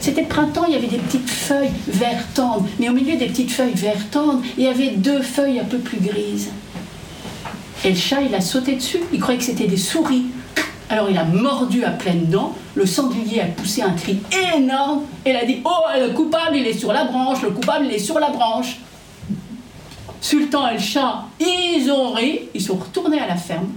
C'était 0.00 0.22
printemps, 0.22 0.64
il 0.66 0.74
y 0.74 0.76
avait 0.76 0.86
des 0.86 0.98
petites 0.98 1.28
feuilles 1.28 1.70
vert 1.88 2.24
tendre, 2.34 2.66
mais 2.78 2.88
au 2.88 2.92
milieu 2.92 3.16
des 3.16 3.26
petites 3.26 3.50
feuilles 3.50 3.74
vert 3.74 4.10
tendre, 4.10 4.42
il 4.56 4.64
y 4.64 4.68
avait 4.68 4.90
deux 4.90 5.22
feuilles 5.22 5.58
un 5.58 5.64
peu 5.64 5.78
plus 5.78 5.98
grises. 5.98 6.50
Et 7.84 7.90
le 7.90 7.96
chat, 7.96 8.20
il 8.22 8.34
a 8.34 8.40
sauté 8.40 8.76
dessus, 8.76 9.00
il 9.12 9.20
croyait 9.20 9.38
que 9.38 9.44
c'était 9.44 9.66
des 9.66 9.76
souris. 9.76 10.26
Alors 10.90 11.10
il 11.10 11.18
a 11.18 11.24
mordu 11.24 11.84
à 11.84 11.90
pleines 11.90 12.26
dents, 12.26 12.54
le 12.74 12.86
sanglier 12.86 13.42
a 13.42 13.46
poussé 13.46 13.82
un 13.82 13.90
cri 13.90 14.20
énorme, 14.56 15.02
et 15.26 15.30
il 15.30 15.36
a 15.36 15.44
dit 15.44 15.60
Oh, 15.64 15.70
le 15.94 16.14
coupable, 16.14 16.56
il 16.56 16.66
est 16.66 16.78
sur 16.78 16.92
la 16.92 17.04
branche, 17.04 17.42
le 17.42 17.50
coupable, 17.50 17.86
il 17.86 17.94
est 17.94 17.98
sur 17.98 18.18
la 18.18 18.30
branche. 18.30 18.78
Sultan 20.20 20.68
et 20.68 20.74
le 20.74 20.80
ils 21.40 21.90
ont 21.90 22.12
ri, 22.12 22.40
ils 22.54 22.62
sont 22.62 22.76
retournés 22.76 23.20
à 23.20 23.26
la 23.26 23.36
ferme. 23.36 23.70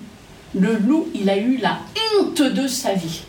Le 0.53 0.77
loup, 0.77 1.07
il 1.13 1.29
a 1.29 1.37
eu 1.37 1.57
la 1.57 1.79
honte 2.19 2.41
de 2.41 2.67
sa 2.67 2.93
vie. 2.93 3.21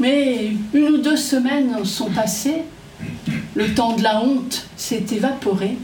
Mais 0.00 0.52
une 0.72 0.88
ou 0.88 0.98
deux 0.98 1.16
semaines 1.16 1.84
sont 1.84 2.10
passées, 2.10 2.62
le 3.54 3.74
temps 3.74 3.94
de 3.96 4.02
la 4.02 4.22
honte 4.22 4.66
s'est 4.76 5.04
évaporé. 5.12 5.76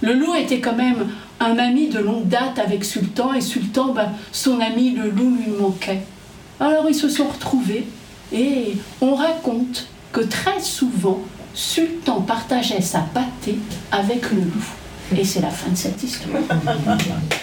Le 0.00 0.14
loup 0.14 0.34
était 0.34 0.60
quand 0.60 0.76
même 0.76 1.08
un 1.40 1.58
ami 1.58 1.88
de 1.88 1.98
longue 1.98 2.28
date 2.28 2.58
avec 2.58 2.84
Sultan, 2.84 3.34
et 3.34 3.40
Sultan, 3.40 3.92
ben, 3.92 4.12
son 4.30 4.60
ami 4.60 4.92
le 4.92 5.10
loup 5.10 5.36
lui 5.36 5.50
manquait. 5.60 6.02
Alors 6.60 6.88
ils 6.88 6.94
se 6.94 7.08
sont 7.08 7.26
retrouvés, 7.26 7.86
et 8.32 8.76
on 9.00 9.14
raconte 9.14 9.88
que 10.12 10.20
très 10.20 10.60
souvent, 10.60 11.20
Sultan 11.54 12.20
partageait 12.22 12.80
sa 12.80 13.00
pâtée 13.00 13.58
avec 13.90 14.30
le 14.32 14.40
loup. 14.40 14.64
Et 15.16 15.24
c'est 15.24 15.40
la 15.40 15.50
fin 15.50 15.70
de 15.70 15.76
cette 15.76 16.02
histoire. 16.02 16.42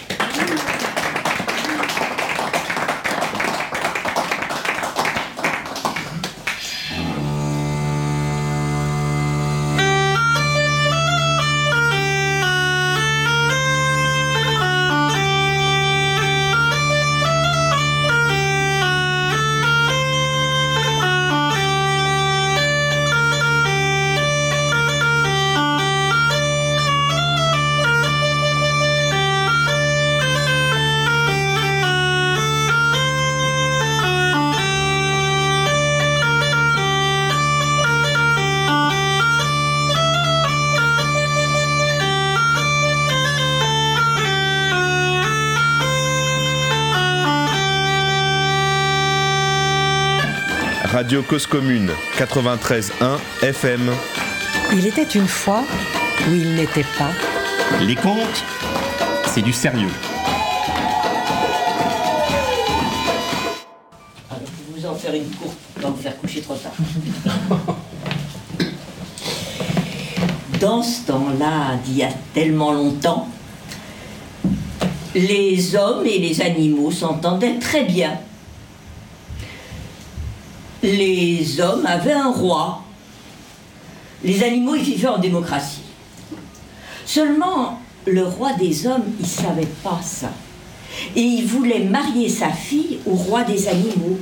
Cause 51.30 51.46
Commune 51.46 51.92
93.1 52.18 53.20
FM. 53.44 53.92
Il 54.74 54.88
était 54.88 55.04
une 55.04 55.28
fois 55.28 55.64
où 56.28 56.34
il 56.34 56.56
n'était 56.56 56.88
pas. 56.98 57.12
Les 57.82 57.94
contes, 57.94 58.44
c'est 59.28 59.44
du 59.44 59.54
sérieux. 59.54 59.92
Alors, 64.32 64.42
je 64.42 64.74
vais 64.74 64.82
vous 64.82 64.88
en 64.88 64.96
faire 64.96 65.14
une 65.14 65.30
courte, 65.30 65.56
pour 65.80 65.92
vous 65.92 66.02
faire 66.02 66.18
coucher 66.18 66.42
trop 66.42 66.56
tard. 66.56 66.72
Dans 70.60 70.82
ce 70.82 71.06
temps-là, 71.06 71.76
d'il 71.86 71.98
y 71.98 72.04
a 72.04 72.10
tellement 72.34 72.72
longtemps, 72.72 73.28
les 75.14 75.76
hommes 75.76 76.08
et 76.08 76.18
les 76.18 76.42
animaux 76.42 76.90
s'entendaient 76.90 77.60
très 77.60 77.84
bien. 77.84 78.18
Hommes 81.60 81.86
avaient 81.86 82.14
un 82.14 82.32
roi. 82.32 82.82
Les 84.24 84.44
animaux, 84.44 84.76
ils 84.76 84.84
vivaient 84.84 85.08
en 85.08 85.18
démocratie. 85.18 85.82
Seulement, 87.06 87.80
le 88.06 88.24
roi 88.24 88.54
des 88.54 88.86
hommes, 88.88 89.06
il 89.20 89.26
savait 89.26 89.68
pas 89.84 90.00
ça. 90.04 90.30
Et 91.16 91.22
il 91.22 91.46
voulait 91.46 91.80
marier 91.80 92.30
sa 92.30 92.50
fille 92.50 93.00
au 93.06 93.16
roi 93.16 93.44
des 93.44 93.68
animaux. 93.68 94.20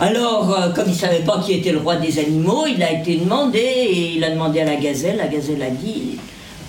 Alors, 0.00 0.52
euh, 0.52 0.70
comme 0.70 0.86
il 0.86 0.92
ne 0.92 0.96
savait 0.96 1.22
pas 1.22 1.40
qui 1.40 1.52
était 1.52 1.72
le 1.72 1.78
roi 1.78 1.96
des 1.96 2.18
animaux, 2.18 2.66
il 2.66 2.82
a 2.82 2.92
été 2.92 3.16
demandé, 3.16 3.58
et 3.58 4.16
il 4.16 4.24
a 4.24 4.30
demandé 4.30 4.60
à 4.60 4.64
la 4.64 4.76
gazelle. 4.76 5.16
La 5.16 5.28
gazelle 5.28 5.62
a 5.62 5.70
dit 5.70 6.18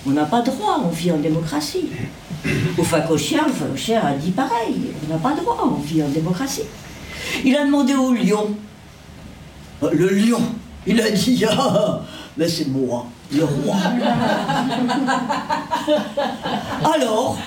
On 0.06 0.10
n'a 0.10 0.24
pas 0.24 0.42
droit, 0.42 0.80
on 0.84 0.88
vit 0.88 1.10
en 1.10 1.18
démocratie. 1.18 1.86
Au 2.78 2.84
facochien, 2.84 3.44
le 3.46 3.52
facochien 3.52 4.00
a 4.00 4.12
dit 4.12 4.30
pareil 4.30 4.76
On 5.04 5.12
n'a 5.12 5.18
pas 5.18 5.34
droit, 5.34 5.58
on 5.64 5.80
vit 5.80 6.02
en 6.02 6.08
démocratie. 6.08 6.62
Il 7.44 7.56
a 7.56 7.64
demandé 7.64 7.94
au 7.94 8.12
lion. 8.12 8.54
Le 9.82 10.08
lion, 10.08 10.40
il 10.86 11.00
a 11.00 11.10
dit 11.10 11.44
Ah, 11.48 12.00
mais 12.36 12.48
c'est 12.48 12.68
moi, 12.68 13.06
le 13.32 13.44
roi. 13.44 13.76
Alors, 16.94 17.38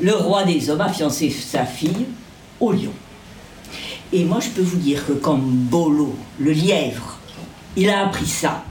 le 0.00 0.12
roi 0.14 0.44
des 0.44 0.70
hommes 0.70 0.80
a 0.80 0.88
fiancé 0.88 1.30
sa 1.30 1.64
fille 1.64 2.06
au 2.60 2.72
lion. 2.72 2.92
Et 4.12 4.24
moi, 4.24 4.38
je 4.40 4.50
peux 4.50 4.62
vous 4.62 4.76
dire 4.76 5.04
que 5.06 5.12
quand 5.12 5.38
Bolo, 5.38 6.14
le 6.38 6.52
lièvre, 6.52 7.18
il 7.76 7.90
a 7.90 8.06
appris 8.06 8.26
ça, 8.26 8.62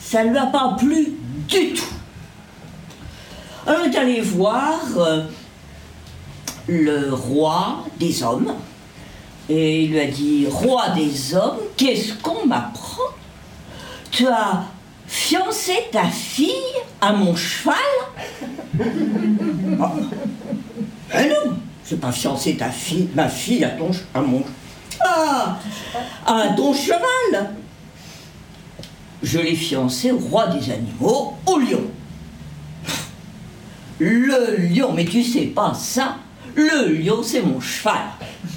ça 0.00 0.24
ne 0.24 0.30
lui 0.30 0.38
a 0.38 0.46
pas 0.46 0.74
plu 0.78 1.12
du 1.48 1.74
tout. 1.74 1.84
Alors, 3.66 3.82
il 3.86 3.94
est 3.94 3.98
allé 3.98 4.20
voir 4.20 4.80
euh, 4.96 5.24
le 6.66 7.12
roi 7.12 7.84
des 8.00 8.22
hommes 8.22 8.54
et 9.48 9.84
il 9.84 9.90
lui 9.90 10.00
a 10.00 10.06
dit 10.06 10.46
Roi 10.50 10.90
des 10.90 11.34
hommes, 11.34 11.58
qu'est-ce 11.76 12.14
qu'on 12.14 12.46
m'apprend? 12.46 13.02
Tu 14.10 14.26
as 14.26 14.64
fiancé 15.06 15.72
ta 15.90 16.04
fille 16.04 16.52
à 17.00 17.12
mon 17.12 17.34
cheval? 17.34 17.74
Ah. 19.80 19.92
Eh 21.14 21.28
non, 21.28 21.54
je 21.84 21.94
n'ai 21.94 22.00
pas 22.00 22.12
fiancé 22.12 22.56
ta 22.56 22.68
fille, 22.68 23.08
ma 23.14 23.28
fille 23.28 23.64
à 23.64 23.70
ton 23.70 23.90
à 24.14 24.20
mon 24.20 24.42
Ah 25.00 25.58
à 26.26 26.48
ton 26.56 26.74
cheval 26.74 27.54
Je 29.22 29.38
l'ai 29.38 29.54
fiancé 29.54 30.12
au 30.12 30.18
roi 30.18 30.48
des 30.48 30.70
animaux, 30.70 31.34
au 31.46 31.58
lion. 31.58 31.84
Le 33.98 34.56
lion, 34.68 34.92
mais 34.92 35.04
tu 35.06 35.24
sais 35.24 35.46
pas 35.46 35.74
ça, 35.74 36.18
le 36.58 36.92
lion 36.94 37.22
c'est 37.22 37.42
mon 37.42 37.60
cheval. 37.60 37.94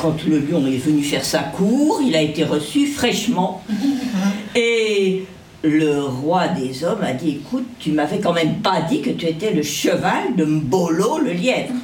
Quand 0.00 0.14
le 0.26 0.38
lion 0.38 0.64
est 0.66 0.76
venu 0.76 1.02
faire 1.02 1.24
sa 1.24 1.40
cour, 1.40 2.00
il 2.04 2.14
a 2.14 2.22
été 2.22 2.44
reçu 2.44 2.86
fraîchement. 2.86 3.64
Et 4.54 5.24
le 5.64 6.02
roi 6.02 6.48
des 6.48 6.84
hommes 6.84 7.02
a 7.02 7.12
dit 7.12 7.30
Écoute, 7.30 7.66
tu 7.80 7.90
m'avais 7.92 8.20
quand 8.20 8.32
même 8.32 8.60
pas 8.60 8.82
dit 8.82 9.00
que 9.00 9.10
tu 9.10 9.26
étais 9.26 9.52
le 9.52 9.62
cheval 9.62 10.36
de 10.36 10.44
Mbolo 10.44 11.18
le 11.18 11.32
lièvre. 11.32 11.74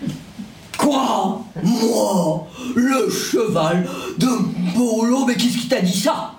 Quoi? 0.78 1.44
Moi? 1.62 2.48
Le 2.74 3.10
cheval 3.10 3.86
de 4.16 4.26
Mbolo? 4.26 5.26
Mais 5.26 5.34
qu'est-ce 5.34 5.58
qui 5.58 5.68
t'a 5.68 5.82
dit 5.82 6.00
ça? 6.00 6.32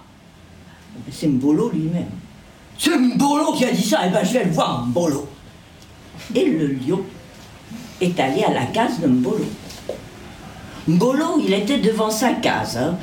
C'est 1.12 1.28
Mbolo 1.28 1.70
lui-même. 1.70 2.10
C'est 2.80 2.98
Mbolo 2.98 3.54
qui 3.54 3.66
a 3.66 3.72
dit 3.72 3.88
ça 3.88 4.00
Eh 4.08 4.10
ben 4.10 4.24
je 4.24 4.34
vais 4.34 4.46
le 4.46 4.52
voir, 4.52 4.88
Mbolo. 4.88 5.28
Et 6.34 6.46
le 6.46 6.68
lion 6.68 7.02
est 8.02 8.20
allé 8.20 8.44
à 8.44 8.52
la 8.54 8.66
case 8.66 9.00
de 9.00 9.08
Mbolo. 9.08 9.46
Mbolo, 10.88 11.42
il 11.46 11.54
était 11.54 11.78
devant 11.78 12.10
sa 12.10 12.32
case. 12.34 12.78
hein. 12.78 12.96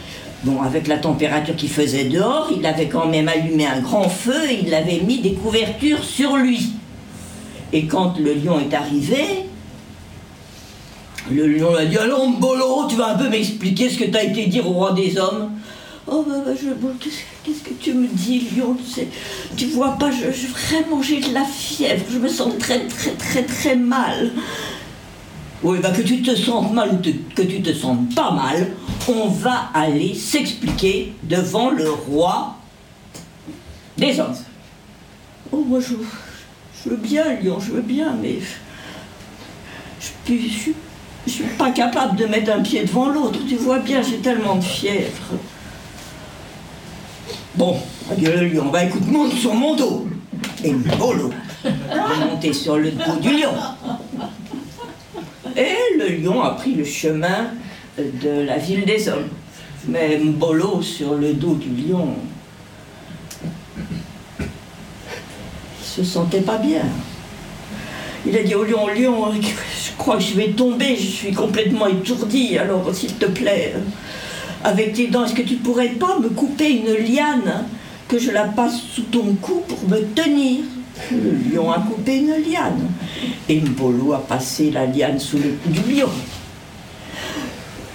Bon, 0.44 0.62
avec 0.62 0.86
la 0.86 0.98
température 0.98 1.56
qu'il 1.56 1.68
faisait 1.70 2.04
dehors, 2.04 2.50
il 2.56 2.64
avait 2.66 2.86
quand 2.86 3.06
même 3.06 3.28
allumé 3.28 3.66
un 3.66 3.80
grand 3.80 4.08
feu 4.08 4.50
et 4.50 4.60
il 4.64 4.72
avait 4.74 5.00
mis 5.00 5.18
des 5.18 5.32
couvertures 5.32 6.04
sur 6.04 6.36
lui. 6.36 6.70
Et 7.72 7.86
quand 7.86 8.18
le 8.18 8.34
lion 8.34 8.60
est 8.60 8.72
arrivé, 8.74 9.24
le 11.30 11.46
lion 11.46 11.74
a 11.74 11.84
dit 11.84 11.98
Alors, 11.98 12.28
Mbolo, 12.28 12.86
tu 12.88 12.96
vas 12.96 13.14
un 13.14 13.18
peu 13.18 13.28
m'expliquer 13.28 13.90
ce 13.90 13.98
que 13.98 14.04
tu 14.04 14.16
as 14.16 14.24
été 14.24 14.46
dire 14.46 14.66
au 14.68 14.72
roi 14.72 14.92
des 14.92 15.18
hommes 15.18 15.50
Oh, 16.10 16.24
bah, 16.26 16.36
bah, 16.42 16.52
je, 16.58 16.68
qu'est-ce 17.44 17.62
que 17.62 17.74
tu 17.78 17.92
me 17.92 18.06
dis, 18.06 18.48
lion 18.56 18.74
tu, 18.82 18.90
sais, 18.90 19.08
tu 19.58 19.66
vois 19.66 19.90
pas, 19.98 20.10
je- 20.10 20.46
vraiment, 20.46 21.02
j'ai 21.02 21.20
de 21.20 21.34
la 21.34 21.44
fièvre, 21.44 22.02
je 22.10 22.18
me 22.18 22.28
sens 22.28 22.54
très, 22.58 22.86
très, 22.86 23.10
très, 23.10 23.42
très 23.42 23.76
mal. 23.76 24.30
Oui, 25.62 25.78
bah 25.82 25.90
que 25.90 26.02
tu 26.02 26.22
te 26.22 26.34
sentes 26.36 26.72
mal 26.72 26.90
ou 26.92 26.98
que 27.34 27.42
tu 27.42 27.60
te 27.62 27.72
sentes 27.74 28.14
pas 28.14 28.30
mal, 28.30 28.68
on 29.08 29.28
va 29.28 29.70
aller 29.74 30.14
s'expliquer 30.14 31.14
devant 31.24 31.70
le 31.70 31.90
roi 31.90 32.54
des 33.96 34.20
hommes. 34.20 34.36
Oh, 35.50 35.64
moi, 35.66 35.80
je, 35.80 35.94
je 36.84 36.90
veux 36.90 36.96
bien, 36.96 37.24
lion, 37.42 37.58
je 37.58 37.72
veux 37.72 37.80
bien, 37.80 38.14
mais 38.22 38.36
je, 40.00 40.06
je, 40.32 40.48
suis- 40.48 40.74
je 41.26 41.32
suis 41.32 41.44
pas 41.58 41.70
capable 41.72 42.16
de 42.16 42.26
mettre 42.26 42.52
un 42.52 42.60
pied 42.60 42.84
devant 42.84 43.08
l'autre. 43.08 43.40
Tu 43.48 43.56
vois 43.56 43.80
bien, 43.80 44.00
j'ai 44.02 44.18
tellement 44.18 44.56
de 44.56 44.64
fièvre. 44.64 45.34
Bon, 47.56 47.76
adieu 48.12 48.32
le 48.38 48.46
lion. 48.46 48.66
Bah 48.66 48.84
écoute, 48.84 49.06
monte 49.06 49.32
sur 49.32 49.54
mon 49.54 49.74
dos. 49.74 50.06
Et 50.62 50.72
Mbolo 50.72 51.30
est 51.64 52.24
monté 52.30 52.52
sur 52.52 52.76
le 52.76 52.92
dos 52.92 53.16
du 53.20 53.30
lion. 53.30 53.50
Et 55.58 55.98
le 55.98 56.22
lion 56.22 56.40
a 56.40 56.50
pris 56.50 56.74
le 56.74 56.84
chemin 56.84 57.50
de 57.98 58.42
la 58.46 58.58
ville 58.58 58.84
des 58.84 59.08
hommes. 59.08 59.28
Mais 59.88 60.16
Mbolo 60.16 60.80
sur 60.82 61.16
le 61.16 61.32
dos 61.32 61.54
du 61.54 61.70
lion, 61.70 62.14
il 64.38 64.46
se 65.82 66.04
sentait 66.04 66.42
pas 66.42 66.58
bien. 66.58 66.82
Il 68.24 68.36
a 68.36 68.42
dit 68.44 68.54
au 68.54 68.62
lion, 68.62 68.86
lion, 68.86 69.32
je 69.40 69.96
crois 69.98 70.18
que 70.18 70.22
je 70.22 70.34
vais 70.34 70.50
tomber, 70.50 70.94
je 70.94 71.06
suis 71.06 71.32
complètement 71.32 71.88
étourdi, 71.88 72.56
alors 72.56 72.94
s'il 72.94 73.14
te 73.14 73.26
plaît, 73.26 73.74
avec 74.62 74.92
tes 74.92 75.08
dents, 75.08 75.24
est-ce 75.24 75.34
que 75.34 75.42
tu 75.42 75.56
pourrais 75.56 75.88
pas 75.88 76.20
me 76.20 76.28
couper 76.28 76.70
une 76.70 76.94
liane, 76.94 77.66
que 78.06 78.18
je 78.18 78.30
la 78.30 78.44
passe 78.44 78.80
sous 78.80 79.02
ton 79.02 79.34
cou 79.40 79.62
pour 79.66 79.88
me 79.88 80.02
tenir? 80.14 80.60
Le 81.12 81.50
lion 81.50 81.70
a 81.70 81.80
coupé 81.80 82.18
une 82.18 82.34
liane. 82.50 82.90
Et 83.48 83.60
Mbolo 83.60 84.12
a 84.12 84.18
passé 84.18 84.70
la 84.70 84.86
liane 84.86 85.18
sous 85.18 85.38
le 85.38 85.50
cou 85.62 85.70
du 85.70 85.94
lion. 85.94 86.08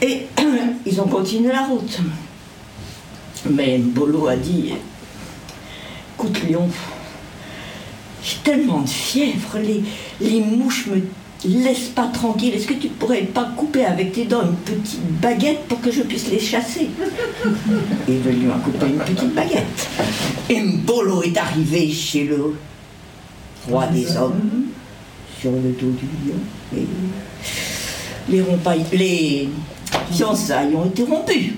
Et 0.01 0.27
ils 0.85 1.01
ont 1.01 1.07
continué 1.07 1.51
la 1.51 1.65
route. 1.65 1.99
Mais 3.49 3.77
Mbolo 3.77 4.27
a 4.27 4.35
dit 4.35 4.73
Écoute, 6.15 6.39
lion, 6.49 6.67
j'ai 8.23 8.37
tellement 8.43 8.81
de 8.81 8.89
fièvre, 8.89 9.57
les, 9.59 9.83
les 10.21 10.41
mouches 10.41 10.87
me 10.87 11.01
laissent 11.45 11.89
pas 11.89 12.07
tranquille. 12.07 12.53
Est-ce 12.53 12.67
que 12.67 12.73
tu 12.73 12.87
pourrais 12.87 13.21
pas 13.21 13.51
couper 13.57 13.85
avec 13.85 14.13
tes 14.13 14.25
dents 14.25 14.43
une 14.43 14.55
petite 14.55 15.03
baguette 15.21 15.65
pour 15.67 15.81
que 15.81 15.91
je 15.91 16.01
puisse 16.01 16.29
les 16.29 16.39
chasser? 16.39 16.89
Et 18.07 18.19
le 18.25 18.31
lion 18.31 18.53
a 18.53 18.59
coupé 18.59 18.87
une 18.87 18.99
petite 18.99 19.33
baguette. 19.33 19.89
Et 20.49 20.61
Mbolo 20.61 21.23
est 21.23 21.37
arrivé 21.37 21.91
chez 21.91 22.23
le 22.25 22.53
roi 23.69 23.87
des 23.87 24.15
hommes, 24.17 24.39
sur 25.39 25.51
le 25.51 25.57
dos 25.79 25.91
du 25.91 26.05
lion. 26.29 26.35
Et 26.75 26.87
les, 28.29 28.41
rompailles- 28.41 28.85
les 28.93 29.49
fiançailles 30.11 30.75
ont 30.75 30.85
été 30.85 31.03
rompues. 31.03 31.53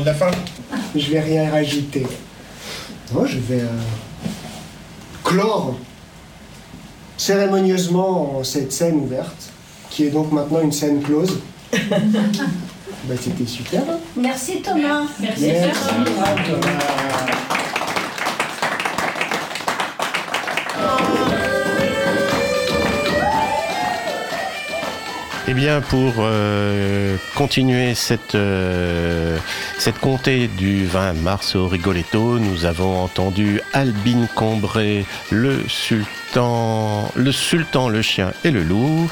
Mot 0.00 0.04
de 0.04 0.06
la 0.06 0.14
fin 0.14 0.30
Je 0.96 1.10
vais 1.10 1.20
rien 1.20 1.50
rajouter. 1.50 2.06
Moi, 3.12 3.26
je 3.26 3.38
vais 3.38 3.60
euh, 3.60 3.66
clore 5.24 5.76
cérémonieusement 7.16 8.42
cette 8.44 8.72
scène 8.72 8.96
ouverte, 8.96 9.50
qui 9.90 10.04
est 10.04 10.10
donc 10.10 10.32
maintenant 10.32 10.60
une 10.60 10.72
scène 10.72 11.02
close. 11.02 11.40
Bah, 13.04 13.14
C'était 13.18 13.46
super. 13.46 13.80
hein 13.80 13.98
Merci 14.14 14.60
Thomas. 14.60 15.04
Merci. 15.20 15.52
Eh 25.50 25.54
bien, 25.54 25.80
pour 25.80 26.12
euh, 26.18 27.16
continuer 27.34 27.96
cette, 27.96 28.36
euh, 28.36 29.36
cette 29.80 29.98
comté 29.98 30.46
du 30.46 30.84
20 30.84 31.14
mars 31.14 31.56
au 31.56 31.66
Rigoletto, 31.66 32.38
nous 32.38 32.66
avons 32.66 33.02
entendu 33.02 33.62
Albine 33.72 34.28
Combré, 34.34 35.06
le 35.30 35.64
sultan, 35.68 37.10
le 37.14 37.32
sultan, 37.32 37.88
le 37.88 38.02
chien 38.02 38.32
et 38.44 38.50
le 38.50 38.62
loup, 38.62 39.08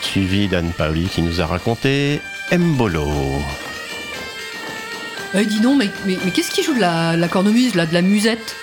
suivi 0.00 0.46
d'Anne 0.46 0.70
Paoli 0.78 1.06
qui 1.06 1.22
nous 1.22 1.40
a 1.40 1.46
raconté 1.46 2.20
Mbolo. 2.52 3.08
Eh, 5.34 5.44
dis 5.44 5.58
donc, 5.60 5.78
mais, 5.78 5.90
mais, 6.06 6.16
mais 6.24 6.30
qu'est-ce 6.30 6.52
qui 6.52 6.62
joue 6.62 6.74
de 6.74 6.80
la, 6.80 7.16
la 7.16 7.26
cornemuse, 7.26 7.74
là, 7.74 7.86
de 7.86 7.94
la 7.94 8.02
musette? 8.02 8.54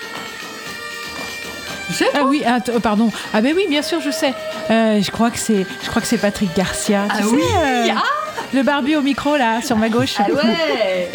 Tu 1.88 1.94
sais 1.94 2.06
Ah 2.14 2.24
oui, 2.24 2.42
ah, 2.46 2.58
euh, 2.70 2.78
pardon. 2.78 3.10
Ah 3.34 3.42
ben 3.42 3.52
oui, 3.54 3.66
bien 3.68 3.82
sûr, 3.82 4.00
je 4.00 4.10
sais. 4.10 4.32
Euh, 4.70 5.02
je 5.02 5.10
crois 5.10 5.30
que 5.30 5.38
c'est, 5.38 5.66
je 5.82 5.88
crois 5.90 6.00
que 6.00 6.06
c'est 6.08 6.18
Patrick 6.18 6.56
Garcia. 6.56 7.06
tu 7.10 7.16
Ah 7.18 7.22
sais, 7.22 7.24
oui 7.28 7.42
euh, 7.56 7.88
Ah 7.96 8.19
Le 8.52 8.62
barbu 8.62 8.96
au 8.96 9.02
micro 9.02 9.36
là, 9.36 9.62
sur 9.62 9.76
ma 9.76 9.88
gauche. 9.88 10.14
Ah 10.18 10.24
ouais 10.32 11.10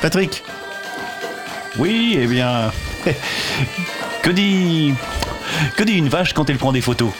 Patrick, 0.00 0.42
Oui, 1.78 2.18
eh 2.20 2.26
bien. 2.26 2.72
que 4.22 4.30
dit. 4.30 4.94
Que 5.76 5.84
dit 5.84 5.92
une 5.94 6.08
vache 6.08 6.32
quand 6.32 6.50
elle 6.50 6.58
prend 6.58 6.72
des 6.72 6.80
photos? 6.80 7.12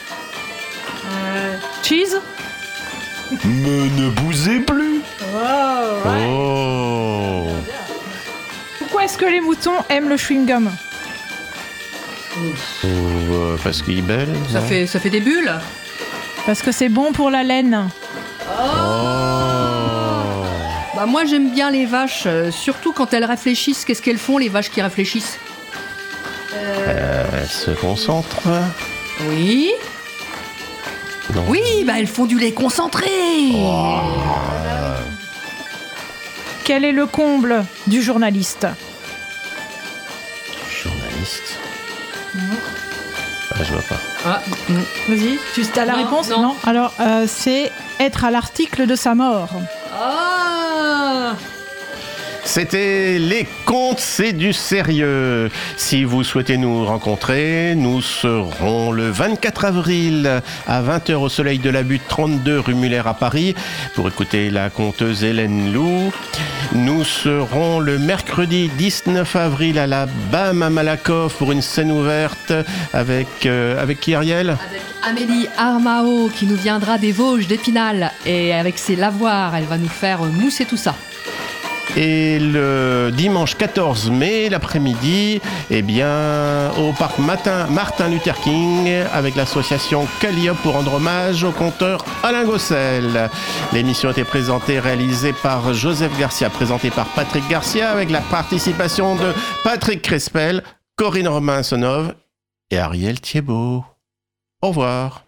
Euh, 1.06 1.56
cheese. 1.82 2.16
Me 3.44 3.88
ne 4.00 4.10
bousez 4.10 4.60
plus 4.60 5.00
oh, 6.28 7.48
Pourquoi 8.78 9.04
est-ce 9.04 9.16
que 9.16 9.24
les 9.24 9.40
moutons 9.40 9.76
aiment 9.88 10.08
le 10.08 10.16
chewing-gum? 10.16 10.68
Euh, 12.84 13.56
parce 13.62 13.80
qu'il 13.80 13.98
est 13.98 14.02
belle. 14.02 14.34
ça 14.50 14.60
fait, 14.60 14.86
ça 14.86 14.98
fait 14.98 15.08
des 15.08 15.20
bulles 15.20 15.52
Parce 16.44 16.62
que 16.62 16.72
c'est 16.72 16.88
bon 16.88 17.12
pour 17.12 17.30
la 17.30 17.42
laine. 17.42 17.88
Oh. 18.48 20.44
Bah 20.94 21.06
moi 21.06 21.24
j'aime 21.24 21.50
bien 21.50 21.70
les 21.70 21.86
vaches, 21.86 22.24
euh, 22.26 22.50
surtout 22.50 22.92
quand 22.92 23.12
elles 23.14 23.24
réfléchissent. 23.24 23.84
Qu'est-ce 23.84 24.02
qu'elles 24.02 24.18
font 24.18 24.38
les 24.38 24.48
vaches 24.48 24.70
qui 24.70 24.82
réfléchissent? 24.82 25.38
Euh, 26.54 27.24
elle 27.40 27.48
se 27.48 27.70
concentre. 27.70 28.36
Oui 29.28 29.70
Non. 31.34 31.44
Oui, 31.48 31.60
bah 31.86 31.94
elles 31.98 32.06
font 32.06 32.26
du 32.26 32.38
lait 32.38 32.52
concentré 32.52 33.08
Quel 36.64 36.84
est 36.84 36.92
le 36.92 37.06
comble 37.06 37.64
du 37.86 38.02
journaliste? 38.02 38.66
Journaliste? 40.82 41.58
Ah, 43.54 43.64
je 43.64 43.72
vois 43.72 43.82
pas. 43.82 44.11
Ah, 44.24 44.40
Vas-y, 45.08 45.38
tu 45.54 45.64
as 45.78 45.84
la 45.84 45.92
Non, 45.96 46.04
réponse 46.04 46.28
non. 46.30 46.54
Alors, 46.64 46.92
euh, 47.00 47.26
c'est 47.26 47.72
être 47.98 48.24
à 48.24 48.30
l'article 48.30 48.86
de 48.86 48.94
sa 48.94 49.14
mort. 49.14 49.48
Ah 49.92 51.32
C'était 52.44 53.18
les 53.18 53.46
contes, 53.64 54.00
c'est 54.00 54.32
du 54.32 54.52
sérieux. 54.52 55.48
Si 55.76 56.04
vous 56.04 56.24
souhaitez 56.24 56.56
nous 56.56 56.84
rencontrer, 56.84 57.74
nous 57.76 58.02
serons 58.02 58.90
le 58.90 59.10
24 59.10 59.64
avril 59.64 60.42
à 60.66 60.82
20h 60.82 61.14
au 61.14 61.28
Soleil 61.28 61.58
de 61.58 61.70
la 61.70 61.82
Butte 61.82 62.02
32 62.08 62.58
rue 62.58 62.74
Muller 62.74 63.02
à 63.06 63.14
Paris 63.14 63.54
pour 63.94 64.08
écouter 64.08 64.50
la 64.50 64.70
conteuse 64.70 65.22
Hélène 65.24 65.72
Lou. 65.72 66.12
Nous 66.74 67.04
serons 67.04 67.78
le 67.78 67.98
mercredi 67.98 68.70
19 68.76 69.36
avril 69.36 69.78
à 69.78 69.86
la 69.86 70.06
BAM 70.06 70.62
à 70.62 70.70
Malakoff 70.70 71.34
pour 71.36 71.52
une 71.52 71.62
scène 71.62 71.92
ouverte 71.92 72.52
avec, 72.92 73.46
euh, 73.46 73.80
avec 73.80 74.00
qui 74.00 74.14
Ariel? 74.14 74.50
Avec 74.50 74.82
Amélie 75.04 75.48
Armao 75.56 76.28
qui 76.28 76.46
nous 76.46 76.56
viendra 76.56 76.98
des 76.98 77.12
Vosges 77.12 77.46
d'Épinal 77.46 78.12
et 78.26 78.52
avec 78.52 78.78
ses 78.78 78.96
lavoirs, 78.96 79.54
elle 79.54 79.64
va 79.64 79.78
nous 79.78 79.88
faire 79.88 80.22
mousser 80.24 80.64
tout 80.64 80.76
ça. 80.76 80.94
Et 81.96 82.38
le 82.38 83.10
dimanche 83.12 83.54
14 83.54 84.10
mai, 84.10 84.48
l'après-midi, 84.48 85.42
eh 85.70 85.82
bien, 85.82 86.70
au 86.78 86.92
parc 86.92 87.18
Martin 87.18 88.08
Luther 88.08 88.34
King, 88.40 88.90
avec 89.12 89.36
l'association 89.36 90.06
Calliope 90.20 90.56
pour 90.62 90.72
rendre 90.72 90.94
hommage 90.94 91.44
au 91.44 91.52
conteur 91.52 92.04
Alain 92.22 92.44
Gossel. 92.44 93.28
L'émission 93.74 94.08
a 94.08 94.12
été 94.12 94.24
présentée, 94.24 94.80
réalisée 94.80 95.34
par 95.42 95.74
Joseph 95.74 96.18
Garcia, 96.18 96.48
présentée 96.48 96.90
par 96.90 97.06
Patrick 97.08 97.46
Garcia, 97.48 97.90
avec 97.90 98.10
la 98.10 98.22
participation 98.22 99.14
de 99.16 99.32
Patrick 99.62 100.00
Crespel, 100.00 100.62
Corinne 100.96 101.28
Romain-Sonov 101.28 102.14
et 102.70 102.78
Ariel 102.78 103.20
Thiebaud. 103.20 103.84
Au 104.62 104.68
revoir. 104.68 105.24